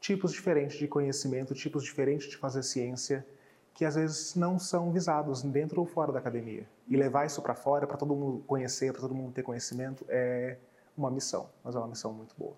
tipos 0.00 0.32
diferentes 0.32 0.76
de 0.76 0.88
conhecimento, 0.88 1.54
tipos 1.54 1.84
diferentes 1.84 2.28
de 2.28 2.36
fazer 2.36 2.64
ciência 2.64 3.24
que 3.74 3.84
às 3.84 3.94
vezes 3.94 4.34
não 4.34 4.58
são 4.58 4.92
visados 4.92 5.42
dentro 5.42 5.80
ou 5.80 5.86
fora 5.86 6.12
da 6.12 6.18
academia. 6.18 6.68
E 6.88 6.96
levar 6.96 7.26
isso 7.26 7.40
para 7.40 7.54
fora, 7.54 7.86
para 7.86 7.96
todo 7.96 8.14
mundo 8.14 8.44
conhecer, 8.46 8.92
para 8.92 9.00
todo 9.00 9.14
mundo 9.14 9.32
ter 9.32 9.42
conhecimento, 9.42 10.04
é 10.08 10.58
uma 10.96 11.10
missão, 11.10 11.48
mas 11.64 11.74
é 11.74 11.78
uma 11.78 11.88
missão 11.88 12.12
muito 12.12 12.34
boa. 12.36 12.56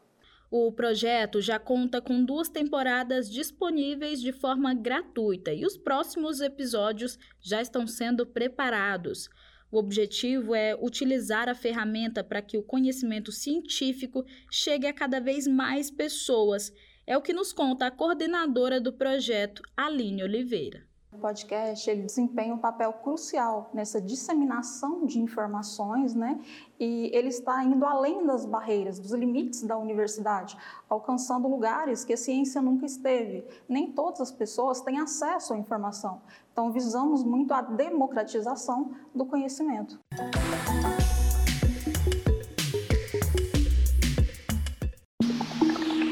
O 0.51 0.71
projeto 0.71 1.41
já 1.41 1.59
conta 1.59 2.01
com 2.01 2.25
duas 2.25 2.49
temporadas 2.49 3.29
disponíveis 3.29 4.21
de 4.21 4.33
forma 4.33 4.73
gratuita 4.73 5.53
e 5.53 5.65
os 5.65 5.77
próximos 5.77 6.41
episódios 6.41 7.19
já 7.41 7.61
estão 7.61 7.87
sendo 7.87 8.25
preparados. 8.27 9.29
O 9.71 9.79
objetivo 9.79 10.55
é 10.55 10.77
utilizar 10.77 11.49
a 11.49 11.55
ferramenta 11.55 12.23
para 12.23 12.41
que 12.41 12.57
o 12.57 12.63
conhecimento 12.63 13.33
científico 13.33 14.25
chegue 14.49 14.87
a 14.87 14.93
cada 14.93 15.19
vez 15.19 15.49
mais 15.49 15.91
pessoas. 15.91 16.73
É 17.05 17.17
o 17.17 17.23
que 17.23 17.33
nos 17.33 17.53
conta 17.53 17.87
a 17.87 17.91
coordenadora 17.91 18.81
do 18.81 18.93
projeto, 18.93 19.63
Aline 19.77 20.23
Oliveira. 20.23 20.87
O 21.15 21.19
podcast 21.19 21.89
ele 21.89 22.03
desempenha 22.03 22.53
um 22.53 22.59
papel 22.59 22.93
crucial 22.93 23.71
nessa 23.73 24.01
disseminação 24.01 25.07
de 25.07 25.21
informações, 25.21 26.13
né? 26.13 26.41
E 26.79 27.09
ele 27.15 27.29
está 27.29 27.63
indo 27.63 27.87
além 27.87 28.27
das 28.27 28.45
barreiras, 28.45 28.99
dos 28.99 29.13
limites 29.13 29.63
da 29.63 29.79
universidade, 29.79 30.59
alcançando 30.89 31.47
lugares 31.47 32.05
que 32.05 32.13
a 32.13 32.17
ciência 32.17 32.61
nunca 32.61 32.85
esteve. 32.85 33.47
Nem 33.69 33.93
todas 33.93 34.21
as 34.21 34.33
pessoas 34.33 34.81
têm 34.81 34.99
acesso 34.99 35.55
à 35.55 35.57
informação. 35.57 36.21
Então, 36.53 36.73
visamos 36.73 37.23
muito 37.23 37.55
a 37.55 37.63
democratização 37.63 38.91
do 39.15 39.25
conhecimento. 39.25 40.01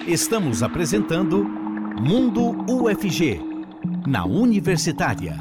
Estamos 0.06 0.62
apresentando 0.62 1.44
Mundo 2.00 2.50
UFG 2.72 3.51
na 4.06 4.24
Universitária. 4.24 5.36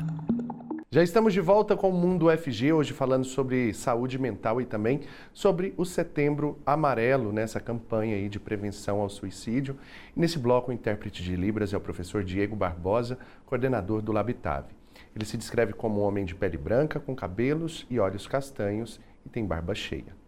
Já 0.91 1.02
estamos 1.02 1.34
de 1.34 1.41
volta 1.41 1.76
com 1.76 1.89
o 1.89 1.93
Mundo 1.93 2.28
UFG, 2.28 2.74
hoje 2.74 2.93
falando 2.93 3.24
sobre 3.24 3.74
saúde 3.74 4.19
mental 4.19 4.62
e 4.62 4.65
também 4.65 5.02
sobre 5.34 5.74
o 5.78 5.86
Setembro 5.86 6.60
Amarelo, 6.65 7.32
nessa 7.32 7.60
campanha 7.60 8.15
aí 8.15 8.30
de 8.30 8.39
prevenção 8.39 9.00
ao 9.00 9.10
suicídio. 9.10 9.78
Nesse 10.15 10.38
bloco, 10.38 10.69
o 10.69 10.74
intérprete 10.74 11.24
de 11.24 11.36
Libras 11.36 11.74
é 11.74 11.78
o 11.78 11.82
professor 11.82 12.24
Diego 12.24 12.56
Barbosa, 12.56 13.17
coordenador 13.45 14.02
do 14.02 14.12
Labitave. 14.12 14.76
Ele 15.15 15.26
se 15.26 15.38
descreve 15.38 15.74
como 15.74 16.02
um 16.02 16.04
homem 16.04 16.26
de 16.26 16.36
pele 16.36 16.58
branca, 16.58 17.00
com 17.00 17.15
cabelos 17.15 17.86
e 17.89 18.00
olhos 18.00 18.28
castanhos 18.28 19.00
e 19.26 19.30
tem 19.30 19.45
barba 19.45 19.74
cheia. 19.74 20.21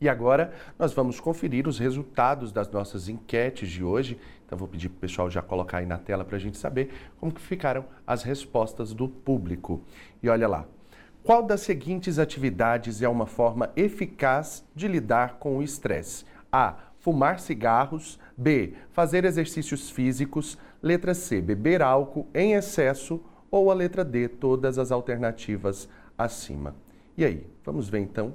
E 0.00 0.08
agora 0.08 0.52
nós 0.78 0.94
vamos 0.94 1.20
conferir 1.20 1.68
os 1.68 1.78
resultados 1.78 2.50
das 2.50 2.70
nossas 2.70 3.08
enquetes 3.08 3.68
de 3.68 3.84
hoje. 3.84 4.18
Então 4.50 4.58
vou 4.58 4.66
pedir 4.66 4.88
para 4.88 4.96
o 4.96 5.00
pessoal 5.00 5.30
já 5.30 5.40
colocar 5.40 5.78
aí 5.78 5.86
na 5.86 5.96
tela 5.96 6.24
para 6.24 6.34
a 6.34 6.40
gente 6.40 6.58
saber 6.58 6.90
como 7.20 7.30
que 7.30 7.40
ficaram 7.40 7.84
as 8.04 8.24
respostas 8.24 8.92
do 8.92 9.08
público. 9.08 9.80
E 10.20 10.28
olha 10.28 10.48
lá. 10.48 10.66
Qual 11.22 11.40
das 11.40 11.60
seguintes 11.60 12.18
atividades 12.18 13.00
é 13.00 13.08
uma 13.08 13.26
forma 13.26 13.70
eficaz 13.76 14.66
de 14.74 14.88
lidar 14.88 15.34
com 15.38 15.56
o 15.56 15.62
estresse? 15.62 16.24
A. 16.50 16.74
Fumar 16.98 17.38
cigarros. 17.38 18.18
B. 18.36 18.74
Fazer 18.90 19.24
exercícios 19.24 19.88
físicos. 19.88 20.58
Letra 20.82 21.14
C. 21.14 21.40
Beber 21.40 21.80
álcool 21.80 22.26
em 22.34 22.54
excesso. 22.54 23.22
Ou 23.52 23.70
a 23.70 23.74
letra 23.74 24.04
D. 24.04 24.26
Todas 24.26 24.78
as 24.78 24.90
alternativas 24.90 25.88
acima. 26.18 26.74
E 27.16 27.24
aí, 27.24 27.46
vamos 27.64 27.88
ver 27.88 28.00
então 28.00 28.34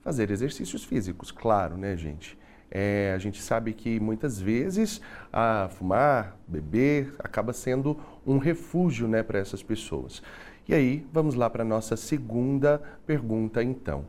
fazer 0.00 0.30
exercícios 0.30 0.84
físicos, 0.84 1.30
claro, 1.30 1.76
né, 1.76 1.94
gente? 1.98 2.39
É, 2.70 3.12
a 3.14 3.18
gente 3.18 3.42
sabe 3.42 3.72
que 3.72 3.98
muitas 3.98 4.40
vezes 4.40 5.00
a 5.32 5.68
fumar, 5.70 6.36
beber, 6.46 7.14
acaba 7.18 7.52
sendo 7.52 7.98
um 8.24 8.38
refúgio 8.38 9.08
né, 9.08 9.22
para 9.22 9.38
essas 9.38 9.62
pessoas. 9.62 10.22
E 10.68 10.74
aí, 10.74 11.04
vamos 11.12 11.34
lá 11.34 11.50
para 11.50 11.62
a 11.62 11.66
nossa 11.66 11.96
segunda 11.96 12.80
pergunta, 13.04 13.62
então. 13.62 14.04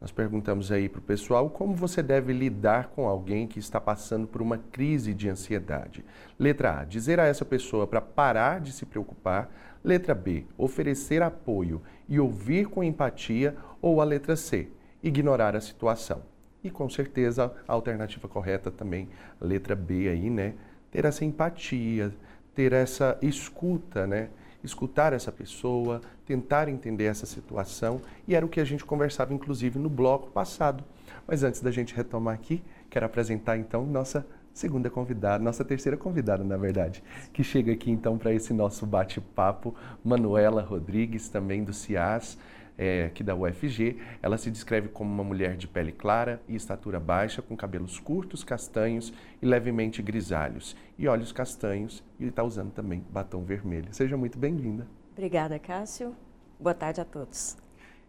Nós 0.00 0.12
perguntamos 0.12 0.70
aí 0.70 0.88
para 0.88 1.00
o 1.00 1.02
pessoal 1.02 1.50
como 1.50 1.74
você 1.74 2.02
deve 2.02 2.32
lidar 2.32 2.88
com 2.88 3.08
alguém 3.08 3.48
que 3.48 3.58
está 3.58 3.80
passando 3.80 4.26
por 4.26 4.40
uma 4.40 4.56
crise 4.56 5.12
de 5.12 5.28
ansiedade. 5.28 6.04
Letra 6.38 6.80
A, 6.80 6.84
dizer 6.84 7.18
a 7.18 7.26
essa 7.26 7.44
pessoa 7.44 7.86
para 7.86 8.00
parar 8.00 8.60
de 8.60 8.72
se 8.72 8.86
preocupar. 8.86 9.50
Letra 9.82 10.14
B, 10.14 10.46
oferecer 10.56 11.20
apoio 11.20 11.82
e 12.08 12.18
ouvir 12.20 12.66
com 12.66 12.82
empatia. 12.82 13.56
Ou 13.82 14.00
a 14.00 14.04
letra 14.04 14.36
C, 14.36 14.68
ignorar 15.02 15.56
a 15.56 15.60
situação. 15.60 16.22
E 16.62 16.70
com 16.70 16.88
certeza 16.88 17.52
a 17.66 17.72
alternativa 17.72 18.26
correta 18.28 18.70
também, 18.70 19.08
letra 19.40 19.76
B 19.76 20.08
aí, 20.08 20.28
né? 20.28 20.54
Ter 20.90 21.04
essa 21.04 21.24
empatia, 21.24 22.12
ter 22.54 22.72
essa 22.72 23.16
escuta, 23.22 24.06
né? 24.06 24.28
Escutar 24.62 25.12
essa 25.12 25.30
pessoa, 25.30 26.00
tentar 26.26 26.68
entender 26.68 27.04
essa 27.04 27.26
situação, 27.26 28.00
e 28.26 28.34
era 28.34 28.44
o 28.44 28.48
que 28.48 28.60
a 28.60 28.64
gente 28.64 28.84
conversava 28.84 29.32
inclusive 29.32 29.78
no 29.78 29.88
bloco 29.88 30.30
passado. 30.30 30.82
Mas 31.26 31.44
antes 31.44 31.60
da 31.60 31.70
gente 31.70 31.94
retomar 31.94 32.34
aqui, 32.34 32.62
quero 32.90 33.06
apresentar 33.06 33.56
então 33.56 33.86
nossa 33.86 34.26
segunda 34.52 34.90
convidada, 34.90 35.42
nossa 35.42 35.64
terceira 35.64 35.96
convidada, 35.96 36.42
na 36.42 36.56
verdade, 36.56 37.04
que 37.32 37.44
chega 37.44 37.72
aqui 37.72 37.92
então 37.92 38.18
para 38.18 38.34
esse 38.34 38.52
nosso 38.52 38.84
bate-papo, 38.84 39.72
Manuela 40.04 40.62
Rodrigues, 40.62 41.28
também 41.28 41.62
do 41.62 41.72
CIAS 41.72 42.36
é, 42.78 43.06
aqui 43.06 43.24
da 43.24 43.34
UFG. 43.34 43.98
Ela 44.22 44.38
se 44.38 44.50
descreve 44.50 44.88
como 44.88 45.12
uma 45.12 45.24
mulher 45.24 45.56
de 45.56 45.66
pele 45.66 45.92
clara 45.92 46.40
e 46.48 46.54
estatura 46.54 47.00
baixa, 47.00 47.42
com 47.42 47.56
cabelos 47.56 47.98
curtos, 47.98 48.44
castanhos 48.44 49.12
e 49.42 49.46
levemente 49.46 50.00
grisalhos, 50.00 50.76
e 50.96 51.08
olhos 51.08 51.32
castanhos, 51.32 52.04
e 52.18 52.26
está 52.26 52.44
usando 52.44 52.70
também 52.70 53.04
batom 53.10 53.42
vermelho. 53.42 53.88
Seja 53.90 54.16
muito 54.16 54.38
bem-vinda. 54.38 54.86
Obrigada, 55.12 55.58
Cássio. 55.58 56.14
Boa 56.60 56.74
tarde 56.74 57.00
a 57.00 57.04
todos. 57.04 57.56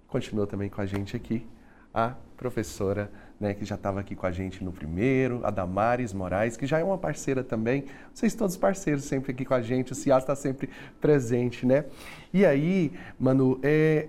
Continua 0.08 0.46
também 0.46 0.70
com 0.70 0.80
a 0.80 0.86
gente 0.86 1.16
aqui 1.16 1.46
a 1.94 2.16
professora, 2.38 3.12
né, 3.40 3.54
que 3.54 3.66
já 3.66 3.76
estava 3.76 4.00
aqui 4.00 4.16
com 4.16 4.26
a 4.26 4.32
gente 4.32 4.64
no 4.64 4.72
primeiro, 4.72 5.42
a 5.44 5.50
Damares 5.50 6.14
Moraes, 6.14 6.56
que 6.56 6.66
já 6.66 6.80
é 6.80 6.84
uma 6.84 6.98
parceira 6.98 7.44
também. 7.44 7.86
Vocês 8.14 8.34
todos 8.36 8.56
parceiros 8.58 9.04
sempre 9.04 9.32
aqui 9.32 9.44
com 9.44 9.54
a 9.54 9.62
gente, 9.62 9.92
o 9.92 9.96
CIAS 9.96 10.24
está 10.24 10.36
sempre 10.36 10.70
presente, 11.02 11.66
né? 11.66 11.86
E 12.34 12.46
aí, 12.46 12.92
Manu, 13.20 13.60
é, 13.64 14.08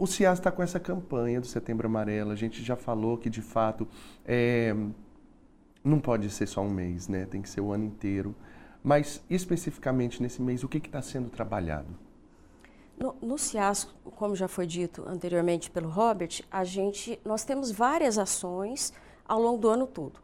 o 0.00 0.06
CIAS 0.06 0.38
está 0.38 0.50
com 0.50 0.62
essa 0.62 0.80
campanha 0.80 1.42
do 1.42 1.46
Setembro 1.46 1.86
Amarelo. 1.86 2.30
A 2.30 2.34
gente 2.34 2.64
já 2.64 2.74
falou 2.74 3.18
que, 3.18 3.28
de 3.28 3.42
fato, 3.42 3.86
é, 4.24 4.74
não 5.84 6.00
pode 6.00 6.30
ser 6.30 6.46
só 6.46 6.62
um 6.62 6.70
mês, 6.70 7.06
né? 7.06 7.26
Tem 7.26 7.42
que 7.42 7.48
ser 7.50 7.60
o 7.60 7.70
ano 7.70 7.84
inteiro. 7.84 8.34
Mas, 8.82 9.22
especificamente 9.28 10.22
nesse 10.22 10.40
mês, 10.40 10.64
o 10.64 10.68
que 10.68 10.78
está 10.78 11.02
sendo 11.02 11.28
trabalhado? 11.28 11.88
No, 12.98 13.14
no 13.20 13.36
CIAS, 13.36 13.94
como 14.16 14.34
já 14.34 14.48
foi 14.48 14.66
dito 14.66 15.04
anteriormente 15.06 15.70
pelo 15.70 15.90
Robert, 15.90 16.40
a 16.50 16.64
gente, 16.64 17.20
nós 17.22 17.44
temos 17.44 17.70
várias 17.70 18.16
ações 18.16 18.94
ao 19.28 19.38
longo 19.38 19.58
do 19.58 19.68
ano 19.68 19.86
todo. 19.86 20.18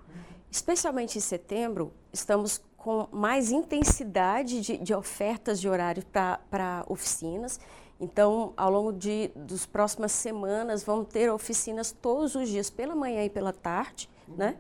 Especialmente 0.51 1.19
em 1.19 1.21
setembro, 1.21 1.93
estamos 2.11 2.63
com 2.79 3.09
mais 3.13 3.51
intensidade 3.51 4.63
de, 4.63 4.79
de 4.79 4.95
ofertas 4.95 5.61
de 5.61 5.69
horários 5.69 6.07
para 6.51 6.83
oficinas. 6.89 7.61
Então, 7.99 8.53
ao 8.57 8.71
longo 8.71 8.93
de, 8.93 9.31
das 9.35 9.65
próximas 9.65 10.13
semanas, 10.13 10.83
vamos 10.83 11.09
ter 11.09 11.31
oficinas 11.31 11.93
todos 11.93 12.35
os 12.35 12.49
dias, 12.49 12.69
pela 12.69 12.95
manhã 12.95 13.25
e 13.25 13.31
pela 13.31 13.53
tarde, 13.53 14.09
uhum. 14.29 14.37
né? 14.37 14.57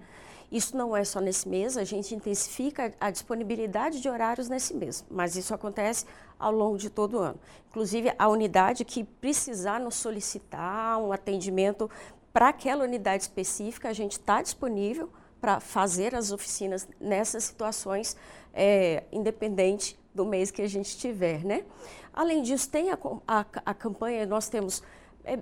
Isso 0.50 0.76
não 0.76 0.96
é 0.96 1.04
só 1.04 1.20
nesse 1.20 1.48
mês, 1.48 1.76
a 1.76 1.82
gente 1.82 2.14
intensifica 2.14 2.94
a 3.00 3.10
disponibilidade 3.10 4.00
de 4.00 4.08
horários 4.08 4.48
nesse 4.48 4.74
mês, 4.74 5.04
mas 5.10 5.34
isso 5.34 5.52
acontece 5.52 6.06
ao 6.38 6.52
longo 6.52 6.78
de 6.78 6.88
todo 6.88 7.14
o 7.14 7.18
ano. 7.18 7.38
Inclusive, 7.68 8.12
a 8.16 8.28
unidade 8.28 8.84
que 8.84 9.02
precisar 9.02 9.80
nos 9.80 9.96
solicitar 9.96 10.98
um 10.98 11.12
atendimento 11.12 11.90
para 12.32 12.50
aquela 12.50 12.84
unidade 12.84 13.24
específica, 13.24 13.88
a 13.88 13.92
gente 13.92 14.12
está 14.12 14.40
disponível 14.40 15.10
para 15.40 15.58
fazer 15.58 16.14
as 16.14 16.30
oficinas 16.30 16.88
nessas 17.00 17.44
situações, 17.44 18.16
é, 18.54 19.04
independente 19.10 19.98
do 20.16 20.26
mês 20.26 20.50
que 20.50 20.62
a 20.62 20.68
gente 20.68 20.96
tiver, 20.96 21.44
né? 21.44 21.64
Além 22.12 22.42
disso, 22.42 22.68
tem 22.68 22.90
a, 22.90 22.98
a, 23.28 23.44
a 23.66 23.74
campanha, 23.74 24.26
nós 24.26 24.48
temos 24.48 24.82
é, 25.22 25.38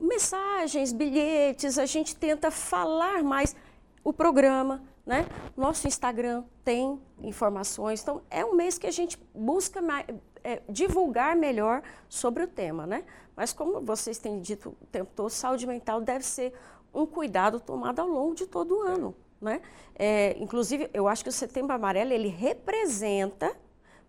mensagens, 0.00 0.92
bilhetes, 0.92 1.78
a 1.78 1.86
gente 1.86 2.16
tenta 2.16 2.50
falar 2.50 3.22
mais 3.22 3.54
o 4.02 4.12
programa, 4.12 4.82
né? 5.04 5.26
Nosso 5.56 5.86
Instagram 5.86 6.44
tem 6.64 7.00
informações, 7.22 8.02
então 8.02 8.22
é 8.30 8.44
um 8.44 8.54
mês 8.54 8.78
que 8.78 8.86
a 8.86 8.90
gente 8.90 9.18
busca 9.34 9.82
mais, 9.82 10.06
é, 10.42 10.62
divulgar 10.68 11.36
melhor 11.36 11.82
sobre 12.08 12.42
o 12.42 12.46
tema, 12.46 12.86
né? 12.86 13.04
Mas 13.36 13.52
como 13.52 13.80
vocês 13.80 14.18
têm 14.18 14.40
dito 14.40 14.76
o 14.80 14.86
tempo 14.86 15.10
todo, 15.14 15.30
saúde 15.30 15.66
mental 15.66 16.00
deve 16.00 16.24
ser 16.24 16.52
um 16.92 17.04
cuidado 17.04 17.58
tomado 17.60 18.00
ao 18.00 18.08
longo 18.08 18.34
de 18.34 18.46
todo 18.46 18.78
o 18.78 18.82
ano, 18.82 19.14
né? 19.40 19.60
É, 19.94 20.36
inclusive, 20.38 20.88
eu 20.94 21.08
acho 21.08 21.22
que 21.22 21.28
o 21.28 21.32
Setembro 21.32 21.74
Amarelo 21.74 22.12
ele 22.12 22.28
representa 22.28 23.54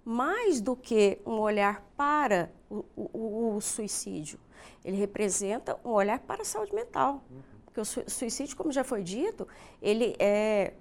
mais 0.05 0.61
do 0.61 0.75
que 0.75 1.19
um 1.25 1.39
olhar 1.39 1.83
para 1.97 2.51
o, 2.69 2.85
o, 2.95 3.55
o 3.55 3.61
suicídio. 3.61 4.39
Ele 4.83 4.95
representa 4.95 5.79
um 5.83 5.89
olhar 5.89 6.19
para 6.19 6.43
a 6.43 6.45
saúde 6.45 6.73
mental. 6.75 7.23
Uhum. 7.31 7.41
Porque 7.65 7.81
o 7.81 7.85
suicídio, 7.85 8.55
como 8.55 8.71
já 8.71 8.83
foi 8.83 9.03
dito, 9.03 9.47
ele 9.81 10.15
é, 10.19 10.73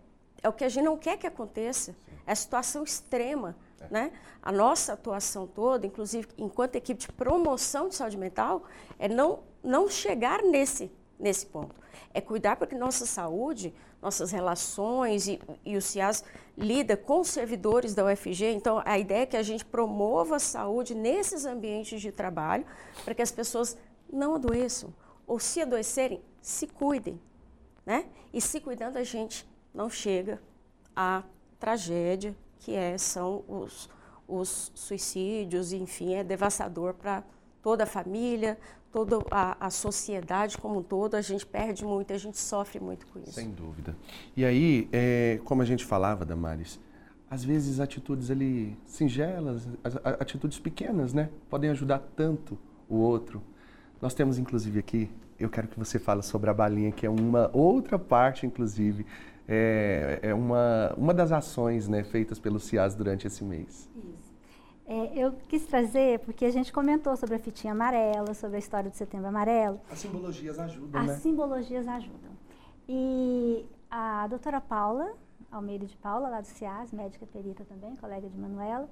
é 0.42 0.48
o 0.48 0.52
que 0.52 0.62
a 0.62 0.68
gente 0.68 0.84
não 0.84 0.98
quer 0.98 1.16
que 1.16 1.26
aconteça. 1.26 1.96
É 2.26 2.32
a 2.32 2.36
situação 2.36 2.84
extrema. 2.84 3.56
É. 3.80 3.86
Né? 3.90 4.12
A 4.42 4.52
nossa 4.52 4.92
atuação 4.92 5.46
toda, 5.46 5.86
inclusive 5.86 6.28
enquanto 6.36 6.76
equipe 6.76 7.00
de 7.00 7.08
promoção 7.12 7.88
de 7.88 7.94
saúde 7.94 8.18
mental, 8.18 8.64
é 8.98 9.08
não, 9.08 9.40
não 9.62 9.88
chegar 9.88 10.42
nesse, 10.42 10.92
nesse 11.18 11.46
ponto. 11.46 11.74
É 12.12 12.20
cuidar 12.20 12.56
para 12.56 12.66
que 12.66 12.74
nossa 12.74 13.06
saúde, 13.06 13.74
nossas 14.04 14.30
relações 14.30 15.26
e, 15.26 15.40
e 15.64 15.76
o 15.76 15.82
CIAS 15.82 16.22
lida 16.56 16.96
com 16.96 17.24
servidores 17.24 17.94
da 17.94 18.04
UFG. 18.04 18.52
Então, 18.52 18.82
a 18.84 18.98
ideia 18.98 19.22
é 19.22 19.26
que 19.26 19.36
a 19.36 19.42
gente 19.42 19.64
promova 19.64 20.36
a 20.36 20.38
saúde 20.38 20.94
nesses 20.94 21.46
ambientes 21.46 22.00
de 22.00 22.12
trabalho 22.12 22.66
para 23.02 23.14
que 23.14 23.22
as 23.22 23.32
pessoas 23.32 23.76
não 24.12 24.34
adoeçam 24.34 24.92
ou 25.26 25.40
se 25.40 25.62
adoecerem, 25.62 26.20
se 26.42 26.66
cuidem, 26.66 27.18
né? 27.86 28.04
E 28.32 28.40
se 28.40 28.60
cuidando, 28.60 28.98
a 28.98 29.04
gente 29.04 29.48
não 29.72 29.88
chega 29.88 30.40
à 30.94 31.22
tragédia 31.58 32.36
que 32.58 32.74
é, 32.74 32.96
são 32.98 33.42
os, 33.48 33.88
os 34.28 34.70
suicídios, 34.74 35.72
enfim, 35.72 36.14
é 36.14 36.24
devastador 36.24 36.94
para 36.94 37.24
toda 37.62 37.84
a 37.84 37.86
família, 37.86 38.58
toda 38.94 39.18
a, 39.28 39.66
a, 39.66 39.70
sociedade 39.70 40.56
como 40.56 40.78
um 40.78 40.82
todo, 40.82 41.16
a 41.16 41.20
gente 41.20 41.44
perde 41.44 41.84
muito, 41.84 42.12
a 42.12 42.16
gente 42.16 42.38
sofre 42.38 42.78
muito 42.78 43.04
com 43.08 43.18
isso. 43.18 43.32
Sem 43.32 43.50
dúvida. 43.50 43.96
E 44.36 44.44
aí, 44.44 44.88
é, 44.92 45.40
como 45.44 45.62
a 45.62 45.64
gente 45.64 45.84
falava, 45.84 46.24
Damares, 46.24 46.78
às 47.28 47.44
vezes 47.44 47.80
atitudes 47.80 48.30
ali 48.30 48.78
singelas, 48.86 49.66
atitudes 50.20 50.60
pequenas, 50.60 51.12
né, 51.12 51.28
podem 51.50 51.70
ajudar 51.70 51.98
tanto 52.14 52.56
o 52.88 52.94
outro. 52.94 53.42
Nós 54.00 54.14
temos 54.14 54.38
inclusive 54.38 54.78
aqui 54.78 55.10
eu 55.40 55.50
quero 55.50 55.66
que 55.66 55.76
você 55.76 55.98
fale 55.98 56.22
sobre 56.22 56.48
a 56.48 56.54
balinha, 56.54 56.92
que 56.92 57.04
é 57.04 57.10
uma 57.10 57.50
outra 57.52 57.98
parte, 57.98 58.46
inclusive, 58.46 59.04
é, 59.48 60.20
é 60.22 60.32
uma, 60.32 60.94
uma 60.96 61.12
das 61.12 61.32
ações 61.32 61.88
né, 61.88 62.04
feitas 62.04 62.38
pelo 62.38 62.60
CIAS 62.60 62.94
durante 62.94 63.26
esse 63.26 63.42
mês. 63.42 63.90
Isso. 63.96 64.23
É, 64.86 65.18
eu 65.18 65.32
quis 65.48 65.64
trazer, 65.64 66.18
porque 66.20 66.44
a 66.44 66.50
gente 66.50 66.72
comentou 66.72 67.16
sobre 67.16 67.36
a 67.36 67.38
fitinha 67.38 67.72
amarela, 67.72 68.34
sobre 68.34 68.56
a 68.56 68.58
história 68.58 68.90
do 68.90 68.96
Setembro 68.96 69.28
Amarelo. 69.28 69.80
As 69.90 69.98
simbologias 69.98 70.58
ajudam, 70.58 71.00
As 71.00 71.06
né? 71.06 71.12
As 71.14 71.20
simbologias 71.20 71.88
ajudam. 71.88 72.30
E 72.86 73.64
a 73.90 74.26
doutora 74.26 74.60
Paula, 74.60 75.14
Almeida 75.50 75.86
de 75.86 75.96
Paula, 75.96 76.28
lá 76.28 76.40
do 76.40 76.46
CIAS, 76.46 76.92
médica 76.92 77.26
perita 77.26 77.64
também, 77.64 77.96
colega 77.96 78.28
de 78.28 78.36
Manuela, 78.36 78.88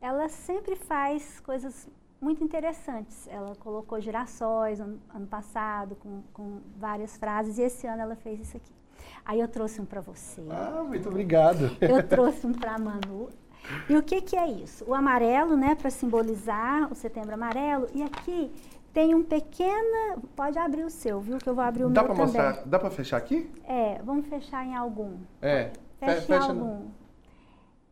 ela 0.00 0.28
sempre 0.28 0.76
faz 0.76 1.40
coisas 1.40 1.88
muito 2.20 2.42
interessantes. 2.42 3.28
Ela 3.28 3.54
colocou 3.56 4.00
girassóis 4.00 4.80
ano, 4.80 4.98
ano 5.14 5.26
passado, 5.26 5.94
com, 5.96 6.22
com, 6.32 6.60
várias 6.78 7.18
frases, 7.18 7.58
e 7.58 7.62
esse 7.62 7.86
ano 7.86 8.00
ela 8.00 8.16
fez 8.16 8.40
isso 8.40 8.56
aqui. 8.56 8.72
Aí 9.24 9.40
eu 9.40 9.48
trouxe 9.48 9.80
um 9.80 9.84
para 9.84 10.00
você. 10.00 10.42
Ah, 10.50 10.82
muito 10.82 11.08
obrigado. 11.08 11.76
Eu 11.80 12.02
trouxe 12.08 12.46
um 12.46 12.52
para 12.52 12.76
a 12.76 12.78
Manu. 12.78 13.28
E 13.88 13.96
o 13.96 14.02
que, 14.02 14.20
que 14.20 14.36
é 14.36 14.46
isso? 14.46 14.84
O 14.86 14.94
amarelo, 14.94 15.56
né, 15.56 15.74
para 15.74 15.90
simbolizar 15.90 16.90
o 16.92 16.94
setembro 16.94 17.34
amarelo, 17.34 17.86
e 17.94 18.02
aqui 18.02 18.52
tem 18.92 19.14
um 19.14 19.22
pequeno. 19.22 20.22
Pode 20.36 20.58
abrir 20.58 20.84
o 20.84 20.90
seu, 20.90 21.20
viu? 21.20 21.38
Que 21.38 21.48
eu 21.48 21.54
vou 21.54 21.64
abrir 21.64 21.84
o 21.84 21.90
dá 21.90 22.02
meu 22.02 22.14
pra 22.14 22.26
também. 22.26 22.42
Mostrar, 22.42 22.66
dá 22.66 22.78
para 22.78 22.90
fechar 22.90 23.16
aqui? 23.16 23.50
É, 23.66 24.00
vamos 24.04 24.26
fechar 24.26 24.64
em 24.64 24.74
algum. 24.74 25.16
É. 25.40 25.70
Fecha, 25.98 26.20
fecha 26.22 26.46
em 26.46 26.50
algum. 26.50 26.64
No 26.64 27.04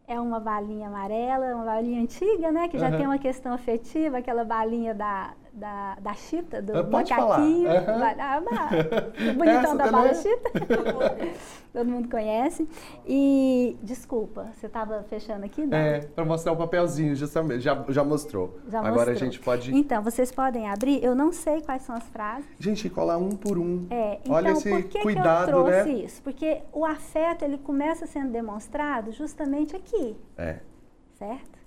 é 0.07 0.21
uma 0.21 0.41
balinha 0.41 0.89
amarela, 0.89 1.55
uma 1.55 1.65
balinha 1.65 2.03
antiga, 2.03 2.53
né? 2.53 2.69
Que 2.69 2.79
já 2.79 2.91
uhum. 2.91 2.97
tem 2.97 3.07
uma 3.07 3.19
questão 3.19 3.53
afetiva, 3.53 4.19
aquela 4.19 4.45
balinha 4.45 4.95
da, 4.95 5.33
da, 5.53 5.97
da 6.01 6.15
chita, 6.15 6.63
do 6.63 6.73
uh, 6.73 6.91
macaquinho. 6.91 7.69
Uhum. 7.69 8.03
Ah, 8.19 8.41
o 9.31 9.35
bonitão 9.35 9.77
da 9.77 9.91
bala 9.91 10.15
chita. 10.15 10.51
Todo 11.73 11.89
mundo 11.89 12.09
conhece. 12.09 12.69
E, 13.07 13.77
desculpa, 13.83 14.51
você 14.55 14.67
estava 14.67 15.03
fechando 15.05 15.45
aqui? 15.45 15.65
Não? 15.65 15.77
É, 15.77 16.01
para 16.01 16.25
mostrar 16.25 16.53
o 16.53 16.57
papelzinho, 16.57 17.15
justamente. 17.15 17.61
Já, 17.61 17.85
já 17.89 18.05
mostrou. 18.05 18.59
Já 18.69 18.79
Agora 18.81 18.95
mostrou. 18.95 19.15
a 19.15 19.19
gente 19.19 19.41
pode... 19.41 19.75
Então, 19.75 20.03
vocês 20.03 20.31
podem 20.31 20.69
abrir. 20.69 21.03
Eu 21.03 21.15
não 21.15 21.33
sei 21.33 21.63
quais 21.63 21.83
são 21.83 21.95
as 21.95 22.05
frases. 22.09 22.45
Gente, 22.59 22.91
colar 22.91 23.17
um 23.17 23.31
por 23.31 23.59
um. 23.59 23.87
É, 23.91 24.19
então, 24.21 24.35
Olha 24.35 24.51
esse 24.51 24.69
por 24.69 24.83
que 24.85 25.01
cuidado, 25.01 25.47
que 25.47 25.53
eu 25.53 25.65
trouxe 25.65 25.93
né? 25.93 25.99
isso? 26.05 26.23
Porque 26.23 26.63
o 26.73 26.85
afeto, 26.85 27.45
ele 27.45 27.59
começa 27.59 28.07
sendo 28.07 28.31
demonstrado 28.31 29.13
justamente 29.13 29.75
aqui. 29.75 30.17
É. 30.37 30.59
Certo? 31.15 31.62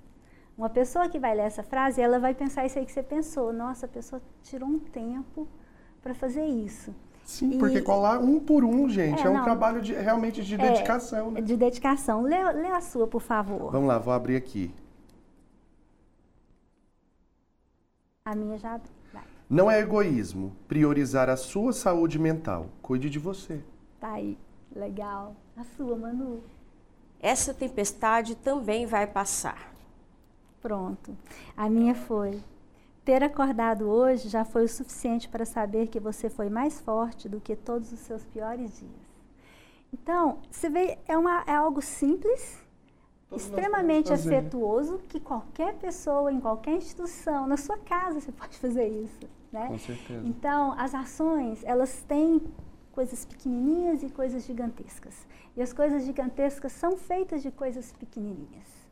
Uma 0.58 0.70
pessoa 0.70 1.10
que 1.10 1.20
vai 1.20 1.36
ler 1.36 1.44
essa 1.44 1.63
frase, 1.63 2.02
ela 2.02 2.18
vai 2.18 2.34
pensar 2.34 2.65
isso 2.65 2.80
aí 2.80 2.86
que 2.86 2.91
você 2.91 3.04
pensou. 3.04 3.52
Nossa, 3.52 3.86
a 3.86 3.89
pessoa 3.89 4.22
tirou 4.41 4.70
um 4.70 4.80
tempo 4.80 5.48
para 6.02 6.13
fazer 6.13 6.46
isso. 6.46 6.96
Sim, 7.26 7.56
e... 7.56 7.58
porque 7.58 7.82
colar 7.82 8.20
um 8.20 8.39
por 8.39 8.63
um, 8.63 8.88
gente, 8.88 9.22
é, 9.22 9.26
é 9.26 9.30
um 9.30 9.34
não, 9.34 9.44
trabalho 9.44 9.82
de, 9.82 9.94
realmente 9.94 10.44
de 10.44 10.56
dedicação. 10.56 11.30
É, 11.30 11.32
né? 11.32 11.41
De 11.41 11.58
dedicação. 11.58 12.22
Lê, 12.22 12.41
lê 12.54 12.68
a 12.68 12.80
sua, 12.80 13.06
por 13.06 13.22
favor. 13.22 13.72
Vamos 13.72 13.88
lá, 13.88 13.98
vou 13.98 14.13
abrir 14.13 14.38
aqui. 14.38 14.74
A 18.24 18.34
minha 18.34 18.58
já 18.58 18.80
vai. 19.12 19.24
Não 19.50 19.70
é 19.70 19.80
egoísmo 19.80 20.56
priorizar 20.68 21.30
a 21.30 21.36
sua 21.36 21.74
saúde 21.74 22.18
mental. 22.18 22.68
Cuide 22.82 23.10
de 23.10 23.20
você. 23.20 23.62
Tá 24.00 24.13
aí. 24.13 24.38
Legal. 24.74 25.36
A 25.58 25.63
sua, 25.63 25.98
Manu. 25.98 26.41
Essa 27.20 27.54
tempestade 27.54 28.36
também 28.36 28.86
vai 28.86 29.06
passar. 29.06 29.74
Pronto. 30.65 31.15
A 31.56 31.69
minha 31.69 31.93
foi. 31.93 32.41
Ter 33.04 33.21
acordado 33.21 33.88
hoje 33.88 34.28
já 34.30 34.43
foi 34.43 34.63
o 34.63 34.67
suficiente 34.67 35.30
para 35.30 35.45
saber 35.45 35.89
que 35.89 35.99
você 35.99 36.28
foi 36.28 36.49
mais 36.49 36.82
forte 36.82 37.30
do 37.30 37.39
que 37.39 37.56
todos 37.56 37.93
os 37.93 37.99
seus 37.99 38.25
piores 38.25 38.80
dias. 38.80 39.15
Então, 39.93 40.39
você 40.49 40.67
vê, 40.67 40.97
é, 41.08 41.15
uma, 41.15 41.43
é 41.45 41.54
algo 41.54 41.84
simples, 41.84 42.60
Todos 43.30 43.45
extremamente 43.45 44.12
afetuoso, 44.12 44.97
que 45.08 45.19
qualquer 45.19 45.75
pessoa, 45.75 46.34
em 46.34 46.39
qualquer 46.39 46.78
instituição, 46.78 47.45
na 47.45 47.58
sua 47.58 47.78
casa, 47.78 48.19
você 48.19 48.32
pode 48.34 48.58
fazer 48.58 48.88
isso. 48.88 49.19
Né? 49.51 49.67
Com 49.67 49.78
certeza. 49.78 50.25
Então, 50.25 50.73
as 50.80 50.95
ações, 50.95 51.63
elas 51.63 52.01
têm 52.08 52.41
coisas 52.91 53.23
pequenininhas 53.23 54.01
e 54.01 54.10
coisas 54.10 54.43
gigantescas. 54.43 55.28
E 55.56 55.62
as 55.62 55.71
coisas 55.71 56.06
gigantescas 56.06 56.71
são 56.71 56.97
feitas 56.97 57.43
de 57.43 57.51
coisas 57.51 57.91
pequenininhas 57.91 58.85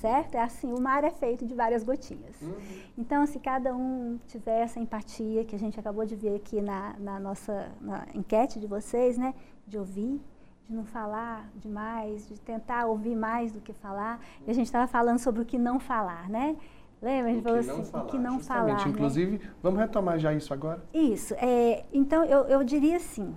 certo? 0.00 0.34
É 0.34 0.42
assim, 0.42 0.72
o 0.72 0.80
mar 0.80 1.04
é 1.04 1.10
feito 1.10 1.44
de 1.44 1.54
várias 1.54 1.82
gotinhas. 1.82 2.40
Uhum. 2.40 2.54
Então, 2.96 3.26
se 3.26 3.38
cada 3.38 3.74
um 3.74 4.18
tiver 4.26 4.60
essa 4.60 4.78
empatia 4.80 5.44
que 5.44 5.54
a 5.54 5.58
gente 5.58 5.78
acabou 5.78 6.04
de 6.04 6.16
ver 6.16 6.36
aqui 6.36 6.60
na, 6.60 6.94
na 6.98 7.20
nossa 7.20 7.70
na 7.80 8.06
enquete 8.14 8.58
de 8.58 8.66
vocês, 8.66 9.18
né? 9.18 9.34
De 9.66 9.78
ouvir, 9.78 10.20
de 10.68 10.74
não 10.74 10.84
falar 10.84 11.48
demais, 11.56 12.26
de 12.28 12.40
tentar 12.40 12.86
ouvir 12.86 13.16
mais 13.16 13.52
do 13.52 13.60
que 13.60 13.72
falar. 13.72 14.20
E 14.46 14.50
a 14.50 14.54
gente 14.54 14.66
estava 14.66 14.86
falando 14.86 15.18
sobre 15.18 15.42
o 15.42 15.44
que 15.44 15.58
não 15.58 15.78
falar, 15.78 16.28
né? 16.28 16.56
Lembra? 17.00 17.30
A 17.30 17.34
gente 17.34 17.42
falou 17.42 17.58
assim, 17.58 17.84
falar, 17.84 18.04
o 18.04 18.06
que 18.06 18.18
não 18.18 18.40
falar. 18.40 18.76
Né? 18.76 18.84
Inclusive, 18.88 19.40
vamos 19.62 19.78
retomar 19.78 20.18
já 20.18 20.32
isso 20.32 20.52
agora? 20.52 20.82
Isso. 20.92 21.34
É, 21.34 21.84
então, 21.92 22.24
eu, 22.24 22.44
eu 22.44 22.64
diria 22.64 22.96
assim, 22.96 23.34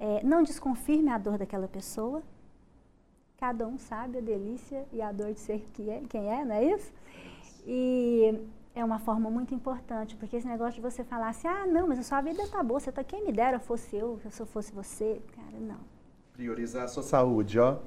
é, 0.00 0.20
não 0.24 0.42
desconfirme 0.42 1.10
a 1.10 1.18
dor 1.18 1.38
daquela 1.38 1.68
pessoa, 1.68 2.22
Cada 3.42 3.66
um 3.66 3.76
sabe 3.76 4.18
a 4.18 4.20
delícia 4.20 4.86
e 4.92 5.02
a 5.02 5.10
dor 5.10 5.32
de 5.32 5.40
ser 5.40 5.66
quem 6.08 6.28
é, 6.32 6.44
não 6.44 6.54
é 6.54 6.64
isso? 6.64 6.92
E 7.66 8.38
é 8.72 8.84
uma 8.84 9.00
forma 9.00 9.28
muito 9.32 9.52
importante, 9.52 10.14
porque 10.14 10.36
esse 10.36 10.46
negócio 10.46 10.74
de 10.74 10.80
você 10.80 11.02
falar 11.02 11.30
assim, 11.30 11.48
ah, 11.48 11.66
não, 11.66 11.88
mas 11.88 11.98
a 11.98 12.04
sua 12.04 12.20
vida 12.20 12.46
tá 12.46 12.62
boa, 12.62 12.78
você 12.78 12.92
tá, 12.92 13.02
quem 13.02 13.24
me 13.24 13.32
dera 13.32 13.58
fosse 13.58 13.96
eu, 13.96 14.20
se 14.30 14.40
eu 14.40 14.46
fosse 14.46 14.72
você, 14.72 15.20
cara, 15.34 15.58
não. 15.58 15.80
Priorizar 16.34 16.84
a 16.84 16.86
sua 16.86 17.02
saúde, 17.02 17.58
ó. 17.58 17.78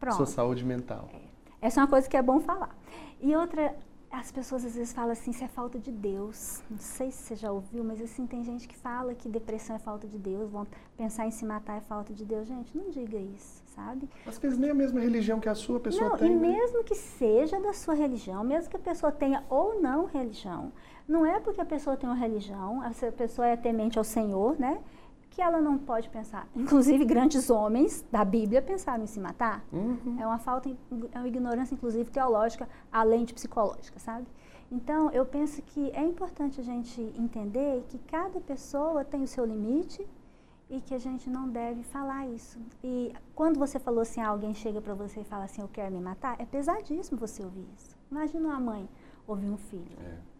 Pronto. 0.00 0.16
Sua 0.16 0.26
saúde 0.26 0.64
mental. 0.64 1.08
É. 1.12 1.66
Essa 1.68 1.78
é 1.78 1.84
uma 1.84 1.88
coisa 1.88 2.08
que 2.08 2.16
é 2.16 2.22
bom 2.22 2.40
falar. 2.40 2.76
E 3.20 3.36
outra, 3.36 3.76
as 4.10 4.32
pessoas 4.32 4.64
às 4.64 4.74
vezes 4.74 4.92
falam 4.92 5.12
assim, 5.12 5.30
isso 5.30 5.44
é 5.44 5.48
falta 5.48 5.78
de 5.78 5.92
Deus. 5.92 6.60
Não 6.68 6.78
sei 6.78 7.12
se 7.12 7.22
você 7.22 7.36
já 7.36 7.52
ouviu, 7.52 7.84
mas 7.84 8.02
assim, 8.02 8.26
tem 8.26 8.42
gente 8.42 8.66
que 8.66 8.76
fala 8.76 9.14
que 9.14 9.28
depressão 9.28 9.76
é 9.76 9.78
falta 9.78 10.08
de 10.08 10.18
Deus, 10.18 10.50
vão 10.50 10.66
pensar 10.96 11.24
em 11.24 11.30
se 11.30 11.44
matar 11.44 11.76
é 11.76 11.80
falta 11.82 12.12
de 12.12 12.24
Deus. 12.24 12.48
Gente, 12.48 12.76
não 12.76 12.90
diga 12.90 13.16
isso, 13.16 13.62
sabe? 13.78 14.08
Às 14.26 14.38
vezes 14.38 14.58
nem 14.58 14.70
a 14.70 14.74
mesma 14.74 15.00
religião 15.00 15.38
que 15.38 15.48
a 15.48 15.54
sua 15.54 15.78
pessoa 15.78 16.10
não, 16.10 16.18
tem. 16.18 16.32
E 16.32 16.34
né? 16.34 16.48
mesmo 16.48 16.82
que 16.82 16.94
seja 16.94 17.60
da 17.60 17.72
sua 17.72 17.94
religião, 17.94 18.42
mesmo 18.42 18.68
que 18.70 18.76
a 18.76 18.80
pessoa 18.80 19.12
tenha 19.12 19.44
ou 19.48 19.80
não 19.80 20.06
religião, 20.06 20.72
não 21.06 21.24
é 21.24 21.38
porque 21.38 21.60
a 21.60 21.64
pessoa 21.64 21.96
tem 21.96 22.08
uma 22.08 22.16
religião, 22.16 22.82
a 22.82 22.90
pessoa 23.12 23.46
é 23.46 23.56
temente 23.56 23.96
ao 23.96 24.04
Senhor, 24.04 24.58
né? 24.58 24.78
que 25.30 25.42
ela 25.42 25.60
não 25.60 25.78
pode 25.78 26.08
pensar. 26.08 26.48
Inclusive, 26.56 27.04
grandes 27.04 27.48
homens 27.48 28.04
da 28.10 28.24
Bíblia 28.24 28.60
pensaram 28.60 29.04
em 29.04 29.06
se 29.06 29.20
matar. 29.20 29.64
Uhum. 29.72 30.16
É 30.18 30.26
uma 30.26 30.38
falta, 30.38 30.68
é 30.68 31.18
uma 31.18 31.28
ignorância, 31.28 31.74
inclusive, 31.74 32.10
teológica, 32.10 32.68
além 32.90 33.24
de 33.24 33.32
psicológica, 33.32 34.00
sabe? 34.00 34.26
Então, 34.70 35.10
eu 35.12 35.24
penso 35.24 35.62
que 35.62 35.90
é 35.92 36.02
importante 36.02 36.60
a 36.60 36.64
gente 36.64 37.00
entender 37.16 37.84
que 37.88 37.98
cada 37.98 38.40
pessoa 38.40 39.04
tem 39.04 39.22
o 39.22 39.28
seu 39.28 39.44
limite 39.44 40.04
e 40.70 40.80
que 40.80 40.94
a 40.94 40.98
gente 40.98 41.30
não 41.30 41.48
deve 41.48 41.82
falar 41.82 42.26
isso. 42.28 42.58
E 42.82 43.12
quando 43.34 43.58
você 43.58 43.78
falou 43.78 44.02
assim, 44.02 44.20
alguém 44.20 44.54
chega 44.54 44.80
para 44.80 44.94
você 44.94 45.20
e 45.20 45.24
fala 45.24 45.44
assim, 45.44 45.62
eu 45.62 45.68
quero 45.68 45.94
me 45.94 46.00
matar, 46.00 46.40
é 46.40 46.44
pesadíssimo 46.44 47.18
você 47.18 47.42
ouvir 47.42 47.66
isso. 47.74 47.96
Imagina 48.10 48.48
uma 48.48 48.60
mãe 48.60 48.88
ouvir 49.26 49.50
um 49.50 49.56
filho. 49.56 49.96
É. 50.00 50.38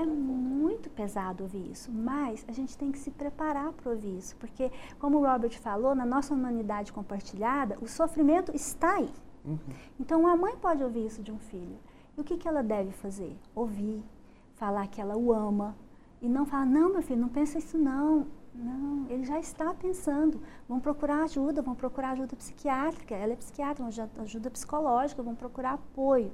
É 0.00 0.04
muito 0.04 0.90
pesado 0.90 1.44
ouvir 1.44 1.70
isso, 1.70 1.92
mas 1.92 2.44
a 2.48 2.52
gente 2.52 2.76
tem 2.76 2.90
que 2.90 2.98
se 2.98 3.12
preparar 3.12 3.72
para 3.72 3.92
ouvir 3.92 4.18
isso, 4.18 4.34
porque, 4.38 4.72
como 4.98 5.18
o 5.18 5.24
Robert 5.24 5.56
falou, 5.60 5.94
na 5.94 6.04
nossa 6.04 6.34
humanidade 6.34 6.92
compartilhada, 6.92 7.78
o 7.80 7.86
sofrimento 7.86 8.50
está 8.52 8.96
aí. 8.96 9.12
Uhum. 9.44 9.58
Então, 10.00 10.22
uma 10.22 10.36
mãe 10.36 10.56
pode 10.56 10.82
ouvir 10.82 11.06
isso 11.06 11.22
de 11.22 11.30
um 11.30 11.38
filho. 11.38 11.78
E 12.16 12.20
o 12.20 12.24
que, 12.24 12.36
que 12.36 12.48
ela 12.48 12.60
deve 12.60 12.90
fazer? 12.90 13.36
Ouvir, 13.54 14.02
falar 14.56 14.88
que 14.88 15.00
ela 15.00 15.16
o 15.16 15.32
ama, 15.32 15.76
e 16.20 16.28
não 16.28 16.44
falar, 16.44 16.66
não, 16.66 16.92
meu 16.92 17.02
filho, 17.02 17.20
não 17.20 17.28
pensa 17.28 17.58
isso 17.58 17.78
não. 17.78 18.26
Não, 18.54 19.06
ele 19.10 19.24
já 19.24 19.38
está 19.38 19.74
pensando. 19.74 20.40
Vão 20.68 20.78
procurar 20.78 21.24
ajuda, 21.24 21.60
vão 21.60 21.74
procurar 21.74 22.10
ajuda 22.10 22.36
psiquiátrica. 22.36 23.14
Ela 23.14 23.32
é 23.32 23.36
psiquiatra, 23.36 23.84
ajuda 24.18 24.50
psicológica, 24.50 25.22
vão 25.22 25.34
procurar 25.34 25.72
apoio. 25.72 26.30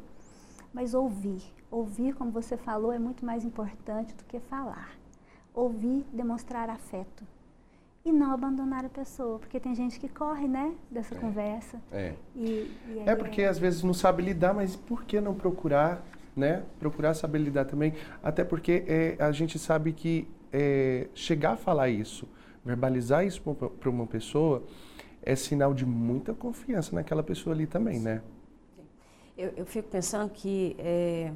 Mas 0.72 0.94
ouvir, 0.94 1.42
ouvir, 1.70 2.14
como 2.14 2.30
você 2.30 2.56
falou, 2.56 2.92
é 2.92 2.98
muito 2.98 3.24
mais 3.24 3.44
importante 3.44 4.14
do 4.14 4.24
que 4.24 4.38
falar. 4.38 4.90
Ouvir, 5.54 6.04
demonstrar 6.12 6.68
afeto. 6.68 7.24
E 8.04 8.12
não 8.12 8.32
abandonar 8.32 8.84
a 8.84 8.88
pessoa, 8.88 9.38
porque 9.38 9.60
tem 9.60 9.74
gente 9.74 10.00
que 10.00 10.08
corre, 10.08 10.48
né, 10.48 10.74
dessa 10.90 11.14
é, 11.14 11.18
conversa. 11.18 11.78
É. 11.92 12.14
E, 12.34 12.74
e 12.88 13.02
é 13.04 13.14
porque 13.14 13.42
é... 13.42 13.48
às 13.48 13.58
vezes 13.58 13.82
não 13.82 13.92
sabe 13.92 14.22
lidar, 14.22 14.54
mas 14.54 14.74
por 14.74 15.04
que 15.04 15.20
não 15.20 15.34
procurar, 15.34 16.02
né? 16.34 16.62
Procurar 16.78 17.12
saber 17.12 17.38
lidar 17.38 17.66
também. 17.66 17.92
Até 18.22 18.42
porque 18.42 18.84
é, 18.86 19.16
a 19.22 19.32
gente 19.32 19.58
sabe 19.58 19.92
que 19.92 20.26
é, 20.52 21.08
chegar 21.14 21.52
a 21.52 21.56
falar 21.56 21.88
isso, 21.88 22.28
verbalizar 22.64 23.24
isso 23.24 23.42
para 23.80 23.90
uma 23.90 24.06
pessoa, 24.06 24.64
é 25.22 25.36
sinal 25.36 25.74
de 25.74 25.84
muita 25.84 26.32
confiança 26.32 26.94
naquela 26.94 27.22
pessoa 27.22 27.54
ali 27.54 27.66
também, 27.66 28.00
né? 28.00 28.22
Eu, 29.36 29.52
eu 29.56 29.66
fico 29.66 29.88
pensando 29.88 30.30
que 30.30 30.76
é, 30.78 31.32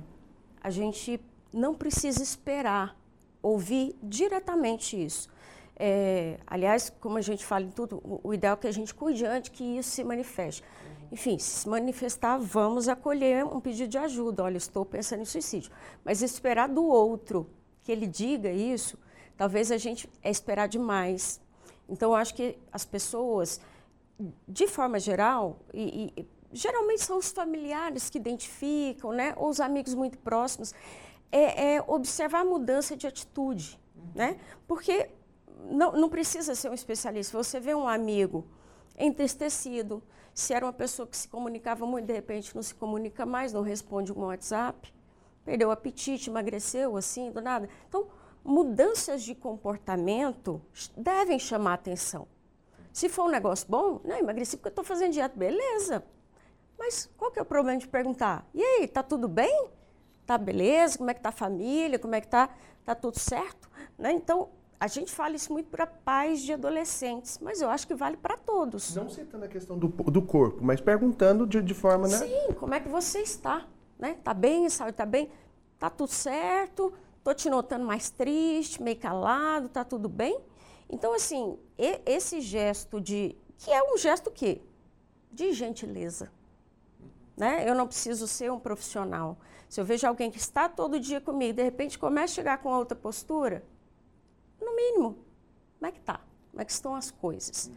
a 0.62 0.70
gente 0.70 1.20
não 1.52 1.74
precisa 1.74 2.22
esperar 2.22 2.96
ouvir 3.42 3.94
diretamente 4.02 5.02
isso. 5.02 5.28
É, 5.76 6.38
aliás, 6.46 6.90
como 7.00 7.18
a 7.18 7.20
gente 7.20 7.44
fala 7.44 7.64
em 7.64 7.70
tudo, 7.70 7.96
o, 7.96 8.20
o, 8.28 8.34
ideal 8.34 8.54
é 8.54 8.56
que 8.56 8.66
a 8.66 8.72
gente 8.72 8.94
cuide 8.94 9.24
antes 9.26 9.50
que 9.50 9.78
isso 9.78 9.90
se 9.90 10.04
manifeste. 10.04 10.62
Enfim, 11.10 11.38
se 11.38 11.60
se 11.60 11.68
manifestar, 11.68 12.38
vamos 12.38 12.88
acolher 12.88 13.44
um 13.44 13.60
pedido 13.60 13.88
de 13.88 13.98
ajuda. 13.98 14.44
Olha, 14.44 14.56
estou 14.56 14.84
pensando 14.84 15.22
em 15.22 15.24
suicídio. 15.24 15.70
Mas 16.04 16.22
esperar 16.22 16.68
do 16.68 16.84
outro 16.84 17.48
que 17.84 17.92
ele 17.92 18.06
diga 18.06 18.50
isso, 18.50 18.98
talvez 19.36 19.70
a 19.70 19.76
gente 19.76 20.10
é 20.22 20.30
esperar 20.30 20.66
demais. 20.66 21.40
Então, 21.88 22.10
eu 22.10 22.16
acho 22.16 22.34
que 22.34 22.58
as 22.72 22.84
pessoas, 22.84 23.60
de 24.48 24.66
forma 24.66 24.98
geral, 24.98 25.58
e, 25.72 26.12
e 26.16 26.26
geralmente 26.50 27.02
são 27.02 27.18
os 27.18 27.30
familiares 27.30 28.08
que 28.08 28.16
identificam, 28.16 29.12
né? 29.12 29.34
ou 29.36 29.50
os 29.50 29.60
amigos 29.60 29.94
muito 29.94 30.16
próximos, 30.18 30.72
é, 31.30 31.74
é 31.74 31.84
observar 31.86 32.40
a 32.40 32.44
mudança 32.44 32.96
de 32.96 33.06
atitude. 33.06 33.78
Né? 34.14 34.38
Porque 34.66 35.10
não, 35.70 35.92
não 35.92 36.08
precisa 36.08 36.54
ser 36.54 36.70
um 36.70 36.74
especialista. 36.74 37.36
Você 37.36 37.60
vê 37.60 37.74
um 37.74 37.86
amigo 37.86 38.46
entristecido, 38.96 40.02
se 40.32 40.54
era 40.54 40.64
uma 40.64 40.72
pessoa 40.72 41.06
que 41.06 41.16
se 41.16 41.28
comunicava 41.28 41.84
muito, 41.84 42.06
de 42.06 42.12
repente 42.12 42.54
não 42.54 42.62
se 42.62 42.74
comunica 42.74 43.26
mais, 43.26 43.52
não 43.52 43.62
responde 43.62 44.12
um 44.12 44.24
WhatsApp, 44.24 44.93
perdeu 45.44 45.68
o 45.68 45.70
apetite, 45.70 46.30
emagreceu, 46.30 46.96
assim, 46.96 47.30
do 47.30 47.40
nada. 47.40 47.68
Então, 47.88 48.06
mudanças 48.44 49.22
de 49.22 49.34
comportamento 49.34 50.60
devem 50.96 51.38
chamar 51.38 51.74
atenção. 51.74 52.26
Se 52.92 53.08
for 53.08 53.24
um 53.24 53.30
negócio 53.30 53.66
bom, 53.68 54.00
não, 54.04 54.16
emagreci 54.16 54.56
porque 54.56 54.68
eu 54.68 54.70
estou 54.70 54.84
fazendo 54.84 55.12
dieta, 55.12 55.36
beleza. 55.36 56.04
Mas 56.78 57.10
qual 57.16 57.30
que 57.30 57.38
é 57.38 57.42
o 57.42 57.46
problema 57.46 57.78
de 57.78 57.88
perguntar? 57.88 58.46
E 58.54 58.62
aí, 58.62 58.86
tá 58.86 59.02
tudo 59.02 59.28
bem? 59.28 59.68
Tá 60.26 60.38
beleza? 60.38 60.98
Como 60.98 61.10
é 61.10 61.14
que 61.14 61.20
tá 61.20 61.30
a 61.30 61.32
família? 61.32 61.98
Como 61.98 62.14
é 62.14 62.20
que 62.20 62.28
tá? 62.28 62.48
Tá 62.84 62.94
tudo 62.94 63.18
certo? 63.18 63.70
Né? 63.98 64.12
Então, 64.12 64.50
a 64.78 64.86
gente 64.86 65.12
fala 65.12 65.34
isso 65.34 65.52
muito 65.52 65.70
para 65.70 65.86
pais 65.86 66.42
de 66.42 66.52
adolescentes, 66.52 67.38
mas 67.40 67.60
eu 67.60 67.70
acho 67.70 67.86
que 67.86 67.94
vale 67.94 68.16
para 68.16 68.36
todos. 68.36 68.94
Não 68.94 69.08
citando 69.08 69.44
a 69.44 69.48
questão 69.48 69.78
do, 69.78 69.88
do 69.88 70.22
corpo, 70.22 70.62
mas 70.62 70.80
perguntando 70.80 71.46
de, 71.46 71.62
de 71.62 71.74
forma, 71.74 72.06
né? 72.06 72.18
Sim, 72.18 72.52
como 72.58 72.74
é 72.74 72.80
que 72.80 72.88
você 72.88 73.20
está? 73.20 73.66
Né? 73.98 74.14
Tá 74.22 74.34
bem, 74.34 74.68
sabe? 74.68 74.92
Tá 74.92 75.06
bem? 75.06 75.30
Tá 75.78 75.90
tudo 75.90 76.10
certo? 76.10 76.92
Tô 77.22 77.32
te 77.32 77.48
notando 77.48 77.84
mais 77.84 78.10
triste, 78.10 78.82
meio 78.82 78.98
calado, 78.98 79.68
tá 79.68 79.84
tudo 79.84 80.08
bem? 80.08 80.38
Então, 80.90 81.14
assim, 81.14 81.58
e, 81.78 82.00
esse 82.04 82.40
gesto 82.40 83.00
de... 83.00 83.36
Que 83.56 83.70
é 83.70 83.82
um 83.82 83.96
gesto 83.96 84.30
que 84.30 84.60
De 85.32 85.52
gentileza. 85.52 86.30
Né? 87.36 87.68
Eu 87.68 87.74
não 87.74 87.86
preciso 87.86 88.28
ser 88.28 88.52
um 88.52 88.58
profissional. 88.58 89.38
Se 89.68 89.80
eu 89.80 89.84
vejo 89.84 90.06
alguém 90.06 90.30
que 90.30 90.38
está 90.38 90.68
todo 90.68 91.00
dia 91.00 91.20
comigo, 91.20 91.54
de 91.54 91.62
repente 91.62 91.98
começa 91.98 92.32
a 92.32 92.34
chegar 92.36 92.58
com 92.58 92.68
outra 92.68 92.96
postura, 92.96 93.64
no 94.60 94.76
mínimo, 94.76 95.18
como 95.78 95.88
é 95.88 95.92
que 95.92 95.98
está? 95.98 96.20
Como 96.50 96.62
é 96.62 96.64
que 96.64 96.70
estão 96.70 96.94
as 96.94 97.10
coisas? 97.10 97.70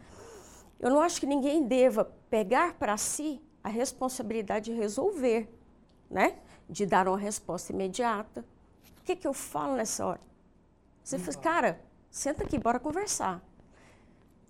Eu 0.78 0.90
não 0.90 1.00
acho 1.00 1.18
que 1.18 1.26
ninguém 1.26 1.66
deva 1.66 2.04
pegar 2.30 2.74
para 2.74 2.96
si 2.96 3.42
a 3.64 3.68
responsabilidade 3.68 4.70
de 4.70 4.78
resolver, 4.78 5.48
né? 6.10 6.36
De 6.68 6.86
dar 6.86 7.08
uma 7.08 7.18
resposta 7.18 7.72
imediata. 7.72 8.44
O 9.00 9.04
que, 9.04 9.16
que 9.16 9.26
eu 9.26 9.32
falo 9.32 9.76
nessa 9.76 10.06
hora? 10.06 10.20
Você 11.02 11.18
fala, 11.18 11.38
cara, 11.38 11.80
senta 12.10 12.44
aqui, 12.44 12.58
bora 12.58 12.78
conversar. 12.78 13.42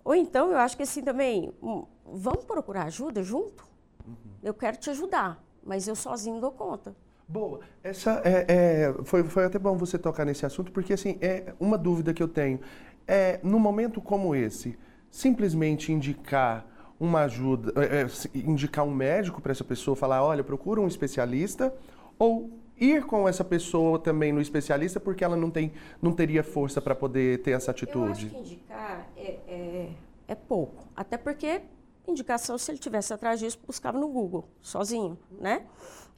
Ou 0.03 0.15
então, 0.15 0.51
eu 0.51 0.57
acho 0.57 0.75
que 0.75 0.83
assim 0.83 1.01
também, 1.01 1.53
um, 1.61 1.85
vamos 2.05 2.43
procurar 2.45 2.83
ajuda 2.83 3.23
junto? 3.23 3.65
Uhum. 4.05 4.15
Eu 4.43 4.53
quero 4.53 4.77
te 4.77 4.89
ajudar, 4.89 5.41
mas 5.63 5.87
eu 5.87 5.95
sozinho 5.95 6.39
dou 6.41 6.51
conta. 6.51 6.95
Boa. 7.27 7.59
Essa 7.83 8.21
é, 8.25 8.45
é, 8.47 8.93
foi, 9.03 9.23
foi 9.23 9.45
até 9.45 9.59
bom 9.59 9.77
você 9.77 9.99
tocar 9.99 10.25
nesse 10.25 10.45
assunto, 10.45 10.71
porque 10.71 10.93
assim, 10.93 11.17
é 11.21 11.53
uma 11.59 11.77
dúvida 11.77 12.13
que 12.13 12.23
eu 12.23 12.27
tenho. 12.27 12.59
É, 13.07 13.39
num 13.43 13.59
momento 13.59 14.01
como 14.01 14.33
esse, 14.33 14.77
simplesmente 15.11 15.91
indicar 15.91 16.65
uma 16.99 17.21
ajuda, 17.21 17.73
é, 17.81 18.01
é 18.01 18.07
indicar 18.37 18.85
um 18.85 18.93
médico 18.93 19.41
para 19.41 19.51
essa 19.51 19.63
pessoa, 19.63 19.95
falar, 19.95 20.23
olha, 20.23 20.43
procura 20.43 20.81
um 20.81 20.87
especialista, 20.87 21.73
ou 22.17 22.51
ir 22.77 23.05
com 23.05 23.27
essa 23.27 23.43
pessoa 23.43 23.97
também 23.97 24.33
no 24.33 24.41
especialista, 24.41 24.99
porque 24.99 25.23
ela 25.23 25.37
não, 25.37 25.49
tem, 25.49 25.71
não 26.01 26.11
teria 26.11 26.43
força 26.43 26.81
para 26.81 26.95
poder 26.95 27.41
ter 27.41 27.51
essa 27.51 27.71
atitude? 27.71 28.05
Eu 28.05 28.11
acho 28.11 28.29
que 28.29 28.37
indicar 28.37 29.07
é, 29.15 29.39
é, 29.47 29.89
é 30.27 30.35
pouco. 30.35 30.87
Até 30.95 31.17
porque 31.17 31.61
indicação, 32.07 32.57
se 32.57 32.71
ele 32.71 32.79
tivesse 32.79 33.13
atrás 33.13 33.39
disso, 33.39 33.59
buscava 33.65 33.97
no 33.97 34.07
Google, 34.07 34.45
sozinho, 34.61 35.17
né? 35.39 35.65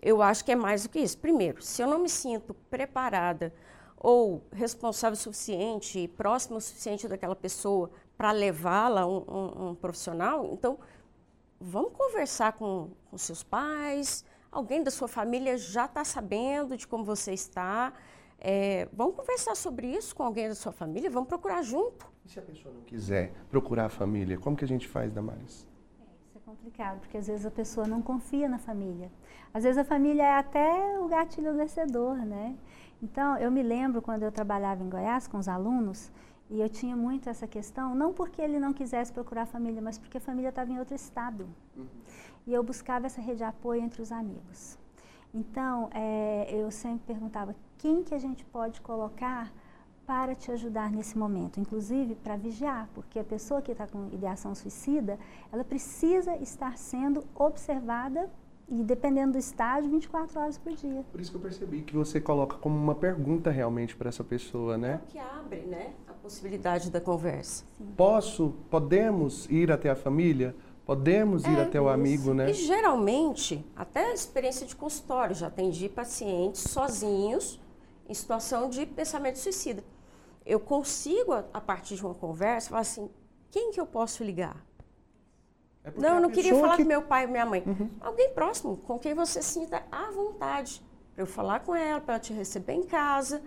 Eu 0.01 0.21
acho 0.21 0.43
que 0.43 0.51
é 0.51 0.55
mais 0.55 0.83
do 0.83 0.89
que 0.89 0.99
isso. 0.99 1.17
Primeiro, 1.17 1.61
se 1.61 1.81
eu 1.81 1.87
não 1.87 1.99
me 1.99 2.09
sinto 2.09 2.53
preparada 2.69 3.53
ou 3.97 4.41
responsável 4.51 5.13
o 5.13 5.17
suficiente, 5.17 6.07
próximo 6.17 6.57
o 6.57 6.61
suficiente 6.61 7.07
daquela 7.07 7.35
pessoa 7.35 7.91
para 8.21 8.31
levá-la 8.31 9.01
a 9.01 9.07
um, 9.07 9.23
um, 9.27 9.69
um, 9.69 9.75
profissional, 9.75 10.47
então 10.53 10.77
vamos 11.59 11.91
conversar 11.93 12.53
com, 12.53 12.91
com 13.09 13.17
seus 13.17 13.41
pais, 13.41 14.23
alguém 14.51 14.83
da 14.83 14.91
sua 14.91 15.07
família 15.07 15.57
já 15.57 15.85
está 15.85 16.03
sabendo 16.03 16.77
de 16.77 16.87
como 16.87 17.03
você 17.03 17.33
está. 17.33 17.91
É, 18.39 18.87
vamos 18.93 19.15
conversar 19.15 19.55
sobre 19.55 19.87
isso 19.87 20.15
com 20.15 20.21
alguém 20.21 20.47
da 20.47 20.53
sua 20.53 20.71
família, 20.71 21.09
vamos 21.09 21.29
procurar 21.29 21.63
junto. 21.63 22.05
E 22.23 22.29
se 22.29 22.37
a 22.37 22.43
pessoa 22.43 22.71
não 22.71 22.81
quiser 22.81 23.33
procurar 23.49 23.85
a 23.85 23.89
família, 23.89 24.37
como 24.37 24.55
que 24.55 24.65
a 24.65 24.67
gente 24.67 24.87
faz, 24.87 25.11
Damares? 25.11 25.65
complicado, 26.45 26.99
porque 26.99 27.17
às 27.17 27.25
vezes 27.27 27.45
a 27.45 27.51
pessoa 27.51 27.87
não 27.87 28.01
confia 28.03 28.47
na 28.47 28.59
família. 28.59 29.09
Às 29.51 29.63
vezes 29.63 29.79
a 29.79 29.83
família 29.83 30.23
é 30.23 30.37
até 30.37 30.99
o 30.99 31.07
gatilho 31.07 31.55
vencedor, 31.55 32.17
né? 32.17 32.55
Então, 33.01 33.35
eu 33.37 33.49
me 33.49 33.63
lembro 33.63 34.01
quando 34.01 34.23
eu 34.23 34.31
trabalhava 34.31 34.83
em 34.83 34.89
Goiás 34.89 35.27
com 35.27 35.37
os 35.37 35.47
alunos, 35.47 36.11
e 36.51 36.59
eu 36.59 36.69
tinha 36.69 36.97
muito 36.97 37.29
essa 37.29 37.47
questão, 37.47 37.95
não 37.95 38.11
porque 38.11 38.41
ele 38.41 38.59
não 38.59 38.73
quisesse 38.73 39.11
procurar 39.11 39.43
a 39.43 39.45
família, 39.45 39.81
mas 39.81 39.97
porque 39.97 40.17
a 40.17 40.21
família 40.21 40.49
estava 40.49 40.69
em 40.69 40.77
outro 40.77 40.93
estado. 40.93 41.47
Uhum. 41.77 41.85
E 42.45 42.53
eu 42.53 42.61
buscava 42.61 43.05
essa 43.05 43.21
rede 43.21 43.37
de 43.37 43.43
apoio 43.45 43.81
entre 43.81 44.01
os 44.01 44.11
amigos. 44.11 44.77
Então, 45.33 45.89
é, 45.93 46.49
eu 46.51 46.69
sempre 46.69 47.05
perguntava 47.07 47.55
quem 47.77 48.03
que 48.03 48.13
a 48.13 48.19
gente 48.19 48.43
pode 48.43 48.81
colocar 48.81 49.49
para 50.05 50.35
te 50.35 50.51
ajudar 50.51 50.91
nesse 50.91 51.17
momento, 51.17 51.57
inclusive 51.57 52.15
para 52.15 52.35
vigiar, 52.35 52.89
porque 52.93 53.17
a 53.17 53.23
pessoa 53.23 53.61
que 53.61 53.71
está 53.71 53.87
com 53.87 54.09
ideação 54.11 54.53
suicida, 54.53 55.17
ela 55.53 55.63
precisa 55.63 56.35
estar 56.35 56.77
sendo 56.77 57.23
observada 57.33 58.29
e 58.71 58.83
dependendo 58.83 59.33
do 59.33 59.37
estágio, 59.37 59.89
24 59.91 60.39
horas 60.39 60.57
por 60.57 60.73
dia. 60.73 61.03
Por 61.11 61.19
isso 61.19 61.29
que 61.29 61.37
eu 61.37 61.41
percebi 61.41 61.81
que 61.81 61.93
você 61.93 62.21
coloca 62.21 62.55
como 62.55 62.75
uma 62.75 62.95
pergunta 62.95 63.51
realmente 63.51 63.95
para 63.97 64.07
essa 64.07 64.23
pessoa, 64.23 64.77
né? 64.77 64.93
É 64.93 64.95
o 64.95 65.11
que 65.11 65.19
abre, 65.19 65.61
né, 65.61 65.93
possibilidade 66.21 66.89
da 66.89 67.01
conversa. 67.01 67.65
Sim. 67.77 67.93
Posso, 67.97 68.53
podemos 68.69 69.47
ir 69.49 69.71
até 69.71 69.89
a 69.89 69.95
família? 69.95 70.55
Podemos 70.85 71.45
ir 71.45 71.57
é, 71.57 71.61
até 71.61 71.79
o 71.79 71.89
amigo, 71.89 72.33
né? 72.33 72.49
E 72.49 72.53
geralmente, 72.53 73.65
até 73.75 74.11
a 74.11 74.13
experiência 74.13 74.65
de 74.65 74.75
consultório, 74.75 75.35
já 75.35 75.47
atendi 75.47 75.87
pacientes 75.87 76.61
sozinhos 76.61 77.59
em 78.07 78.13
situação 78.13 78.69
de 78.69 78.85
pensamento 78.85 79.37
suicida. 79.37 79.83
Eu 80.45 80.59
consigo, 80.59 81.33
a 81.33 81.61
partir 81.61 81.95
de 81.95 82.05
uma 82.05 82.15
conversa, 82.15 82.69
falar 82.69 82.81
assim: 82.81 83.09
quem 83.49 83.71
que 83.71 83.79
eu 83.79 83.85
posso 83.85 84.23
ligar? 84.23 84.65
É 85.83 85.91
não, 85.95 86.15
eu 86.15 86.21
não 86.21 86.29
queria 86.29 86.53
falar 86.55 86.77
que... 86.77 86.83
com 86.83 86.87
meu 86.87 87.01
pai 87.01 87.23
e 87.23 87.27
minha 87.27 87.45
mãe. 87.45 87.63
Uhum. 87.65 87.89
Alguém 87.99 88.29
próximo, 88.33 88.77
com 88.77 88.99
quem 88.99 89.13
você 89.13 89.41
sinta 89.41 89.83
à 89.91 90.11
vontade. 90.11 90.81
Para 91.13 91.23
eu 91.23 91.27
falar 91.27 91.59
com 91.61 91.75
ela, 91.75 91.99
para 91.99 92.15
ela 92.15 92.19
te 92.19 92.33
receber 92.33 92.73
em 92.73 92.83
casa. 92.83 93.41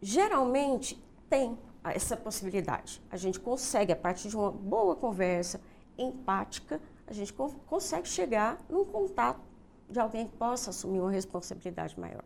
Geralmente 0.00 1.02
tem 1.28 1.58
essa 1.92 2.16
possibilidade. 2.16 3.02
A 3.10 3.16
gente 3.16 3.38
consegue, 3.38 3.92
a 3.92 3.96
partir 3.96 4.28
de 4.28 4.36
uma 4.36 4.50
boa 4.50 4.96
conversa, 4.96 5.60
empática, 5.98 6.80
a 7.06 7.12
gente 7.12 7.32
co 7.32 7.50
consegue 7.66 8.08
chegar 8.08 8.58
num 8.68 8.84
contato 8.84 9.40
de 9.88 9.98
alguém 9.98 10.26
que 10.26 10.36
possa 10.36 10.70
assumir 10.70 11.00
uma 11.00 11.10
responsabilidade 11.10 11.98
maior. 11.98 12.24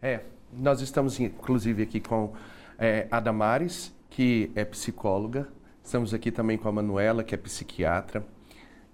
É, 0.00 0.22
nós 0.52 0.80
estamos 0.80 1.18
inclusive 1.18 1.82
aqui 1.82 2.00
com 2.00 2.32
é, 2.78 3.08
a 3.10 3.18
Damares, 3.18 3.92
que 4.10 4.52
é 4.54 4.64
psicóloga, 4.64 5.48
estamos 5.82 6.14
aqui 6.14 6.30
também 6.30 6.56
com 6.56 6.68
a 6.68 6.72
Manuela, 6.72 7.24
que 7.24 7.34
é 7.34 7.38
psiquiatra. 7.38 8.24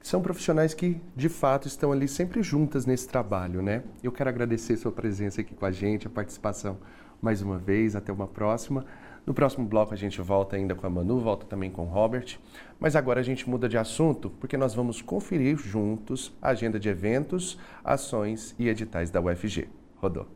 São 0.01 0.21
profissionais 0.21 0.75
que, 0.75 1.01
de 1.17 1.31
fato, 1.31 1.67
estão 1.67 1.91
ali 1.91 2.07
sempre 2.07 2.43
juntas 2.43 2.85
nesse 2.85 3.09
trabalho, 3.09 3.63
né? 3.63 3.83
Eu 4.03 4.13
quero 4.13 4.29
agradecer 4.29 4.77
sua 4.77 4.93
presença 4.93 5.41
aqui 5.41 5.55
com 5.55 5.65
a 5.65 5.73
gente, 5.73 6.07
a 6.07 6.11
participação 6.11 6.79
mais 7.23 7.41
uma 7.41 7.57
vez. 7.57 7.97
Até 7.97 8.13
uma 8.13 8.27
próxima. 8.27 8.85
No 9.27 9.33
próximo 9.33 9.67
bloco 9.67 9.95
a 9.95 9.97
gente 9.97 10.21
volta 10.21 10.55
ainda 10.55 10.75
com 10.75 10.87
a 10.87 10.91
Manu, 10.91 11.19
volta 11.19 11.47
também 11.47 11.71
com 11.71 11.85
o 11.85 11.89
Robert. 11.89 12.39
Mas 12.79 12.95
agora 12.95 13.21
a 13.21 13.23
gente 13.23 13.49
muda 13.49 13.67
de 13.67 13.79
assunto 13.79 14.29
porque 14.29 14.57
nós 14.57 14.75
vamos 14.75 15.01
conferir 15.01 15.57
juntos 15.57 16.37
a 16.43 16.51
agenda 16.51 16.79
de 16.79 16.91
eventos, 16.91 17.59
ações 17.83 18.55
e 18.59 18.69
editais 18.69 19.11
da 19.11 19.23
UFG. 19.23 19.69
Rodou. 19.97 20.27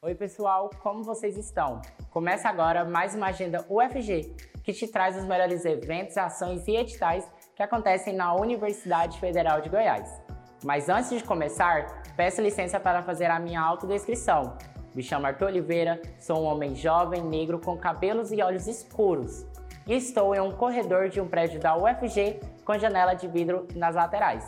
Oi, 0.00 0.14
pessoal, 0.14 0.70
como 0.82 1.02
vocês 1.04 1.36
estão? 1.36 1.82
Começa 2.10 2.48
agora 2.48 2.86
mais 2.86 3.14
uma 3.14 3.26
agenda 3.26 3.62
UFG, 3.68 4.34
que 4.64 4.72
te 4.72 4.88
traz 4.88 5.18
os 5.18 5.24
melhores 5.24 5.66
eventos, 5.66 6.16
ações 6.16 6.66
e 6.66 6.76
editais 6.76 7.30
que 7.54 7.62
acontecem 7.62 8.14
na 8.14 8.34
Universidade 8.34 9.20
Federal 9.20 9.60
de 9.60 9.68
Goiás. 9.68 10.37
Mas 10.64 10.88
antes 10.88 11.10
de 11.10 11.22
começar, 11.22 12.02
peço 12.16 12.42
licença 12.42 12.80
para 12.80 13.02
fazer 13.02 13.26
a 13.26 13.38
minha 13.38 13.60
autodescrição. 13.60 14.56
Me 14.94 15.02
chamo 15.02 15.26
Arthur 15.26 15.48
Oliveira, 15.48 16.00
sou 16.18 16.40
um 16.40 16.44
homem 16.44 16.74
jovem, 16.74 17.22
negro, 17.22 17.60
com 17.60 17.76
cabelos 17.76 18.32
e 18.32 18.42
olhos 18.42 18.66
escuros. 18.66 19.46
E 19.86 19.94
estou 19.94 20.34
em 20.34 20.40
um 20.40 20.52
corredor 20.52 21.08
de 21.08 21.20
um 21.20 21.28
prédio 21.28 21.60
da 21.60 21.76
UFG 21.76 22.40
com 22.64 22.76
janela 22.76 23.14
de 23.14 23.28
vidro 23.28 23.68
nas 23.74 23.94
laterais. 23.94 24.44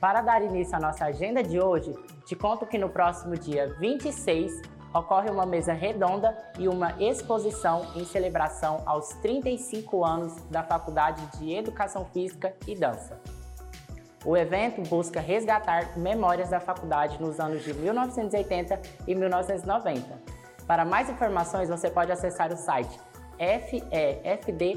Para 0.00 0.20
dar 0.20 0.42
início 0.42 0.76
à 0.76 0.80
nossa 0.80 1.04
agenda 1.04 1.42
de 1.42 1.60
hoje, 1.60 1.92
te 2.26 2.34
conto 2.34 2.66
que 2.66 2.78
no 2.78 2.88
próximo 2.88 3.36
dia 3.36 3.74
26 3.78 4.62
ocorre 4.92 5.30
uma 5.30 5.46
mesa 5.46 5.72
redonda 5.72 6.36
e 6.58 6.68
uma 6.68 6.94
exposição 7.00 7.86
em 7.94 8.04
celebração 8.04 8.82
aos 8.86 9.08
35 9.22 10.04
anos 10.04 10.34
da 10.50 10.62
Faculdade 10.62 11.24
de 11.38 11.52
Educação 11.52 12.04
Física 12.06 12.54
e 12.66 12.74
Dança. 12.74 13.20
O 14.28 14.36
evento 14.36 14.82
busca 14.90 15.20
resgatar 15.22 15.96
memórias 15.96 16.50
da 16.50 16.60
faculdade 16.60 17.18
nos 17.18 17.40
anos 17.40 17.64
de 17.64 17.72
1980 17.72 18.78
e 19.06 19.14
1990. 19.14 20.20
Para 20.66 20.84
mais 20.84 21.08
informações, 21.08 21.70
você 21.70 21.88
pode 21.88 22.12
acessar 22.12 22.52
o 22.52 22.56
site 22.58 23.00
fefd.ufg.br. 23.38 24.68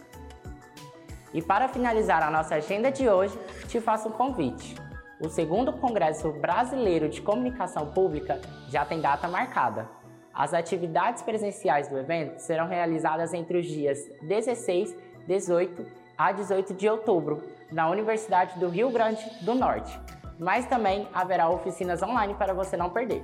E 1.34 1.42
para 1.42 1.68
finalizar 1.68 2.24
a 2.24 2.32
nossa 2.32 2.56
agenda 2.56 2.92
de 2.92 3.10
hoje, 3.10 3.38
te 3.68 3.82
faço 3.82 4.10
um 4.10 4.12
convite. 4.12 4.76
O 5.20 5.30
segundo 5.30 5.74
Congresso 5.74 6.32
Brasileiro 6.32 7.10
de 7.10 7.22
Comunicação 7.22 7.92
Pública 7.92 8.40
já 8.70 8.86
tem 8.86 9.02
data 9.02 9.28
marcada. 9.28 9.90
As 10.34 10.54
atividades 10.54 11.24
presenciais 11.24 11.88
do 11.88 11.98
evento 11.98 12.40
serão 12.40 12.68
realizadas 12.68 13.34
entre 13.34 13.58
os 13.58 13.66
dias 13.66 14.00
16, 14.22 14.96
18 15.26 15.86
a 16.18 16.32
18 16.32 16.74
de 16.74 16.90
outubro, 16.90 17.44
na 17.72 17.90
Universidade 17.90 18.60
do 18.60 18.70
Rio 18.70 18.90
Grande 18.90 19.24
do 19.42 19.54
Norte. 19.56 20.00
Mas 20.40 20.66
também 20.66 21.08
haverá 21.14 21.50
oficinas 21.50 22.02
online 22.04 22.34
para 22.36 22.54
você 22.54 22.76
não 22.76 22.90
perder. 22.90 23.24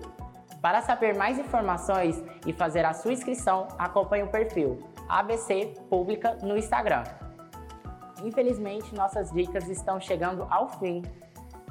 Para 0.62 0.82
saber 0.82 1.16
mais 1.16 1.40
informações 1.40 2.24
e 2.46 2.54
fazer 2.54 2.86
a 2.86 2.94
sua 2.94 3.14
inscrição, 3.14 3.68
acompanhe 3.78 4.24
o 4.24 4.28
perfil 4.28 4.80
ABC 5.10 5.74
Pública 5.90 6.38
no 6.42 6.58
Instagram. 6.58 7.04
Infelizmente, 8.24 8.94
nossas 8.96 9.32
dicas 9.32 9.68
estão 9.68 10.00
chegando 10.00 10.48
ao 10.50 10.70
fim. 10.80 11.02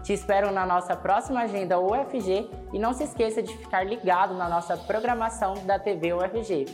Te 0.02 0.12
espero 0.12 0.50
na 0.50 0.66
nossa 0.66 0.96
próxima 0.96 1.40
agenda 1.42 1.78
UFG 1.78 2.50
e 2.72 2.78
não 2.78 2.92
se 2.92 3.04
esqueça 3.04 3.42
de 3.42 3.56
ficar 3.56 3.85
ligado 3.85 4.35
na 4.35 4.48
nossa 4.48 4.76
programação 4.76 5.54
da 5.64 5.78
TV 5.78 6.12
UFG. 6.12 6.66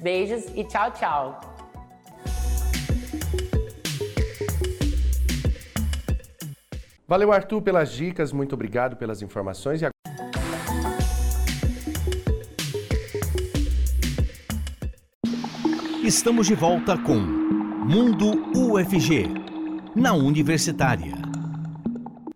Beijos 0.00 0.46
e 0.54 0.64
tchau, 0.64 0.90
tchau! 0.92 1.53
Valeu, 7.06 7.30
Arthur, 7.30 7.60
pelas 7.60 7.92
dicas, 7.92 8.32
muito 8.32 8.54
obrigado 8.54 8.96
pelas 8.96 9.20
informações. 9.20 9.82
E 9.82 9.90
Estamos 16.02 16.46
de 16.46 16.54
volta 16.54 16.96
com 16.96 17.16
Mundo 17.16 18.50
UFG, 18.56 19.26
na 19.94 20.14
Universitária. 20.14 21.12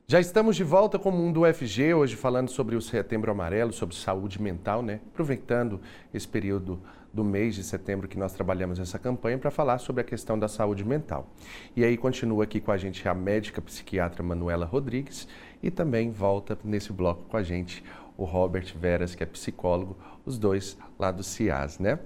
Já 0.07 0.21
estamos 0.21 0.55
de 0.55 0.65
volta 0.65 0.99
com 0.99 1.09
o 1.09 1.13
Mundo 1.13 1.43
UFG, 1.45 1.95
hoje 1.95 2.15
falando 2.15 2.51
sobre 2.51 2.77
o 2.77 2.83
Setembro 2.83 3.31
Amarelo, 3.31 3.73
sobre 3.73 3.97
saúde 3.97 4.41
mental, 4.41 4.83
né? 4.83 5.01
Aproveitando 5.13 5.81
esse 6.13 6.29
período 6.29 6.83
do 7.13 7.25
mês 7.25 7.55
de 7.55 7.65
setembro 7.65 8.07
que 8.07 8.19
nós 8.19 8.33
trabalhamos 8.33 8.79
essa 8.79 8.99
campanha 8.99 9.39
para 9.39 9.51
falar 9.51 9.79
sobre 9.79 10.03
a 10.03 10.05
questão 10.05 10.39
da 10.39 10.49
saúde 10.49 10.85
mental. 10.85 11.29
E 11.75 11.85
aí 11.85 11.97
continua 11.97 12.45
aqui 12.45 12.61
com 12.61 12.71
a 12.71 12.77
gente 12.77 13.09
a 13.09 13.15
médica 13.15 13.61
psiquiatra 13.61 14.23
Manuela 14.23 14.67
Rodrigues 14.67 15.27
e 15.63 15.71
também 15.71 16.11
volta 16.11 16.59
nesse 16.63 16.93
bloco 16.93 17.23
com 17.25 17.37
a 17.37 17.43
gente 17.43 17.83
o 18.17 18.25
Robert 18.25 18.75
Veras, 18.77 19.15
que 19.15 19.23
é 19.23 19.27
psicólogo, 19.27 19.97
os 20.27 20.39
dois 20.39 20.77
lá 20.99 21.13
do 21.13 21.23
CIAS, 21.23 21.79
né? 21.79 22.01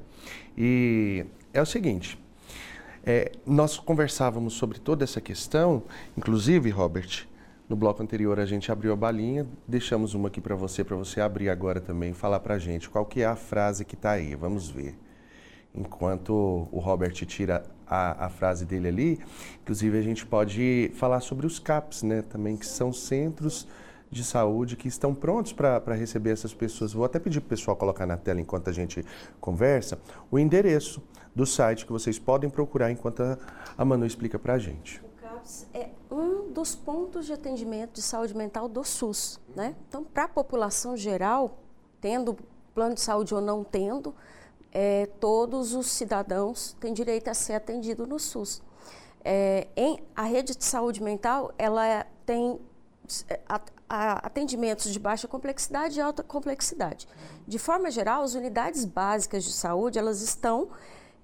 E 0.56 1.24
é 1.54 1.60
o 1.60 1.66
seguinte, 1.66 2.18
é, 3.04 3.32
nós 3.46 3.78
conversávamos 3.78 4.52
sobre 4.54 4.78
toda 4.78 5.04
essa 5.04 5.20
questão, 5.20 5.82
inclusive, 6.16 6.70
Robert, 6.70 7.26
No 7.72 7.76
bloco 7.76 8.02
anterior 8.02 8.38
a 8.38 8.44
gente 8.44 8.70
abriu 8.70 8.92
a 8.92 8.96
balinha, 8.96 9.46
deixamos 9.66 10.12
uma 10.12 10.28
aqui 10.28 10.42
para 10.42 10.54
você, 10.54 10.84
para 10.84 10.94
você 10.94 11.22
abrir 11.22 11.48
agora 11.48 11.80
também, 11.80 12.12
falar 12.12 12.38
para 12.40 12.56
a 12.56 12.58
gente 12.58 12.90
qual 12.90 13.06
que 13.06 13.22
é 13.22 13.24
a 13.24 13.34
frase 13.34 13.82
que 13.82 13.94
está 13.94 14.10
aí. 14.10 14.34
Vamos 14.34 14.68
ver. 14.68 14.94
Enquanto 15.74 16.68
o 16.70 16.78
Robert 16.78 17.14
tira 17.14 17.64
a, 17.86 18.26
a, 18.26 18.28
frase 18.28 18.66
dele 18.66 18.88
ali, 18.88 19.20
inclusive 19.62 19.98
a 19.98 20.02
gente 20.02 20.26
pode 20.26 20.92
falar 20.96 21.20
sobre 21.20 21.46
os 21.46 21.58
CAPs, 21.58 22.02
né? 22.02 22.20
Também 22.20 22.58
que 22.58 22.66
são 22.66 22.92
centros 22.92 23.66
de 24.10 24.22
saúde 24.22 24.76
que 24.76 24.86
estão 24.86 25.14
prontos 25.14 25.54
para 25.54 25.94
receber 25.94 26.32
essas 26.32 26.52
pessoas. 26.52 26.92
Vou 26.92 27.06
até 27.06 27.18
pedir 27.18 27.40
para 27.40 27.46
o 27.46 27.48
pessoal 27.48 27.74
colocar 27.74 28.04
na 28.04 28.18
tela 28.18 28.38
enquanto 28.38 28.68
a 28.68 28.72
gente 28.74 29.02
conversa 29.40 29.98
o 30.30 30.38
endereço 30.38 31.02
do 31.34 31.46
site 31.46 31.86
que 31.86 31.92
vocês 31.92 32.18
podem 32.18 32.50
procurar 32.50 32.90
enquanto 32.90 33.22
a, 33.22 33.38
a 33.78 33.82
Manu 33.82 34.04
explica 34.04 34.38
para 34.38 34.52
a 34.52 34.58
gente. 34.58 35.00
CAPS 35.42 35.66
é 35.74 35.90
um 36.10 36.52
dos 36.52 36.74
pontos 36.74 37.26
de 37.26 37.32
atendimento 37.32 37.94
de 37.94 38.02
saúde 38.02 38.34
mental 38.34 38.68
do 38.68 38.84
SUS. 38.84 39.40
Né? 39.54 39.74
Então, 39.88 40.04
para 40.04 40.24
a 40.24 40.28
população 40.28 40.96
geral, 40.96 41.58
tendo 42.00 42.36
plano 42.74 42.94
de 42.94 43.00
saúde 43.00 43.34
ou 43.34 43.40
não 43.40 43.64
tendo, 43.64 44.14
é, 44.72 45.06
todos 45.20 45.74
os 45.74 45.88
cidadãos 45.88 46.74
têm 46.80 46.94
direito 46.94 47.28
a 47.28 47.34
ser 47.34 47.54
atendido 47.54 48.06
no 48.06 48.18
SUS. 48.18 48.62
É, 49.24 49.68
em, 49.76 50.02
a 50.16 50.22
rede 50.22 50.56
de 50.56 50.64
saúde 50.64 51.02
mental, 51.02 51.52
ela 51.58 52.06
tem 52.24 52.58
é, 53.28 53.40
atendimentos 53.88 54.90
de 54.92 54.98
baixa 54.98 55.28
complexidade 55.28 55.98
e 55.98 56.02
alta 56.02 56.22
complexidade. 56.22 57.06
De 57.46 57.58
forma 57.58 57.90
geral, 57.90 58.22
as 58.22 58.34
unidades 58.34 58.84
básicas 58.84 59.44
de 59.44 59.52
saúde 59.52 59.98
elas 59.98 60.22
estão 60.22 60.68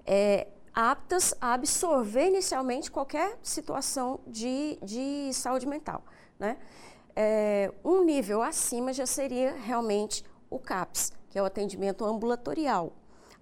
é, 0.05 0.47
aptas 0.73 1.33
a 1.39 1.53
absorver 1.53 2.27
inicialmente 2.27 2.91
qualquer 2.91 3.37
situação 3.41 4.19
de, 4.27 4.77
de 4.81 5.31
saúde 5.33 5.67
mental. 5.67 6.03
Né? 6.37 6.57
É, 7.15 7.73
um 7.83 8.03
nível 8.03 8.41
acima 8.41 8.93
já 8.93 9.05
seria 9.05 9.53
realmente 9.53 10.23
o 10.49 10.59
CAPS, 10.59 11.11
que 11.29 11.37
é 11.37 11.41
o 11.41 11.45
atendimento 11.45 12.05
ambulatorial. 12.05 12.93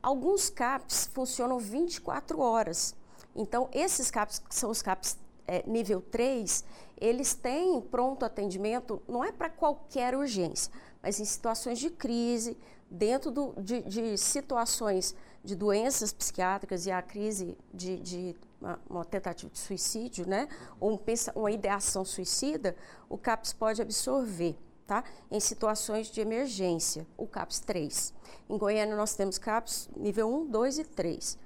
Alguns 0.01 0.49
CAPs 0.49 1.09
funcionam 1.13 1.59
24 1.59 2.39
horas. 2.39 2.95
Então, 3.35 3.69
esses 3.73 4.09
CAPs, 4.09 4.39
que 4.39 4.55
são 4.55 4.69
os 4.69 4.81
CAPs 4.81 5.17
é, 5.47 5.63
nível 5.67 6.01
3, 6.01 6.63
eles 6.99 7.33
têm 7.33 7.79
pronto 7.81 8.25
atendimento, 8.25 9.01
não 9.07 9.23
é 9.23 9.31
para 9.31 9.49
qualquer 9.49 10.15
urgência, 10.15 10.71
mas 11.01 11.19
em 11.19 11.25
situações 11.25 11.79
de 11.79 11.89
crise, 11.89 12.57
dentro 12.89 13.29
do, 13.31 13.53
de, 13.61 13.81
de, 13.83 14.17
situações 14.17 15.15
de 15.43 15.55
doenças 15.55 16.11
psiquiátricas 16.11 16.85
e 16.85 16.91
a 16.91 17.01
crise 17.01 17.57
de, 17.73 17.97
de 17.97 18.35
uma, 18.59 18.79
uma, 18.89 19.05
tentativa 19.05 19.51
de 19.51 19.59
suicídio, 19.59 20.27
né? 20.27 20.47
ou 20.79 20.93
um, 20.93 20.99
uma 21.35 21.51
ideação 21.51 22.03
suicida, 22.03 22.75
o 23.09 23.17
CAPS 23.17 23.53
pode 23.53 23.81
absorver. 23.81 24.55
Tá? 24.85 25.03
Em 25.29 25.39
situações 25.39 26.07
de 26.07 26.21
emergência, 26.21 27.05
o 27.17 27.27
CAPS 27.27 27.59
3. 27.59 28.13
Em 28.49 28.57
Goiânia, 28.57 28.95
nós 28.95 29.15
temos 29.15 29.37
CAPS 29.37 29.89
nível 29.97 30.33
1, 30.33 30.45
2 30.45 30.79
e 30.79 30.83
3. 30.85 31.37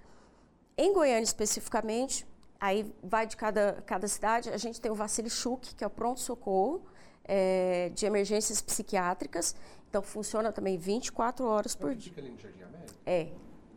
Em 0.77 0.93
Goiânia, 0.93 1.23
especificamente, 1.23 2.27
Aí 2.61 2.93
vai 3.01 3.25
de 3.25 3.35
cada, 3.35 3.81
cada 3.87 4.07
cidade. 4.07 4.51
A 4.51 4.57
gente 4.57 4.79
tem 4.79 4.91
o 4.91 4.93
Vassili 4.93 5.31
Chuk, 5.31 5.73
que 5.73 5.83
é 5.83 5.87
o 5.87 5.89
pronto-socorro 5.89 6.85
é, 7.25 7.89
de 7.89 8.05
emergências 8.05 8.61
psiquiátricas. 8.61 9.55
Então, 9.89 10.03
funciona 10.03 10.51
também 10.51 10.77
24 10.77 11.43
horas 11.43 11.75
por 11.75 11.95
dia. 11.95 12.13
É, 13.03 13.29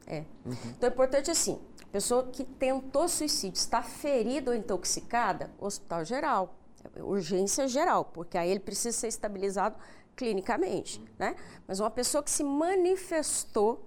é. 0.06 0.24
Uhum. 0.44 0.56
Então, 0.76 0.88
é 0.88 0.92
importante 0.92 1.30
assim, 1.30 1.60
pessoa 1.90 2.24
que 2.24 2.44
tentou 2.44 3.08
suicídio, 3.08 3.58
está 3.58 3.82
ferida 3.82 4.50
ou 4.50 4.56
intoxicada, 4.56 5.50
hospital 5.58 6.04
geral, 6.04 6.54
urgência 6.98 7.66
geral, 7.66 8.04
porque 8.04 8.36
aí 8.36 8.50
ele 8.50 8.60
precisa 8.60 8.96
ser 8.96 9.08
estabilizado 9.08 9.76
clinicamente, 10.14 10.98
uhum. 10.98 11.06
né? 11.18 11.36
Mas 11.66 11.80
uma 11.80 11.90
pessoa 11.90 12.22
que 12.22 12.30
se 12.30 12.44
manifestou 12.44 13.84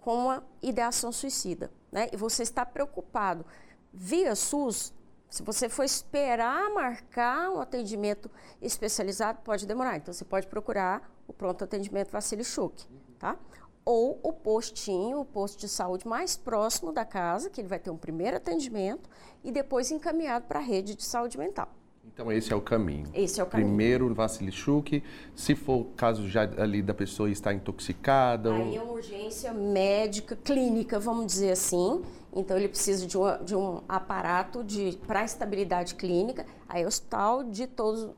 com 0.00 0.14
uma 0.14 0.44
ideação 0.62 1.12
suicida, 1.12 1.70
né? 1.92 2.08
E 2.12 2.16
você 2.16 2.42
está 2.42 2.64
preocupado 2.64 3.44
Via 3.98 4.34
SUS, 4.34 4.92
se 5.30 5.42
você 5.42 5.70
for 5.70 5.82
esperar 5.82 6.68
marcar 6.68 7.50
um 7.50 7.60
atendimento 7.60 8.30
especializado, 8.60 9.40
pode 9.42 9.66
demorar. 9.66 9.96
Então, 9.96 10.12
você 10.12 10.24
pode 10.24 10.46
procurar 10.46 11.10
o 11.26 11.32
pronto 11.32 11.64
atendimento 11.64 12.10
Vassili 12.10 12.44
Schuch, 12.44 12.86
tá? 13.18 13.38
Ou 13.86 14.18
o 14.20 14.32
postinho, 14.32 15.20
o 15.20 15.24
posto 15.24 15.60
de 15.60 15.68
saúde 15.68 16.08
mais 16.08 16.36
próximo 16.36 16.92
da 16.92 17.04
casa, 17.04 17.48
que 17.48 17.60
ele 17.60 17.68
vai 17.68 17.78
ter 17.78 17.88
um 17.88 17.96
primeiro 17.96 18.36
atendimento 18.36 19.08
e 19.44 19.52
depois 19.52 19.92
encaminhado 19.92 20.44
para 20.46 20.58
a 20.58 20.62
rede 20.62 20.96
de 20.96 21.04
saúde 21.04 21.38
mental. 21.38 21.68
Então 22.16 22.32
esse 22.32 22.52
é 22.52 22.56
o 22.56 22.60
caminho. 22.60 23.06
Esse 23.14 23.40
é 23.40 23.44
o 23.44 23.46
caminho. 23.46 23.68
Primeiro 23.68 24.12
Vassilichuk, 24.14 25.04
se 25.36 25.54
for 25.54 25.82
o 25.82 25.84
caso 25.96 26.28
já 26.28 26.42
ali 26.42 26.82
da 26.82 26.94
pessoa 26.94 27.30
estar 27.30 27.52
intoxicada. 27.52 28.52
Aí 28.52 28.70
ou... 28.70 28.76
é 28.76 28.82
uma 28.82 28.92
urgência 28.92 29.52
médica, 29.52 30.34
clínica, 30.34 30.98
vamos 30.98 31.26
dizer 31.26 31.52
assim. 31.52 32.02
Então 32.34 32.56
ele 32.56 32.68
precisa 32.68 33.06
de 33.06 33.16
um, 33.16 33.44
de 33.44 33.54
um 33.54 33.82
aparato 33.88 34.64
de 34.64 34.98
para 35.06 35.24
estabilidade 35.24 35.94
clínica, 35.94 36.44
aí 36.68 36.82
é 36.82 36.86
hospital 36.86 37.44
de 37.44 37.66
todos, 37.66 38.08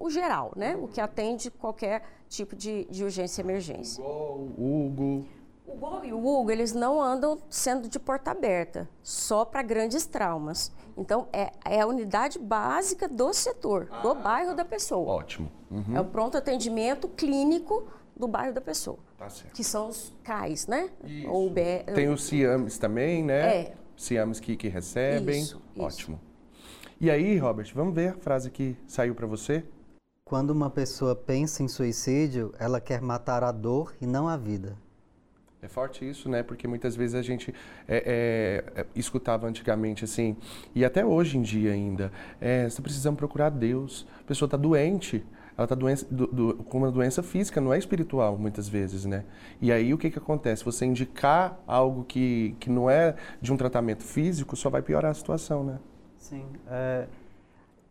o 0.00 0.08
geral, 0.10 0.52
né? 0.56 0.76
O 0.76 0.88
que 0.88 1.00
atende 1.00 1.50
qualquer 1.50 2.02
tipo 2.32 2.56
de, 2.56 2.86
de 2.86 3.04
urgência 3.04 3.40
e 3.40 3.44
emergência. 3.44 4.02
O 4.02 4.50
Hugo. 4.58 5.26
O 5.66 5.76
Gol 5.76 6.04
e 6.04 6.12
o 6.12 6.18
Hugo, 6.18 6.50
eles 6.50 6.72
não 6.72 7.00
andam 7.00 7.38
sendo 7.48 7.88
de 7.88 7.98
porta 7.98 8.32
aberta, 8.32 8.88
só 9.02 9.44
para 9.44 9.62
grandes 9.62 10.04
traumas. 10.04 10.72
Então, 10.96 11.28
é, 11.32 11.52
é, 11.64 11.80
a 11.80 11.86
unidade 11.86 12.38
básica 12.38 13.08
do 13.08 13.32
setor, 13.32 13.88
ah, 13.90 14.00
do 14.00 14.14
bairro 14.14 14.54
da 14.54 14.64
pessoa. 14.64 15.08
Ótimo. 15.08 15.50
Uhum. 15.70 15.96
É 15.96 16.00
o 16.00 16.04
pronto 16.04 16.36
atendimento 16.36 17.08
clínico 17.08 17.86
do 18.16 18.26
bairro 18.26 18.52
da 18.52 18.60
pessoa. 18.60 18.98
Tá 19.16 19.30
certo. 19.30 19.54
Que 19.54 19.64
são 19.64 19.88
os 19.88 20.12
CAIs, 20.22 20.66
né? 20.66 20.90
Isso. 21.04 21.30
Ou 21.30 21.48
B... 21.48 21.84
Tem 21.94 22.08
os 22.08 22.24
CIAMs 22.24 22.76
também, 22.76 23.22
né? 23.22 23.56
É. 23.56 23.74
CIAMs 23.96 24.40
que, 24.40 24.56
que 24.56 24.68
recebem. 24.68 25.40
Isso, 25.40 25.62
Ótimo. 25.78 26.20
Isso. 26.20 26.32
E 27.00 27.10
aí, 27.10 27.38
Robert, 27.38 27.70
vamos 27.74 27.94
ver 27.94 28.10
a 28.10 28.14
frase 28.14 28.50
que 28.50 28.76
saiu 28.86 29.14
para 29.14 29.26
você? 29.26 29.64
Quando 30.24 30.50
uma 30.50 30.70
pessoa 30.70 31.14
pensa 31.14 31.62
em 31.62 31.68
suicídio, 31.68 32.54
ela 32.58 32.80
quer 32.80 33.02
matar 33.02 33.44
a 33.44 33.52
dor 33.52 33.94
e 34.00 34.06
não 34.06 34.28
a 34.28 34.36
vida. 34.36 34.76
É 35.60 35.68
forte 35.68 36.08
isso, 36.08 36.28
né? 36.28 36.42
Porque 36.42 36.66
muitas 36.66 36.96
vezes 36.96 37.14
a 37.14 37.22
gente 37.22 37.54
é, 37.86 38.64
é, 38.74 38.80
é 38.80 38.86
escutava 38.96 39.46
antigamente 39.46 40.04
assim, 40.04 40.36
e 40.74 40.84
até 40.84 41.04
hoje 41.04 41.38
em 41.38 41.42
dia 41.42 41.72
ainda, 41.72 42.10
é, 42.40 42.68
você 42.68 42.82
precisa 42.82 43.12
procurar 43.12 43.50
Deus. 43.50 44.06
A 44.20 44.24
pessoa 44.24 44.46
está 44.46 44.56
doente, 44.56 45.24
ela 45.56 45.64
está 45.64 45.76
com 46.64 46.78
uma 46.78 46.90
doença 46.90 47.22
física, 47.22 47.60
não 47.60 47.72
é 47.72 47.78
espiritual, 47.78 48.38
muitas 48.38 48.68
vezes, 48.68 49.04
né? 49.04 49.24
E 49.60 49.70
aí 49.70 49.92
o 49.92 49.98
que, 49.98 50.10
que 50.10 50.18
acontece? 50.18 50.64
Você 50.64 50.84
indicar 50.84 51.60
algo 51.66 52.04
que, 52.04 52.56
que 52.58 52.70
não 52.70 52.88
é 52.88 53.14
de 53.40 53.52
um 53.52 53.56
tratamento 53.56 54.02
físico 54.02 54.56
só 54.56 54.70
vai 54.70 54.82
piorar 54.82 55.10
a 55.10 55.14
situação, 55.14 55.62
né? 55.62 55.78
Sim. 56.16 56.46
É, 56.68 57.06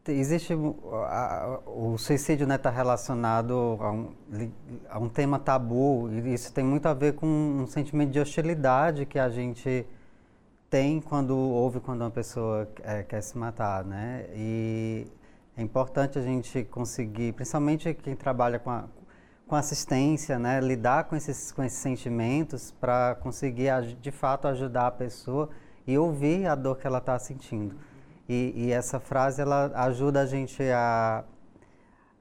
existe 0.08 0.54
a, 0.54 1.60
o 1.66 1.98
suicídio 1.98 2.44
está 2.44 2.54
né, 2.54 2.58
tá 2.58 2.70
relacionado 2.70 3.78
a 3.80 3.92
um, 3.92 4.14
a 4.90 5.00
um 5.00 5.10
tema 5.10 5.38
tabu 5.38 6.10
e 6.10 6.34
isso 6.34 6.52
tem 6.52 6.64
muito 6.64 6.88
a 6.88 6.94
ver 6.94 7.14
com 7.14 7.28
um 7.28 7.68
sentimento 7.68 8.12
de 8.12 8.20
hostilidade 8.20 9.06
que 9.06 9.20
a 9.20 9.30
gente 9.30 9.86
tem 10.70 11.02
quando 11.02 11.38
ouve 11.38 11.80
quando 11.80 12.02
uma 12.02 12.10
pessoa 12.10 12.68
é, 12.84 13.04
quer 13.04 13.22
se 13.22 13.38
matar, 13.38 13.84
né? 13.84 14.26
E 14.34 15.06
é 15.58 15.62
importante 15.62 16.18
a 16.18 16.22
gente 16.22 16.64
conseguir, 16.64 17.34
principalmente 17.34 17.94
quem 17.94 18.16
trabalha 18.16 18.58
com, 18.58 18.70
a, 18.70 18.86
com 19.46 19.56
assistência, 19.56 20.40
né, 20.40 20.62
lidar 20.62 21.04
com 21.04 21.16
esses, 21.16 21.52
com 21.52 21.62
esses 21.62 21.78
sentimentos 21.78 22.72
para 22.72 23.16
conseguir 23.16 23.70
de 24.02 24.12
fato 24.12 24.48
ajudar 24.48 24.88
a 24.88 24.92
pessoa 24.92 25.50
e 25.86 25.98
ouvir 25.98 26.48
a 26.48 26.56
dor 26.56 26.78
que 26.78 26.88
ela 26.88 27.00
está 27.00 27.20
sentindo. 27.20 27.76
E, 28.30 28.54
e, 28.56 28.72
essa 28.72 29.00
frase 29.00 29.42
ela 29.42 29.72
ajuda 29.76 30.22
a 30.22 30.26
gente 30.26 30.62
a, 30.64 31.24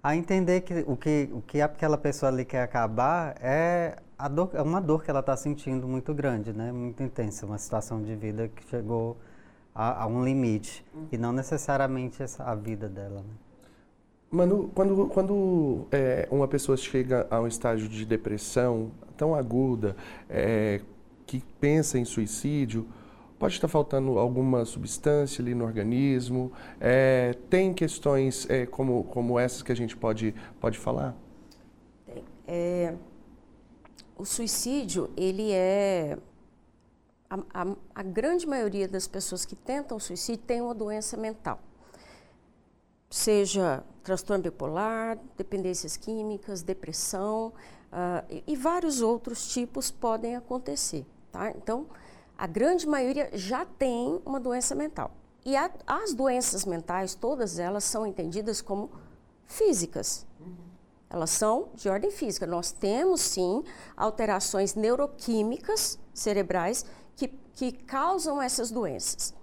a 0.02 0.16
entender 0.16 0.62
que 0.62 0.84
o, 0.86 0.96
que 0.96 1.28
o 1.32 1.40
que 1.42 1.60
aquela 1.60 1.96
pessoa 1.96 2.32
ali 2.32 2.44
quer 2.44 2.62
acabar 2.62 3.36
é, 3.40 3.96
a 4.18 4.28
dor, 4.28 4.50
é 4.54 4.62
uma 4.62 4.80
dor 4.80 5.04
que 5.04 5.10
ela 5.10 5.20
está 5.20 5.36
sentindo 5.36 5.86
muito 5.86 6.12
grande, 6.12 6.52
né? 6.52 6.72
muito 6.72 7.02
intensa, 7.02 7.46
uma 7.46 7.58
situação 7.58 8.02
de 8.02 8.14
vida 8.14 8.48
que 8.48 8.68
chegou 8.68 9.16
a, 9.74 10.02
a 10.02 10.06
um 10.06 10.24
limite 10.24 10.84
uhum. 10.94 11.06
e 11.12 11.18
não 11.18 11.32
necessariamente 11.32 12.22
essa, 12.22 12.44
a 12.44 12.54
vida 12.54 12.88
dela. 12.88 13.20
Né? 13.20 13.34
Manu, 14.30 14.70
quando, 14.74 15.06
quando 15.08 15.86
é, 15.90 16.28
uma 16.30 16.46
pessoa 16.46 16.76
chega 16.76 17.26
a 17.30 17.40
um 17.40 17.48
estágio 17.48 17.88
de 17.88 18.04
depressão 18.04 18.92
tão 19.16 19.34
aguda, 19.34 19.96
é, 20.28 20.80
que 21.26 21.42
pensa 21.60 21.98
em 21.98 22.04
suicídio, 22.04 22.86
Pode 23.40 23.54
estar 23.54 23.68
faltando 23.68 24.18
alguma 24.18 24.66
substância 24.66 25.40
ali 25.40 25.54
no 25.54 25.64
organismo? 25.64 26.52
É, 26.78 27.34
tem 27.48 27.72
questões 27.72 28.46
é, 28.50 28.66
como, 28.66 29.04
como 29.04 29.38
essas 29.38 29.62
que 29.62 29.72
a 29.72 29.74
gente 29.74 29.96
pode, 29.96 30.34
pode 30.60 30.78
falar? 30.78 31.16
Tem. 32.04 32.22
É, 32.46 32.94
o 34.18 34.26
suicídio, 34.26 35.08
ele 35.16 35.52
é... 35.52 36.18
A, 37.30 37.62
a, 37.62 37.76
a 37.94 38.02
grande 38.02 38.46
maioria 38.46 38.86
das 38.86 39.08
pessoas 39.08 39.46
que 39.46 39.56
tentam 39.56 39.98
suicídio 39.98 40.44
tem 40.46 40.60
uma 40.60 40.74
doença 40.74 41.16
mental. 41.16 41.62
seja 43.08 43.82
transtorno 44.02 44.42
bipolar, 44.42 45.18
dependências 45.38 45.96
químicas, 45.96 46.60
depressão 46.60 47.54
uh, 47.90 48.22
e, 48.28 48.44
e, 48.48 48.54
vários 48.54 49.00
outros 49.00 49.50
tipos 49.50 49.90
podem 49.90 50.36
acontecer. 50.36 51.06
Tá? 51.32 51.50
Então, 51.52 51.86
a 52.40 52.46
grande 52.46 52.88
maioria 52.88 53.28
já 53.34 53.66
tem 53.66 54.18
uma 54.24 54.40
doença 54.40 54.74
mental. 54.74 55.10
E 55.44 55.54
a, 55.54 55.70
as 55.86 56.14
doenças 56.14 56.64
mentais, 56.64 57.14
todas 57.14 57.58
elas 57.58 57.84
são 57.84 58.06
entendidas 58.06 58.62
como 58.62 58.90
físicas. 59.44 60.26
Elas 61.10 61.28
são 61.28 61.68
de 61.74 61.86
ordem 61.90 62.10
física. 62.10 62.46
Nós 62.46 62.72
temos 62.72 63.20
sim 63.20 63.62
alterações 63.94 64.74
neuroquímicas 64.74 65.98
cerebrais 66.14 66.86
que, 67.14 67.28
que 67.28 67.72
causam 67.72 68.40
essas 68.40 68.70
doenças. 68.70 69.34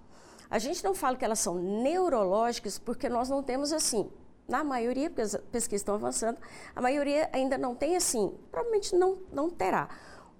A 0.50 0.58
gente 0.58 0.82
não 0.82 0.92
fala 0.92 1.16
que 1.16 1.24
elas 1.24 1.38
são 1.38 1.54
neurológicas 1.54 2.80
porque 2.80 3.08
nós 3.08 3.28
não 3.28 3.44
temos 3.44 3.72
assim. 3.72 4.10
Na 4.48 4.64
maioria, 4.64 5.08
porque 5.08 5.22
as 5.22 5.36
pesquisas 5.52 5.82
estão 5.82 5.94
avançando, 5.94 6.38
a 6.74 6.80
maioria 6.80 7.30
ainda 7.32 7.56
não 7.56 7.76
tem 7.76 7.94
assim, 7.94 8.34
provavelmente 8.50 8.96
não, 8.96 9.18
não 9.30 9.48
terá 9.50 9.88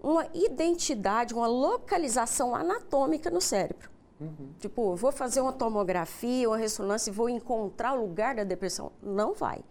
uma 0.02 0.26
identidade, 0.34 1.34
uma 1.34 1.46
localização 1.46 2.54
anatômica 2.54 3.30
no 3.30 3.40
cérebro. 3.40 3.90
Uhum. 4.20 4.52
Tipo, 4.58 4.96
vou 4.96 5.12
fazer 5.12 5.40
uma 5.40 5.52
tomografia, 5.52 6.48
uma 6.48 6.56
ressonância 6.56 7.10
e 7.10 7.12
vou 7.12 7.28
encontrar 7.28 7.94
o 7.94 8.00
lugar 8.00 8.34
da 8.34 8.44
depressão. 8.44 8.90
Não 9.02 9.32
vai, 9.32 9.64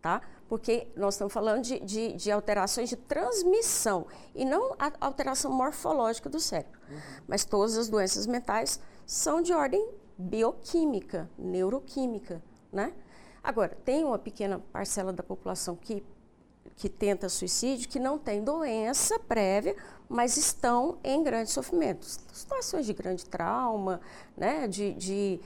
tá? 0.00 0.20
Porque 0.48 0.88
nós 0.96 1.14
estamos 1.14 1.32
falando 1.32 1.62
de, 1.62 1.80
de, 1.80 2.12
de 2.12 2.30
alterações 2.30 2.88
de 2.88 2.96
transmissão 2.96 4.06
e 4.34 4.44
não 4.44 4.74
a 4.78 4.92
alteração 5.00 5.52
morfológica 5.52 6.28
do 6.28 6.38
cérebro. 6.38 6.80
Uhum. 6.88 6.98
Mas 7.26 7.44
todas 7.44 7.76
as 7.76 7.88
doenças 7.88 8.26
mentais 8.26 8.80
são 9.06 9.42
de 9.42 9.52
ordem 9.52 9.88
bioquímica, 10.16 11.28
neuroquímica, 11.36 12.42
né? 12.72 12.92
Agora, 13.42 13.76
tem 13.84 14.04
uma 14.04 14.18
pequena 14.18 14.58
parcela 14.72 15.12
da 15.12 15.22
população 15.22 15.76
que, 15.76 16.02
que 16.76 16.88
tenta 16.88 17.28
suicídio 17.28 17.88
que 17.88 17.98
não 17.98 18.18
tem 18.18 18.42
doença 18.42 19.18
prévia, 19.18 19.76
mas 20.08 20.36
estão 20.36 20.98
em 21.02 21.22
grandes 21.22 21.52
sofrimentos. 21.52 22.18
Situações 22.32 22.86
de 22.86 22.92
grande 22.92 23.24
trauma, 23.24 24.00
né? 24.36 24.66
de, 24.66 24.92
de 24.94 25.40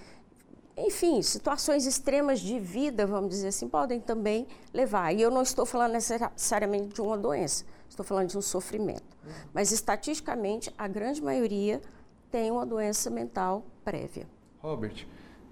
enfim, 0.76 1.20
situações 1.22 1.86
extremas 1.86 2.40
de 2.40 2.58
vida, 2.58 3.06
vamos 3.06 3.30
dizer 3.30 3.48
assim, 3.48 3.68
podem 3.68 4.00
também 4.00 4.46
levar. 4.72 5.12
E 5.12 5.20
eu 5.20 5.30
não 5.30 5.42
estou 5.42 5.66
falando 5.66 5.92
necessariamente 5.92 6.94
de 6.94 7.00
uma 7.00 7.18
doença, 7.18 7.64
estou 7.88 8.04
falando 8.04 8.28
de 8.28 8.38
um 8.38 8.42
sofrimento. 8.42 9.16
Uhum. 9.24 9.32
Mas 9.52 9.72
estatisticamente, 9.72 10.72
a 10.78 10.86
grande 10.86 11.22
maioria 11.22 11.82
tem 12.30 12.50
uma 12.50 12.64
doença 12.64 13.10
mental 13.10 13.64
prévia. 13.84 14.26
Robert, 14.60 15.06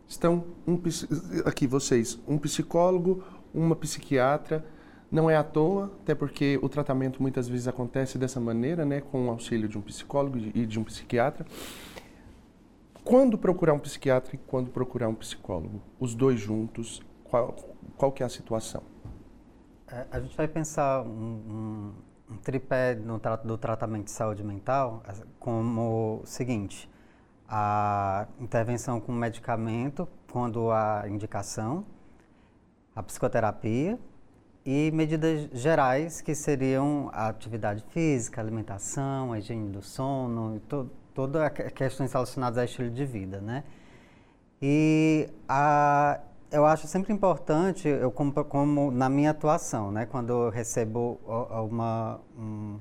estão 0.06 0.44
um, 0.66 0.80
aqui 1.44 1.66
vocês, 1.66 2.18
um 2.28 2.38
psicólogo, 2.38 3.24
uma 3.52 3.74
psiquiatra, 3.74 4.64
não 5.10 5.30
é 5.30 5.36
à 5.36 5.44
toa, 5.44 5.92
até 6.02 6.14
porque 6.14 6.58
o 6.62 6.68
tratamento 6.68 7.22
muitas 7.22 7.48
vezes 7.48 7.68
acontece 7.68 8.18
dessa 8.18 8.40
maneira, 8.40 8.84
né, 8.84 9.00
com 9.00 9.26
o 9.26 9.30
auxílio 9.30 9.68
de 9.68 9.78
um 9.78 9.80
psicólogo 9.80 10.38
e 10.38 10.66
de 10.66 10.78
um 10.78 10.84
psiquiatra. 10.84 11.46
Quando 13.04 13.38
procurar 13.38 13.72
um 13.72 13.78
psiquiatra 13.78 14.34
e 14.34 14.38
quando 14.38 14.70
procurar 14.70 15.08
um 15.08 15.14
psicólogo? 15.14 15.80
Os 16.00 16.14
dois 16.14 16.40
juntos, 16.40 17.00
qual, 17.22 17.54
qual 17.96 18.10
que 18.10 18.22
é 18.22 18.26
a 18.26 18.28
situação? 18.28 18.82
É, 19.86 20.06
a 20.10 20.18
gente 20.18 20.36
vai 20.36 20.48
pensar 20.48 21.02
um, 21.02 21.06
um, 21.08 22.34
um 22.34 22.36
tripé 22.38 22.96
no, 22.96 23.20
do 23.44 23.56
tratamento 23.56 24.06
de 24.06 24.10
saúde 24.10 24.42
mental 24.42 25.04
como 25.38 26.20
o 26.22 26.26
seguinte, 26.26 26.90
a 27.48 28.26
intervenção 28.40 29.00
com 29.00 29.12
medicamento, 29.12 30.08
quando 30.32 30.72
há 30.72 31.04
indicação, 31.08 31.86
a 32.94 33.04
psicoterapia 33.04 33.96
e 34.66 34.90
medidas 34.90 35.48
gerais 35.52 36.20
que 36.20 36.34
seriam 36.34 37.08
a 37.12 37.28
atividade 37.28 37.84
física, 37.90 38.40
alimentação, 38.40 39.32
a 39.32 39.38
higiene 39.38 39.70
do 39.70 39.80
sono, 39.80 40.58
to, 40.68 40.90
todas 41.14 41.40
as 41.40 41.72
questões 41.72 42.12
relacionadas 42.12 42.58
ao 42.58 42.64
estilo 42.64 42.90
de 42.90 43.04
vida, 43.04 43.40
né? 43.40 43.62
E 44.60 45.28
a, 45.48 46.18
eu 46.50 46.66
acho 46.66 46.88
sempre 46.88 47.12
importante, 47.12 47.86
eu 47.86 48.10
como, 48.10 48.32
como, 48.44 48.90
na 48.90 49.08
minha 49.08 49.30
atuação, 49.30 49.92
né, 49.92 50.04
quando 50.04 50.30
eu 50.30 50.50
recebo 50.50 51.20
uma, 51.70 52.20
um, 52.36 52.80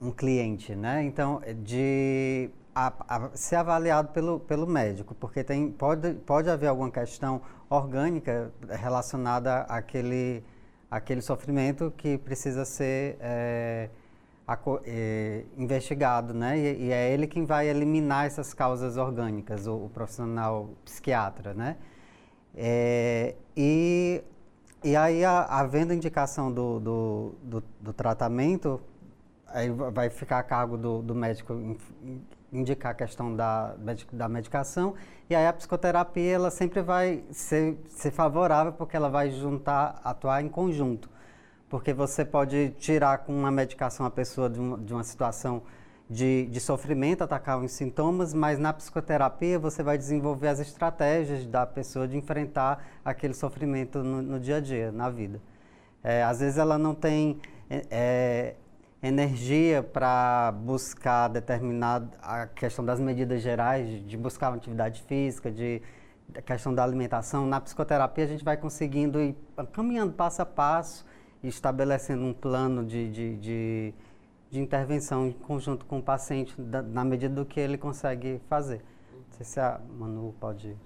um 0.00 0.10
cliente, 0.10 0.74
né, 0.74 1.04
então 1.04 1.40
de 1.62 2.50
a, 2.74 2.92
a, 3.08 3.30
ser 3.36 3.56
avaliado 3.56 4.08
pelo, 4.08 4.40
pelo 4.40 4.66
médico, 4.66 5.14
porque 5.14 5.44
tem, 5.44 5.70
pode, 5.70 6.14
pode 6.14 6.48
haver 6.48 6.68
alguma 6.68 6.90
questão 6.90 7.42
orgânica 7.68 8.50
relacionada 8.68 9.62
àquele, 9.62 10.42
àquele 10.90 11.20
sofrimento 11.20 11.92
que 11.96 12.18
precisa 12.18 12.64
ser 12.64 13.16
é, 13.20 13.90
é, 14.84 15.44
investigado, 15.56 16.32
né? 16.34 16.58
E, 16.58 16.86
e, 16.86 16.92
é 16.92 17.12
ele 17.12 17.26
quem 17.26 17.44
vai 17.44 17.68
eliminar 17.68 18.26
essas 18.26 18.54
causas 18.54 18.96
orgânicas, 18.96 19.66
o, 19.66 19.86
o 19.86 19.90
profissional 19.90 20.70
psiquiatra, 20.84 21.54
né? 21.54 21.76
É, 22.54 23.34
e, 23.56 24.22
e 24.84 24.96
aí, 24.96 25.24
a, 25.24 25.44
havendo 25.44 25.92
indicação 25.92 26.52
do, 26.52 26.80
do, 26.80 27.34
do, 27.42 27.64
do 27.80 27.92
tratamento, 27.92 28.80
aí 29.46 29.70
vai 29.70 30.10
ficar 30.10 30.38
a 30.38 30.42
cargo 30.42 30.76
do, 30.76 31.02
do 31.02 31.14
médico 31.14 31.54
indicar 32.52 32.92
a 32.92 32.94
questão 32.94 33.34
da, 33.34 33.74
da 34.12 34.28
medicação 34.28 34.94
e 35.32 35.34
aí 35.34 35.46
a 35.46 35.52
psicoterapia 35.52 36.34
ela 36.34 36.50
sempre 36.50 36.82
vai 36.82 37.24
ser, 37.30 37.78
ser 37.88 38.10
favorável 38.10 38.72
porque 38.72 38.94
ela 38.94 39.08
vai 39.08 39.30
juntar, 39.30 39.98
atuar 40.04 40.42
em 40.42 40.48
conjunto. 40.48 41.08
Porque 41.70 41.94
você 41.94 42.22
pode 42.22 42.74
tirar 42.78 43.18
com 43.18 43.32
uma 43.32 43.50
medicação 43.50 44.04
a 44.04 44.10
pessoa 44.10 44.50
de, 44.50 44.58
de 44.84 44.92
uma 44.92 45.02
situação 45.02 45.62
de, 46.10 46.46
de, 46.50 46.60
sofrimento, 46.60 47.24
atacar 47.24 47.58
os 47.58 47.72
sintomas, 47.72 48.34
mas 48.34 48.58
na 48.58 48.74
psicoterapia 48.74 49.58
você 49.58 49.82
vai 49.82 49.96
desenvolver 49.96 50.48
as 50.48 50.60
estratégias 50.60 51.46
da 51.46 51.64
pessoa 51.64 52.06
de 52.06 52.18
enfrentar 52.18 52.84
aquele 53.02 53.32
sofrimento 53.32 54.04
no, 54.04 54.20
no 54.20 54.38
dia 54.38 54.56
a 54.56 54.60
dia, 54.60 54.92
na 54.92 55.08
vida. 55.08 55.40
É, 56.04 56.22
às 56.22 56.40
vezes 56.40 56.58
ela 56.58 56.76
não 56.76 56.94
tem 56.94 57.40
é, 57.70 58.54
energia 59.02 59.82
para 59.82 60.52
buscar 60.52 61.28
determinada 61.28 62.08
a 62.22 62.46
questão 62.46 62.84
das 62.84 63.00
medidas 63.00 63.42
gerais, 63.42 64.06
de, 64.06 64.16
buscar 64.16 64.50
uma 64.50 64.56
atividade 64.56 65.02
física, 65.02 65.50
de 65.50 65.82
a 66.36 66.40
questão 66.40 66.72
da 66.72 66.84
alimentação. 66.84 67.46
Na 67.46 67.60
psicoterapia 67.60 68.24
a 68.24 68.28
gente 68.28 68.44
vai 68.44 68.56
conseguindo 68.56 69.20
ir 69.20 69.36
caminhando 69.72 70.12
passo 70.12 70.40
a 70.40 70.46
passo 70.46 71.04
estabelecendo 71.42 72.22
um 72.22 72.32
plano 72.32 72.84
de, 72.84 73.10
de, 73.10 73.36
de, 73.36 73.94
de 74.48 74.60
intervenção 74.60 75.26
em 75.26 75.32
conjunto 75.32 75.84
com 75.84 75.98
o 75.98 76.02
paciente 76.02 76.54
da, 76.60 76.80
na 76.80 77.04
medida 77.04 77.34
do 77.34 77.44
que 77.44 77.58
ele 77.58 77.76
consegue 77.76 78.40
fazer. 78.48 78.80
Não 79.12 79.24
sei 79.32 79.44
se 79.44 79.58
a 79.58 79.80
Manu 79.98 80.34
pode... 80.38 80.76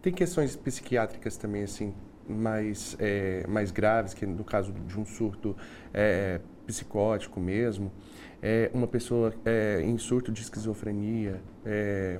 Tem 0.00 0.12
questões 0.12 0.56
psiquiátricas 0.56 1.36
também, 1.36 1.62
assim, 1.62 1.94
mais, 2.28 2.96
é, 2.98 3.46
mais 3.46 3.70
graves, 3.70 4.12
que 4.14 4.26
no 4.26 4.42
caso 4.42 4.72
de 4.72 4.98
um 4.98 5.04
surto 5.04 5.56
é, 5.94 6.40
psicótico 6.66 7.40
mesmo, 7.40 7.90
é, 8.42 8.70
uma 8.74 8.86
pessoa 8.86 9.32
é, 9.44 9.80
em 9.82 9.96
surto 9.98 10.32
de 10.32 10.42
esquizofrenia, 10.42 11.40
é, 11.64 12.18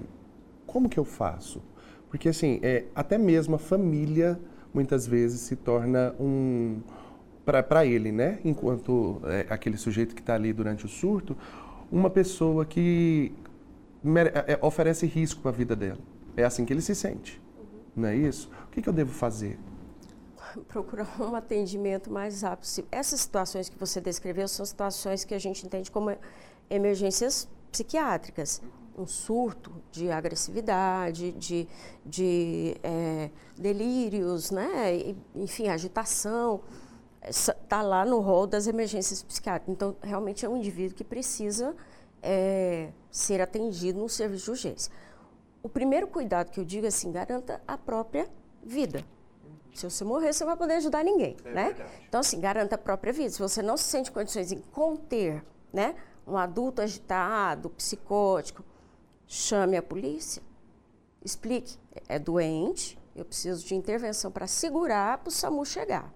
como 0.67 0.89
que 0.89 0.99
eu 0.99 1.05
faço? 1.05 1.63
Porque 2.09 2.29
assim, 2.29 2.61
é, 2.63 2.85
até 2.95 3.19
mesmo 3.19 3.57
a 3.57 3.59
família 3.59 4.39
muitas 4.73 5.07
vezes 5.07 5.41
se 5.41 5.57
torna 5.57 6.15
um 6.19 6.81
para 7.45 7.85
ele, 7.85 8.13
né? 8.13 8.39
Enquanto 8.45 9.21
é, 9.25 9.47
aquele 9.51 9.77
sujeito 9.77 10.15
que 10.15 10.21
está 10.21 10.35
ali 10.35 10.53
durante 10.53 10.87
o 10.87 10.89
surto, 10.89 11.37
uma 11.91 12.09
pessoa 12.09 12.65
que 12.65 13.33
mere, 14.03 14.31
é, 14.35 14.59
oferece 14.63 15.07
risco 15.07 15.41
para 15.41 15.51
a 15.51 15.55
vida 15.55 15.75
dela. 15.75 15.99
É 16.37 16.45
assim 16.45 16.65
que 16.65 16.73
ele 16.73 16.81
se 16.81 16.95
sente, 16.95 17.41
não 17.95 18.09
é 18.09 18.17
isso? 18.17 18.51
O 18.69 18.71
que, 18.71 18.81
que 18.81 18.89
eu 18.89 18.93
devo 18.93 19.13
fazer? 19.13 19.59
procurar 20.69 21.09
um 21.21 21.35
atendimento 21.35 22.11
mais 22.11 22.43
rápido. 22.43 22.87
Essas 22.91 23.21
situações 23.21 23.69
que 23.69 23.79
você 23.79 24.01
descreveu 24.01 24.47
são 24.49 24.65
situações 24.65 25.25
que 25.25 25.35
a 25.35 25.39
gente 25.39 25.65
entende 25.67 25.91
como 25.91 26.17
emergências 26.69 27.49
psiquiátricas. 27.71 28.63
Um 28.97 29.07
surto 29.07 29.73
de 29.91 30.11
agressividade, 30.11 31.33
de, 31.33 31.67
de 32.05 32.77
é, 32.83 33.31
delírios, 33.57 34.51
né? 34.51 35.15
enfim, 35.35 35.69
agitação, 35.69 36.61
está 37.27 37.81
lá 37.81 38.05
no 38.05 38.21
rol 38.21 38.47
das 38.47 38.67
emergências 38.67 39.23
psiquiátricas. 39.23 39.75
Então, 39.75 39.97
realmente 40.03 40.45
é 40.45 40.49
um 40.49 40.59
indivíduo 40.59 40.95
que 40.95 41.05
precisa 41.05 41.75
é, 42.23 42.91
ser 43.11 43.41
atendido 43.41 43.99
no 43.99 44.11
serviço 44.11 44.45
de 44.45 44.51
urgência. 44.51 44.93
O 45.63 45.71
primeiro 45.71 46.07
cuidado 46.07 46.51
que 46.51 46.61
eu 46.61 46.65
digo 46.65 46.85
é 46.85 46.89
assim, 46.89 47.11
garanta 47.11 47.63
a 47.67 47.79
própria 47.79 48.29
vida. 48.63 49.03
Se 49.73 49.89
você 49.89 50.05
morrer, 50.05 50.33
você 50.33 50.45
não 50.45 50.51
vai 50.51 50.57
poder 50.57 50.75
ajudar 50.75 51.03
ninguém, 51.03 51.37
é 51.45 51.51
né? 51.51 51.65
Verdade. 51.69 51.91
Então, 52.09 52.21
assim, 52.21 52.41
garanta 52.41 52.75
a 52.75 52.79
própria 52.79 53.13
vida. 53.13 53.31
Se 53.31 53.39
você 53.39 53.63
não 53.63 53.77
se 53.77 53.85
sente 53.85 54.13
condições 54.13 54.53
em 54.53 54.61
conter, 54.61 55.43
né, 55.73 55.95
um 56.27 56.37
adulto 56.37 56.83
agitado, 56.83 57.71
psicótico, 57.71 58.63
chame 59.27 59.77
a 59.77 59.83
polícia, 59.83 60.43
explique. 61.25 61.79
É 62.09 62.19
doente, 62.19 62.99
eu 63.17 63.25
preciso 63.25 63.65
de 63.65 63.75
intervenção 63.75 64.31
para 64.31 64.47
segurar 64.47 65.19
para 65.19 65.29
o 65.29 65.33
SAMU 65.33 65.65
chegar. 65.65 66.13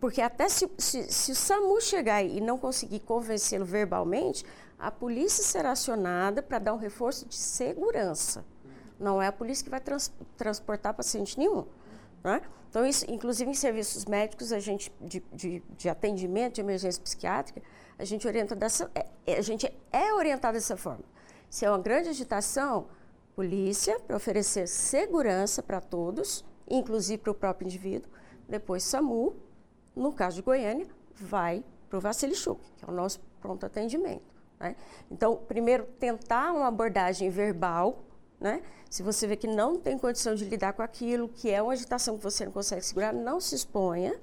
Porque 0.00 0.20
até 0.20 0.48
se, 0.48 0.70
se, 0.78 1.10
se 1.12 1.32
o 1.32 1.34
SAMU 1.34 1.80
chegar 1.80 2.22
e 2.22 2.40
não 2.40 2.58
conseguir 2.58 3.00
convencê-lo 3.00 3.64
verbalmente, 3.64 4.44
a 4.78 4.90
polícia 4.90 5.42
será 5.42 5.72
acionada 5.72 6.40
para 6.42 6.58
dar 6.58 6.74
um 6.74 6.76
reforço 6.76 7.26
de 7.26 7.34
segurança. 7.34 8.44
Não 8.98 9.20
é 9.20 9.26
a 9.26 9.32
polícia 9.32 9.64
que 9.64 9.70
vai 9.70 9.80
trans, 9.80 10.12
transportar 10.36 10.94
paciente 10.94 11.38
nenhum. 11.38 11.66
Né? 12.22 12.42
Então, 12.68 12.86
isso, 12.86 13.04
inclusive 13.08 13.50
em 13.50 13.54
serviços 13.54 14.04
médicos, 14.04 14.52
a 14.52 14.58
gente 14.58 14.92
de, 15.00 15.22
de, 15.32 15.62
de 15.76 15.88
atendimento 15.88 16.54
de 16.54 16.60
emergência 16.60 17.02
psiquiátrica, 17.02 17.62
a 17.98 18.04
gente 18.04 18.26
orienta 18.26 18.54
dessa, 18.54 18.90
é, 18.94 19.06
é 19.26 19.38
a 19.38 19.42
gente 19.42 19.70
é 19.92 20.12
orientado 20.12 20.54
dessa 20.54 20.76
forma. 20.76 21.04
Se 21.48 21.64
é 21.64 21.70
uma 21.70 21.78
grande 21.78 22.10
agitação, 22.10 22.88
polícia 23.34 23.98
para 24.00 24.16
oferecer 24.16 24.66
segurança 24.66 25.62
para 25.62 25.80
todos, 25.80 26.44
inclusive 26.68 27.22
para 27.22 27.30
o 27.30 27.34
próprio 27.34 27.66
indivíduo. 27.66 28.10
Depois 28.48 28.82
SAMU, 28.82 29.36
no 29.94 30.12
caso 30.12 30.36
de 30.36 30.42
Goiânia, 30.42 30.86
vai 31.14 31.64
para 31.88 31.98
o 31.98 32.00
Vassilichuk, 32.00 32.60
que 32.76 32.84
é 32.84 32.88
o 32.88 32.92
nosso 32.92 33.20
pronto 33.40 33.64
atendimento. 33.64 34.24
Né? 34.58 34.76
Então, 35.10 35.36
primeiro, 35.36 35.86
tentar 35.98 36.52
uma 36.52 36.66
abordagem 36.66 37.30
verbal, 37.30 38.04
né? 38.40 38.62
Se 38.88 39.02
você 39.02 39.26
vê 39.26 39.36
que 39.36 39.46
não 39.46 39.76
tem 39.76 39.98
condição 39.98 40.34
de 40.34 40.44
lidar 40.44 40.72
com 40.72 40.82
aquilo, 40.82 41.28
que 41.28 41.50
é 41.50 41.60
uma 41.60 41.72
agitação 41.72 42.16
que 42.16 42.22
você 42.22 42.44
não 42.44 42.52
consegue 42.52 42.82
segurar, 42.82 43.12
não 43.12 43.40
se 43.40 43.54
exponha, 43.54 44.18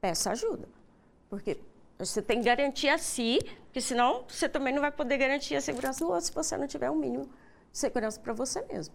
peça 0.00 0.32
ajuda. 0.32 0.68
Porque 1.28 1.58
você 1.98 2.22
tem 2.22 2.38
que 2.38 2.44
garantir 2.44 2.88
a 2.88 2.98
si, 2.98 3.38
porque 3.64 3.80
senão 3.80 4.24
você 4.28 4.48
também 4.48 4.72
não 4.72 4.80
vai 4.80 4.90
poder 4.90 5.18
garantir 5.18 5.56
a 5.56 5.60
segurança 5.60 6.04
do 6.04 6.10
outro 6.10 6.26
se 6.26 6.32
você 6.32 6.56
não 6.56 6.66
tiver 6.66 6.90
um 6.90 6.96
mínimo 6.96 7.24
de 7.70 7.78
segurança 7.78 8.18
para 8.20 8.32
você 8.32 8.62
mesmo. 8.62 8.94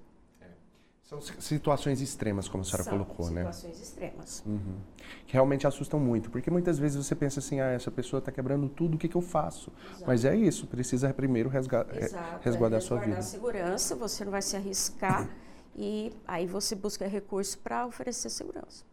São 1.04 1.20
situações 1.22 2.00
extremas, 2.00 2.48
como 2.48 2.62
a 2.62 2.66
senhora 2.66 2.84
São 2.84 2.94
colocou, 2.94 3.26
situações 3.26 3.46
né? 3.46 3.52
Situações 3.52 3.82
extremas. 3.82 4.44
Uhum. 4.46 4.78
Que 5.28 5.34
realmente 5.34 5.68
assustam 5.68 6.00
muito, 6.00 6.32
porque 6.32 6.50
muitas 6.50 6.80
vezes 6.80 7.06
você 7.06 7.14
pensa 7.14 7.40
assim, 7.40 7.60
ah, 7.60 7.72
essa 7.72 7.92
pessoa 7.92 8.20
está 8.20 8.32
quebrando 8.32 8.70
tudo, 8.70 8.96
o 8.96 8.98
que, 8.98 9.10
que 9.10 9.16
eu 9.16 9.22
faço? 9.22 9.72
Exato. 9.90 10.04
Mas 10.08 10.24
é 10.24 10.34
isso, 10.34 10.66
precisa 10.66 11.14
primeiro 11.14 11.50
resga 11.50 11.86
Exato, 11.94 12.42
resguardar 12.42 12.80
é 12.80 12.84
a 12.84 12.86
sua 12.86 13.00
vida. 13.00 13.18
a 13.18 13.22
segurança, 13.22 13.96
você 13.98 14.24
não 14.24 14.32
vai 14.32 14.42
se 14.42 14.56
arriscar 14.56 15.30
e 15.76 16.14
aí 16.26 16.48
você 16.48 16.74
busca 16.74 17.06
recurso 17.06 17.60
para 17.60 17.86
oferecer 17.86 18.30
segurança. 18.30 18.86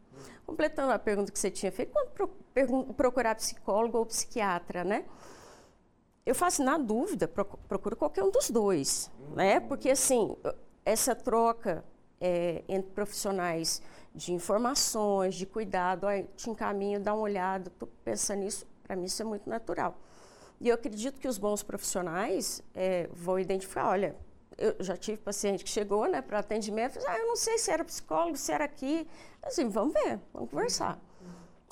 Completando 0.44 0.92
a 0.92 0.98
pergunta 0.98 1.30
que 1.30 1.38
você 1.38 1.50
tinha 1.50 1.70
feito, 1.70 1.92
quando 1.92 2.11
pro, 2.11 2.84
procurar 2.94 3.36
psicólogo 3.36 3.98
ou 3.98 4.04
psiquiatra, 4.04 4.82
né? 4.82 5.04
Eu 6.26 6.34
faço 6.34 6.62
na 6.64 6.76
dúvida, 6.76 7.28
procuro 7.28 7.94
qualquer 7.94 8.24
um 8.24 8.30
dos 8.32 8.50
dois, 8.50 9.08
né? 9.36 9.61
Porque 9.61 9.90
assim, 9.90 10.36
essa 10.84 11.14
troca 11.14 11.84
é, 12.20 12.62
entre 12.68 12.90
profissionais 12.92 13.82
de 14.14 14.32
informações, 14.32 15.34
de 15.34 15.46
cuidado, 15.46 16.06
ó, 16.06 16.10
te 16.36 16.50
encaminho, 16.50 17.00
dá 17.00 17.14
uma 17.14 17.22
olhada, 17.22 17.68
estou 17.68 17.88
pensando 18.04 18.40
nisso, 18.40 18.66
para 18.82 18.96
mim 18.96 19.04
isso 19.04 19.22
é 19.22 19.24
muito 19.24 19.48
natural. 19.48 19.96
E 20.60 20.68
eu 20.68 20.74
acredito 20.74 21.18
que 21.18 21.26
os 21.26 21.38
bons 21.38 21.62
profissionais 21.62 22.62
é, 22.74 23.08
vão 23.12 23.38
identificar, 23.38 23.88
olha, 23.88 24.14
eu 24.58 24.76
já 24.80 24.96
tive 24.96 25.16
paciente 25.16 25.64
que 25.64 25.70
chegou 25.70 26.06
né, 26.06 26.20
para 26.20 26.40
atendimento, 26.40 26.98
ah, 27.06 27.18
eu 27.18 27.26
não 27.26 27.36
sei 27.36 27.56
se 27.56 27.70
era 27.70 27.82
psicólogo, 27.82 28.36
se 28.36 28.52
era 28.52 28.64
aqui, 28.64 29.08
assim, 29.42 29.68
vamos 29.68 29.94
ver, 29.94 30.20
vamos 30.34 30.50
conversar. 30.50 30.98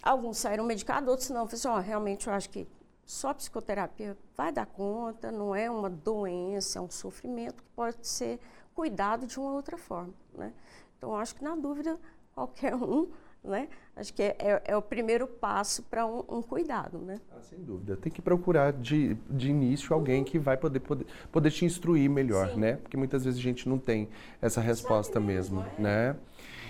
Alguns 0.02 0.38
saíram 0.38 0.64
medicados, 0.64 1.08
outros 1.08 1.28
não. 1.28 1.42
Eu 1.42 1.48
assim, 1.52 1.68
oh, 1.68 1.78
realmente 1.78 2.28
eu 2.28 2.32
acho 2.32 2.48
que 2.48 2.66
só 3.04 3.34
psicoterapia 3.34 4.16
vai 4.36 4.52
dar 4.52 4.64
conta, 4.64 5.30
não 5.30 5.54
é 5.54 5.70
uma 5.70 5.90
doença, 5.90 6.78
é 6.78 6.82
um 6.82 6.90
sofrimento 6.90 7.62
que 7.62 7.70
pode 7.74 8.06
ser 8.06 8.38
cuidado 8.78 9.26
de 9.26 9.36
uma 9.40 9.50
outra 9.50 9.76
forma. 9.76 10.14
Né? 10.32 10.52
Então, 10.96 11.16
acho 11.16 11.34
que 11.34 11.42
na 11.42 11.56
dúvida, 11.56 11.98
qualquer 12.32 12.76
um, 12.76 13.08
né? 13.42 13.68
acho 13.96 14.14
que 14.14 14.22
é, 14.22 14.36
é, 14.38 14.62
é 14.66 14.76
o 14.76 14.82
primeiro 14.82 15.26
passo 15.26 15.82
para 15.82 16.06
um, 16.06 16.22
um, 16.28 16.40
cuidado. 16.40 16.98
Né? 16.98 17.20
Ah, 17.36 17.42
sem 17.42 17.58
dúvida. 17.58 17.96
Tem 17.96 18.12
que 18.12 18.22
procurar 18.22 18.72
de, 18.72 19.16
de 19.28 19.50
início 19.50 19.92
alguém 19.92 20.22
que 20.22 20.38
vai 20.38 20.56
poder, 20.56 20.78
poder, 20.78 21.06
poder 21.32 21.50
te 21.50 21.64
instruir 21.64 22.08
melhor, 22.08 22.50
Sim. 22.50 22.60
né? 22.60 22.76
Porque 22.76 22.96
muitas 22.96 23.24
vezes 23.24 23.40
a 23.40 23.42
gente 23.42 23.68
não 23.68 23.78
tem 23.78 24.08
essa 24.40 24.60
resposta 24.60 25.18
mesmo, 25.18 25.60
mesmo 25.60 25.78
é. 25.78 25.82
né? 25.82 26.16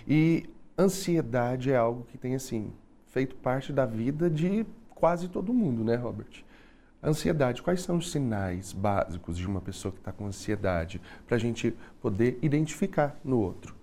E 0.06 0.48
ansiedade 0.78 1.70
é 1.70 1.76
algo 1.76 2.04
que 2.04 2.16
tem, 2.16 2.34
assim, 2.34 2.72
feito 3.08 3.36
parte 3.36 3.70
da 3.70 3.84
vida 3.84 4.30
de 4.30 4.64
quase 4.94 5.28
todo 5.28 5.52
mundo, 5.52 5.84
né, 5.84 5.94
Robert? 5.94 6.42
Ansiedade, 7.02 7.62
quais 7.62 7.82
são 7.82 7.98
os 7.98 8.10
sinais 8.10 8.72
básicos 8.72 9.38
de 9.38 9.46
uma 9.46 9.60
pessoa 9.60 9.92
que 9.92 9.98
está 9.98 10.10
com 10.10 10.26
ansiedade 10.26 11.00
para 11.26 11.36
a 11.36 11.38
gente 11.38 11.76
poder 12.00 12.38
identificar 12.42 13.16
no 13.24 13.38
outro? 13.38 13.76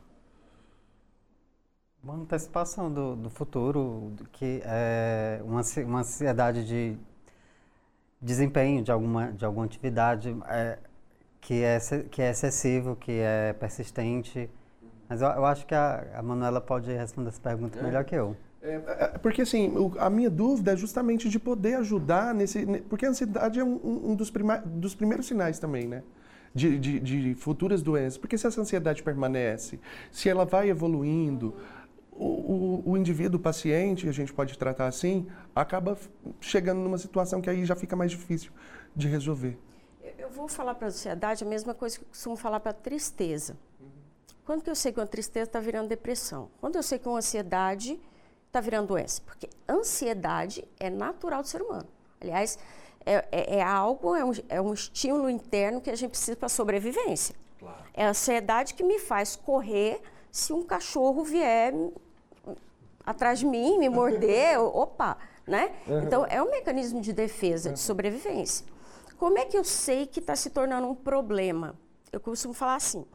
Uma 2.03 2.15
antecipação 2.15 2.91
do, 2.91 3.15
do 3.15 3.29
futuro, 3.29 4.13
que 4.33 4.61
é 4.65 5.41
uma, 5.43 5.61
uma 5.87 5.99
ansiedade 6.01 6.67
de 6.67 6.97
desempenho 8.21 8.83
de 8.83 8.91
alguma, 8.91 9.31
de 9.31 9.45
alguma 9.45 9.65
atividade 9.65 10.35
é, 10.47 10.77
que, 11.39 11.63
é, 11.63 11.79
que 12.11 12.21
é 12.21 12.31
excessivo, 12.31 12.97
que 12.97 13.13
é 13.13 13.53
persistente. 13.53 14.49
Mas 15.07 15.21
eu, 15.21 15.29
eu 15.29 15.45
acho 15.45 15.65
que 15.65 15.73
a, 15.73 16.05
a 16.15 16.21
Manuela 16.21 16.59
pode 16.59 16.91
responder 16.91 17.29
essa 17.29 17.41
pergunta 17.41 17.79
é. 17.79 17.83
melhor 17.83 18.03
que 18.03 18.15
eu. 18.15 18.35
É, 18.65 18.81
é, 18.87 19.07
porque 19.19 19.43
assim, 19.43 19.71
a 19.99 20.09
minha 20.09 20.29
dúvida 20.29 20.73
é 20.73 20.75
justamente 20.75 21.29
de 21.29 21.37
poder 21.37 21.75
ajudar 21.75 22.33
nesse. 22.33 22.65
Porque 22.89 23.05
a 23.05 23.09
ansiedade 23.09 23.59
é 23.59 23.63
um, 23.63 24.11
um 24.11 24.15
dos, 24.15 24.31
prima, 24.31 24.57
dos 24.57 24.95
primeiros 24.95 25.27
sinais 25.27 25.59
também, 25.59 25.87
né? 25.87 26.01
De, 26.53 26.79
de, 26.79 26.99
de, 26.99 27.35
futuras 27.35 27.83
doenças. 27.83 28.17
Porque 28.17 28.37
se 28.37 28.47
essa 28.47 28.59
ansiedade 28.59 29.03
permanece, 29.03 29.79
se 30.11 30.29
ela 30.29 30.45
vai 30.45 30.69
evoluindo, 30.69 31.53
o, 32.11 32.25
o, 32.85 32.91
o 32.91 32.97
indivíduo, 32.97 33.37
o 33.37 33.43
paciente, 33.43 34.07
a 34.09 34.11
gente 34.11 34.33
pode 34.33 34.57
tratar 34.57 34.87
assim, 34.87 35.27
acaba 35.53 35.97
chegando 36.39 36.79
numa 36.79 36.97
situação 36.97 37.41
que 37.41 37.49
aí 37.49 37.65
já 37.65 37.75
fica 37.75 37.95
mais 37.95 38.09
difícil 38.09 38.51
de 38.95 39.07
resolver. 39.07 39.59
Eu 40.17 40.29
vou 40.29 40.47
falar 40.47 40.73
para 40.75 40.87
a 40.87 40.89
ansiedade 40.89 41.43
a 41.43 41.47
mesma 41.47 41.73
coisa 41.73 41.97
que 41.97 42.03
eu 42.03 42.07
costumo 42.07 42.35
falar 42.35 42.61
para 42.61 42.71
a 42.71 42.73
tristeza. 42.73 43.57
Quando 44.45 44.63
que 44.63 44.69
eu 44.69 44.75
sei 44.75 44.91
que 44.91 44.99
uma 44.99 45.05
tristeza 45.05 45.49
está 45.49 45.59
virando 45.59 45.89
depressão? 45.89 46.49
Quando 46.61 46.77
eu 46.77 46.83
sei 46.83 46.97
que 46.97 47.07
uma 47.07 47.17
ansiedade 47.17 47.99
está 48.55 48.61
virando 48.61 48.87
doença? 48.87 49.21
Porque 49.25 49.49
ansiedade 49.67 50.65
é 50.79 50.89
natural 50.89 51.41
do 51.41 51.47
ser 51.47 51.61
humano. 51.61 51.87
Aliás, 52.21 52.57
é, 53.05 53.25
é, 53.31 53.57
é 53.57 53.61
algo, 53.61 54.15
é 54.15 54.23
um, 54.23 54.31
é 54.47 54.61
um, 54.61 54.73
estímulo 54.73 55.29
interno 55.29 55.81
que 55.81 55.89
a 55.89 55.95
gente 55.95 56.11
precisa 56.11 56.37
para 56.37 56.47
sobrevivência. 56.47 57.35
Claro. 57.59 57.83
É 57.93 58.05
a 58.05 58.09
ansiedade 58.09 58.73
que 58.73 58.83
me 58.83 58.97
faz 58.97 59.35
correr 59.35 60.01
se 60.31 60.53
um 60.53 60.63
cachorro 60.63 61.23
vier 61.23 61.73
atrás 63.05 63.39
de 63.39 63.45
mim, 63.45 63.77
me 63.77 63.89
morder, 63.89 64.57
opa, 64.63 65.17
né? 65.45 65.75
Então, 66.05 66.25
é 66.25 66.41
um 66.41 66.49
mecanismo 66.49 67.01
de 67.01 67.11
defesa, 67.11 67.73
de 67.73 67.79
sobrevivência. 67.79 68.65
Como 69.17 69.37
é 69.37 69.45
que 69.45 69.57
eu 69.57 69.63
sei 69.63 70.07
que 70.07 70.19
está 70.19 70.35
se 70.35 70.49
tornando 70.49 70.87
um 70.87 70.95
problema? 70.95 71.75
Eu 72.11 72.19
costumo 72.19 72.53
falar 72.53 72.75
assim, 72.75 73.05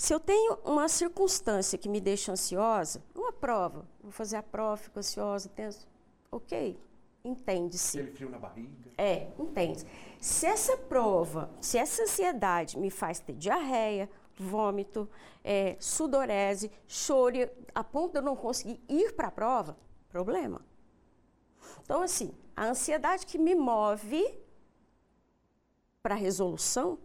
se 0.00 0.14
eu 0.14 0.18
tenho 0.18 0.58
uma 0.64 0.88
circunstância 0.88 1.76
que 1.76 1.86
me 1.86 2.00
deixa 2.00 2.32
ansiosa, 2.32 3.04
uma 3.14 3.30
prova, 3.30 3.86
vou 4.02 4.10
fazer 4.10 4.36
a 4.36 4.42
prova, 4.42 4.78
fico 4.78 4.98
ansiosa, 4.98 5.46
tenso, 5.50 5.86
ok, 6.32 6.80
entende-se. 7.22 7.98
Aquele 8.00 8.16
frio 8.16 8.30
na 8.30 8.38
barriga. 8.38 8.90
É, 8.96 9.28
entende. 9.38 9.84
Se 10.18 10.46
essa 10.46 10.74
prova, 10.74 11.50
se 11.60 11.76
essa 11.76 12.04
ansiedade 12.04 12.78
me 12.78 12.90
faz 12.90 13.20
ter 13.20 13.34
diarreia, 13.34 14.08
vômito, 14.38 15.06
é, 15.44 15.76
sudorese, 15.78 16.72
choro, 16.88 17.36
a 17.74 17.84
ponto 17.84 18.12
de 18.12 18.20
eu 18.20 18.22
não 18.22 18.34
conseguir 18.34 18.80
ir 18.88 19.12
para 19.12 19.28
a 19.28 19.30
prova, 19.30 19.76
problema. 20.08 20.64
Então, 21.82 22.00
assim, 22.00 22.32
a 22.56 22.68
ansiedade 22.68 23.26
que 23.26 23.36
me 23.36 23.54
move 23.54 24.26
para 26.02 26.14
a 26.14 26.18
resolução, 26.18 26.98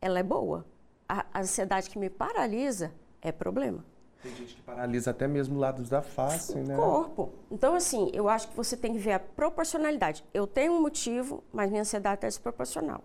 ela 0.00 0.20
é 0.20 0.22
boa 0.22 0.70
a 1.08 1.40
ansiedade 1.40 1.90
que 1.90 1.98
me 1.98 2.08
paralisa 2.08 2.92
é 3.20 3.30
problema. 3.30 3.84
Tem 4.22 4.34
gente 4.36 4.54
que 4.54 4.62
paralisa 4.62 5.10
até 5.10 5.26
mesmo 5.26 5.58
lados 5.58 5.88
da 5.88 6.00
face, 6.00 6.52
o 6.52 6.62
né? 6.62 6.76
corpo. 6.76 7.32
Então, 7.50 7.74
assim, 7.74 8.08
eu 8.12 8.28
acho 8.28 8.48
que 8.48 8.56
você 8.56 8.76
tem 8.76 8.92
que 8.92 8.98
ver 8.98 9.12
a 9.12 9.18
proporcionalidade. 9.18 10.24
Eu 10.32 10.46
tenho 10.46 10.72
um 10.72 10.80
motivo, 10.80 11.42
mas 11.52 11.68
minha 11.68 11.82
ansiedade 11.82 12.16
está 12.16 12.28
desproporcional. 12.28 13.02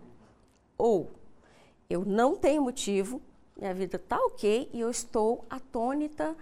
Ou 0.76 1.10
eu 1.90 2.04
não 2.04 2.36
tenho 2.36 2.62
motivo, 2.62 3.20
minha 3.56 3.74
vida 3.74 3.96
está 3.96 4.16
ok 4.16 4.70
e 4.72 4.80
eu 4.80 4.88
estou 4.88 5.44
atônita, 5.50 6.36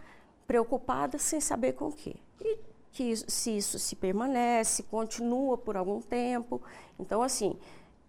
preocupada, 0.46 1.18
sem 1.18 1.40
saber 1.40 1.72
com 1.72 1.86
o 1.86 1.92
quê. 1.92 2.16
E 2.42 2.58
que 2.92 3.16
se 3.16 3.56
isso 3.56 3.78
se 3.78 3.96
permanece, 3.96 4.82
continua 4.82 5.56
por 5.56 5.76
algum 5.76 6.02
tempo. 6.02 6.60
Então, 6.98 7.22
assim, 7.22 7.58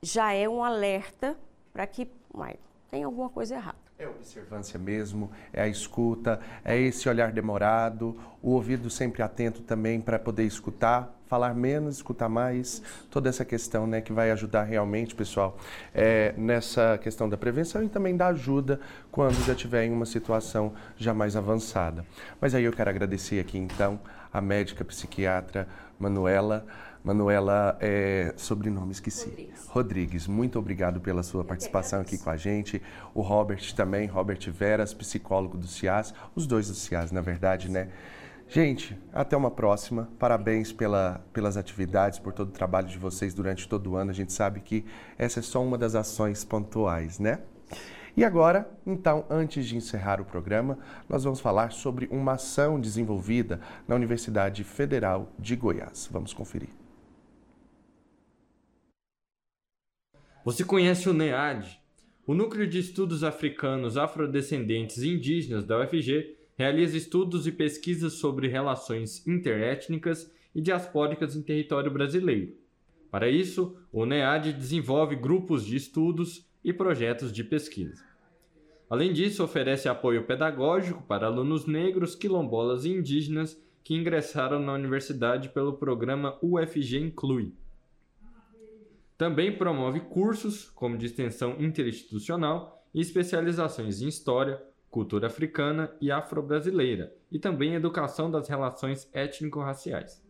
já 0.02 0.34
é 0.34 0.48
um 0.50 0.64
alerta 0.64 1.38
para 1.72 1.88
que, 1.88 2.10
tem 2.90 3.04
alguma 3.04 3.30
coisa 3.30 3.56
errada. 3.56 3.78
É 4.00 4.08
observância 4.08 4.78
mesmo, 4.78 5.32
é 5.52 5.64
a 5.64 5.68
escuta, 5.68 6.40
é 6.64 6.80
esse 6.80 7.10
olhar 7.10 7.32
demorado, 7.32 8.16
o 8.44 8.52
ouvido 8.52 8.90
sempre 8.92 9.24
atento 9.24 9.62
também 9.64 10.00
para 10.00 10.20
poder 10.20 10.44
escutar, 10.44 11.16
falar 11.26 11.56
menos, 11.56 11.96
escutar 11.96 12.30
mais, 12.30 12.82
toda 13.10 13.28
essa 13.28 13.44
questão 13.44 13.88
né, 13.88 14.00
que 14.00 14.14
vai 14.14 14.30
ajudar 14.32 14.64
realmente, 14.64 15.16
pessoal, 15.16 15.58
é, 15.96 16.34
nessa 16.38 17.00
questão 17.00 17.28
da 17.28 17.36
prevenção 17.36 17.84
e 17.84 17.90
também 17.90 18.16
da 18.16 18.28
ajuda 18.28 18.80
quando 19.12 19.44
já 19.46 19.56
tiver 19.56 19.86
em 19.86 19.92
uma 19.92 20.06
situação 20.06 20.74
já 20.96 21.14
mais 21.14 21.36
avançada. 21.36 22.06
Mas 22.40 22.54
aí 22.54 22.66
eu 22.66 22.72
quero 22.72 22.92
agradecer 22.92 23.40
aqui 23.40 23.58
então 23.58 24.00
a 24.32 24.40
médica 24.40 24.86
psiquiatra 24.86 25.68
Manuela. 26.00 26.66
Manuela, 27.08 27.78
é, 27.80 28.34
sobrenome 28.36 28.92
esqueci. 28.92 29.30
Rodrigues. 29.30 29.68
Rodrigues. 29.70 30.28
muito 30.28 30.60
obrigado 30.60 31.00
pela 31.00 31.24
sua 31.24 31.42
participação 31.42 32.02
aqui 32.02 32.18
com 32.18 32.30
a 32.30 32.36
gente. 32.36 32.82
O 33.14 33.22
Robert 33.22 33.74
também, 33.74 34.08
Robert 34.08 34.52
Veras, 34.52 34.94
psicólogo 34.94 35.58
do 35.58 35.68
CIAS, 35.68 36.14
os 36.36 36.46
dois 36.46 36.68
do 36.68 36.74
CIAS, 36.74 37.14
na 37.14 37.22
verdade, 37.22 37.72
né? 37.72 37.88
Gente, 38.50 39.00
até 39.14 39.38
uma 39.38 39.50
próxima. 39.50 40.10
Parabéns 40.20 40.74
pela, 40.74 41.26
pelas 41.32 41.56
atividades, 41.56 42.20
por 42.20 42.34
todo 42.34 42.50
o 42.50 42.52
trabalho 42.52 42.90
de 42.90 42.98
vocês 42.98 43.34
durante 43.34 43.70
todo 43.70 43.92
o 43.92 43.96
ano. 43.96 44.12
A 44.12 44.14
gente 44.14 44.34
sabe 44.34 44.60
que 44.60 44.84
essa 45.18 45.40
é 45.40 45.44
só 45.44 45.64
uma 45.64 45.78
das 45.78 45.96
ações 45.96 46.44
pontuais, 46.44 47.20
né? 47.20 47.40
E 48.18 48.26
agora, 48.26 48.70
então, 48.86 49.24
antes 49.30 49.66
de 49.66 49.78
encerrar 49.78 50.20
o 50.20 50.26
programa, 50.26 50.78
nós 51.08 51.24
vamos 51.24 51.40
falar 51.40 51.72
sobre 51.72 52.10
uma 52.12 52.34
ação 52.34 52.82
desenvolvida 52.82 53.62
na 53.88 53.96
Universidade 53.96 54.66
Federal 54.66 55.32
de 55.40 55.56
Goiás. 55.56 56.10
Vamos 56.12 56.34
conferir. 56.34 56.87
Você 60.48 60.64
conhece 60.64 61.10
o 61.10 61.14
NEAD? 61.14 61.78
O 62.26 62.34
Núcleo 62.34 62.66
de 62.66 62.80
Estudos 62.80 63.22
Africanos, 63.22 63.98
Afrodescendentes 63.98 65.00
e 65.00 65.10
Indígenas 65.10 65.66
da 65.66 65.78
UFG 65.78 66.38
realiza 66.58 66.96
estudos 66.96 67.46
e 67.48 67.52
pesquisas 67.52 68.14
sobre 68.14 68.48
relações 68.48 69.28
interétnicas 69.28 70.34
e 70.56 70.62
diaspóricas 70.62 71.36
em 71.36 71.42
território 71.42 71.92
brasileiro. 71.92 72.56
Para 73.12 73.30
isso, 73.30 73.76
o 73.92 74.06
NEAD 74.06 74.54
desenvolve 74.54 75.18
grupos 75.18 75.66
de 75.66 75.76
estudos 75.76 76.48
e 76.64 76.72
projetos 76.72 77.34
de 77.34 77.44
pesquisa. 77.44 78.02
Além 78.90 79.12
disso, 79.12 79.44
oferece 79.44 79.90
apoio 79.90 80.26
pedagógico 80.26 81.04
para 81.04 81.28
alunos 81.28 81.66
negros, 81.66 82.16
quilombolas 82.16 82.86
e 82.86 82.90
indígenas 82.90 83.62
que 83.84 83.94
ingressaram 83.94 84.62
na 84.62 84.72
universidade 84.72 85.50
pelo 85.50 85.74
programa 85.74 86.40
UFG 86.42 87.00
Inclui. 87.00 87.52
Também 89.18 89.58
promove 89.58 90.02
cursos, 90.02 90.70
como 90.70 90.98
de 90.98 91.08
extensão 91.08 91.56
interinstitucional 91.60 92.86
e 92.94 93.02
especializações 93.02 94.02
em 94.02 94.08
História, 94.08 94.62
Cultura 94.92 95.28
Africana 95.28 95.92
e 96.00 96.12
Afro-Brasileira, 96.12 97.14
e 97.32 97.40
também 97.40 97.74
Educação 97.74 98.30
das 98.30 98.48
Relações 98.48 99.10
Étnico-Raciais. 99.14 100.24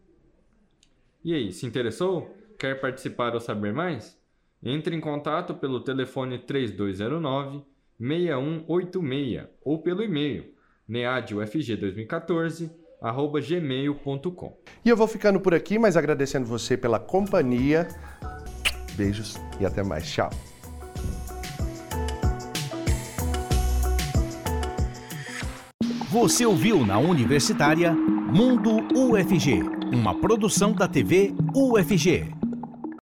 E 1.24 1.34
aí, 1.34 1.52
se 1.52 1.66
interessou? 1.66 2.34
Quer 2.58 2.80
participar 2.80 3.34
ou 3.34 3.42
saber 3.42 3.74
mais? 3.74 4.18
Entre 4.64 4.96
em 4.96 5.02
contato 5.02 5.54
pelo 5.54 5.82
telefone 5.82 6.40
3209 6.40 7.64
6186 8.00 9.48
ou 9.64 9.82
pelo 9.82 10.04
e-mail 10.04 10.54
neadufg2014 10.90 12.72
gmail.com. 13.48 14.58
E 14.84 14.90
eu 14.90 14.98
vou 14.98 15.08
ficando 15.08 15.40
por 15.40 15.54
aqui, 15.54 15.78
mas 15.78 15.96
agradecendo 15.96 16.48
você 16.48 16.76
pela 16.76 17.00
companhia. 17.00 17.88
Beijos 18.98 19.38
e 19.60 19.66
até 19.66 19.84
mais. 19.84 20.10
Tchau. 20.10 20.30
Você 26.10 26.46
ouviu 26.46 26.86
na 26.86 26.98
Universitária 26.98 27.94
Mundo 27.94 28.78
UFG, 28.94 29.62
uma 29.94 30.16
produção 30.16 30.74
da 30.74 30.88
TV 30.88 31.34
UFG. 31.54 32.26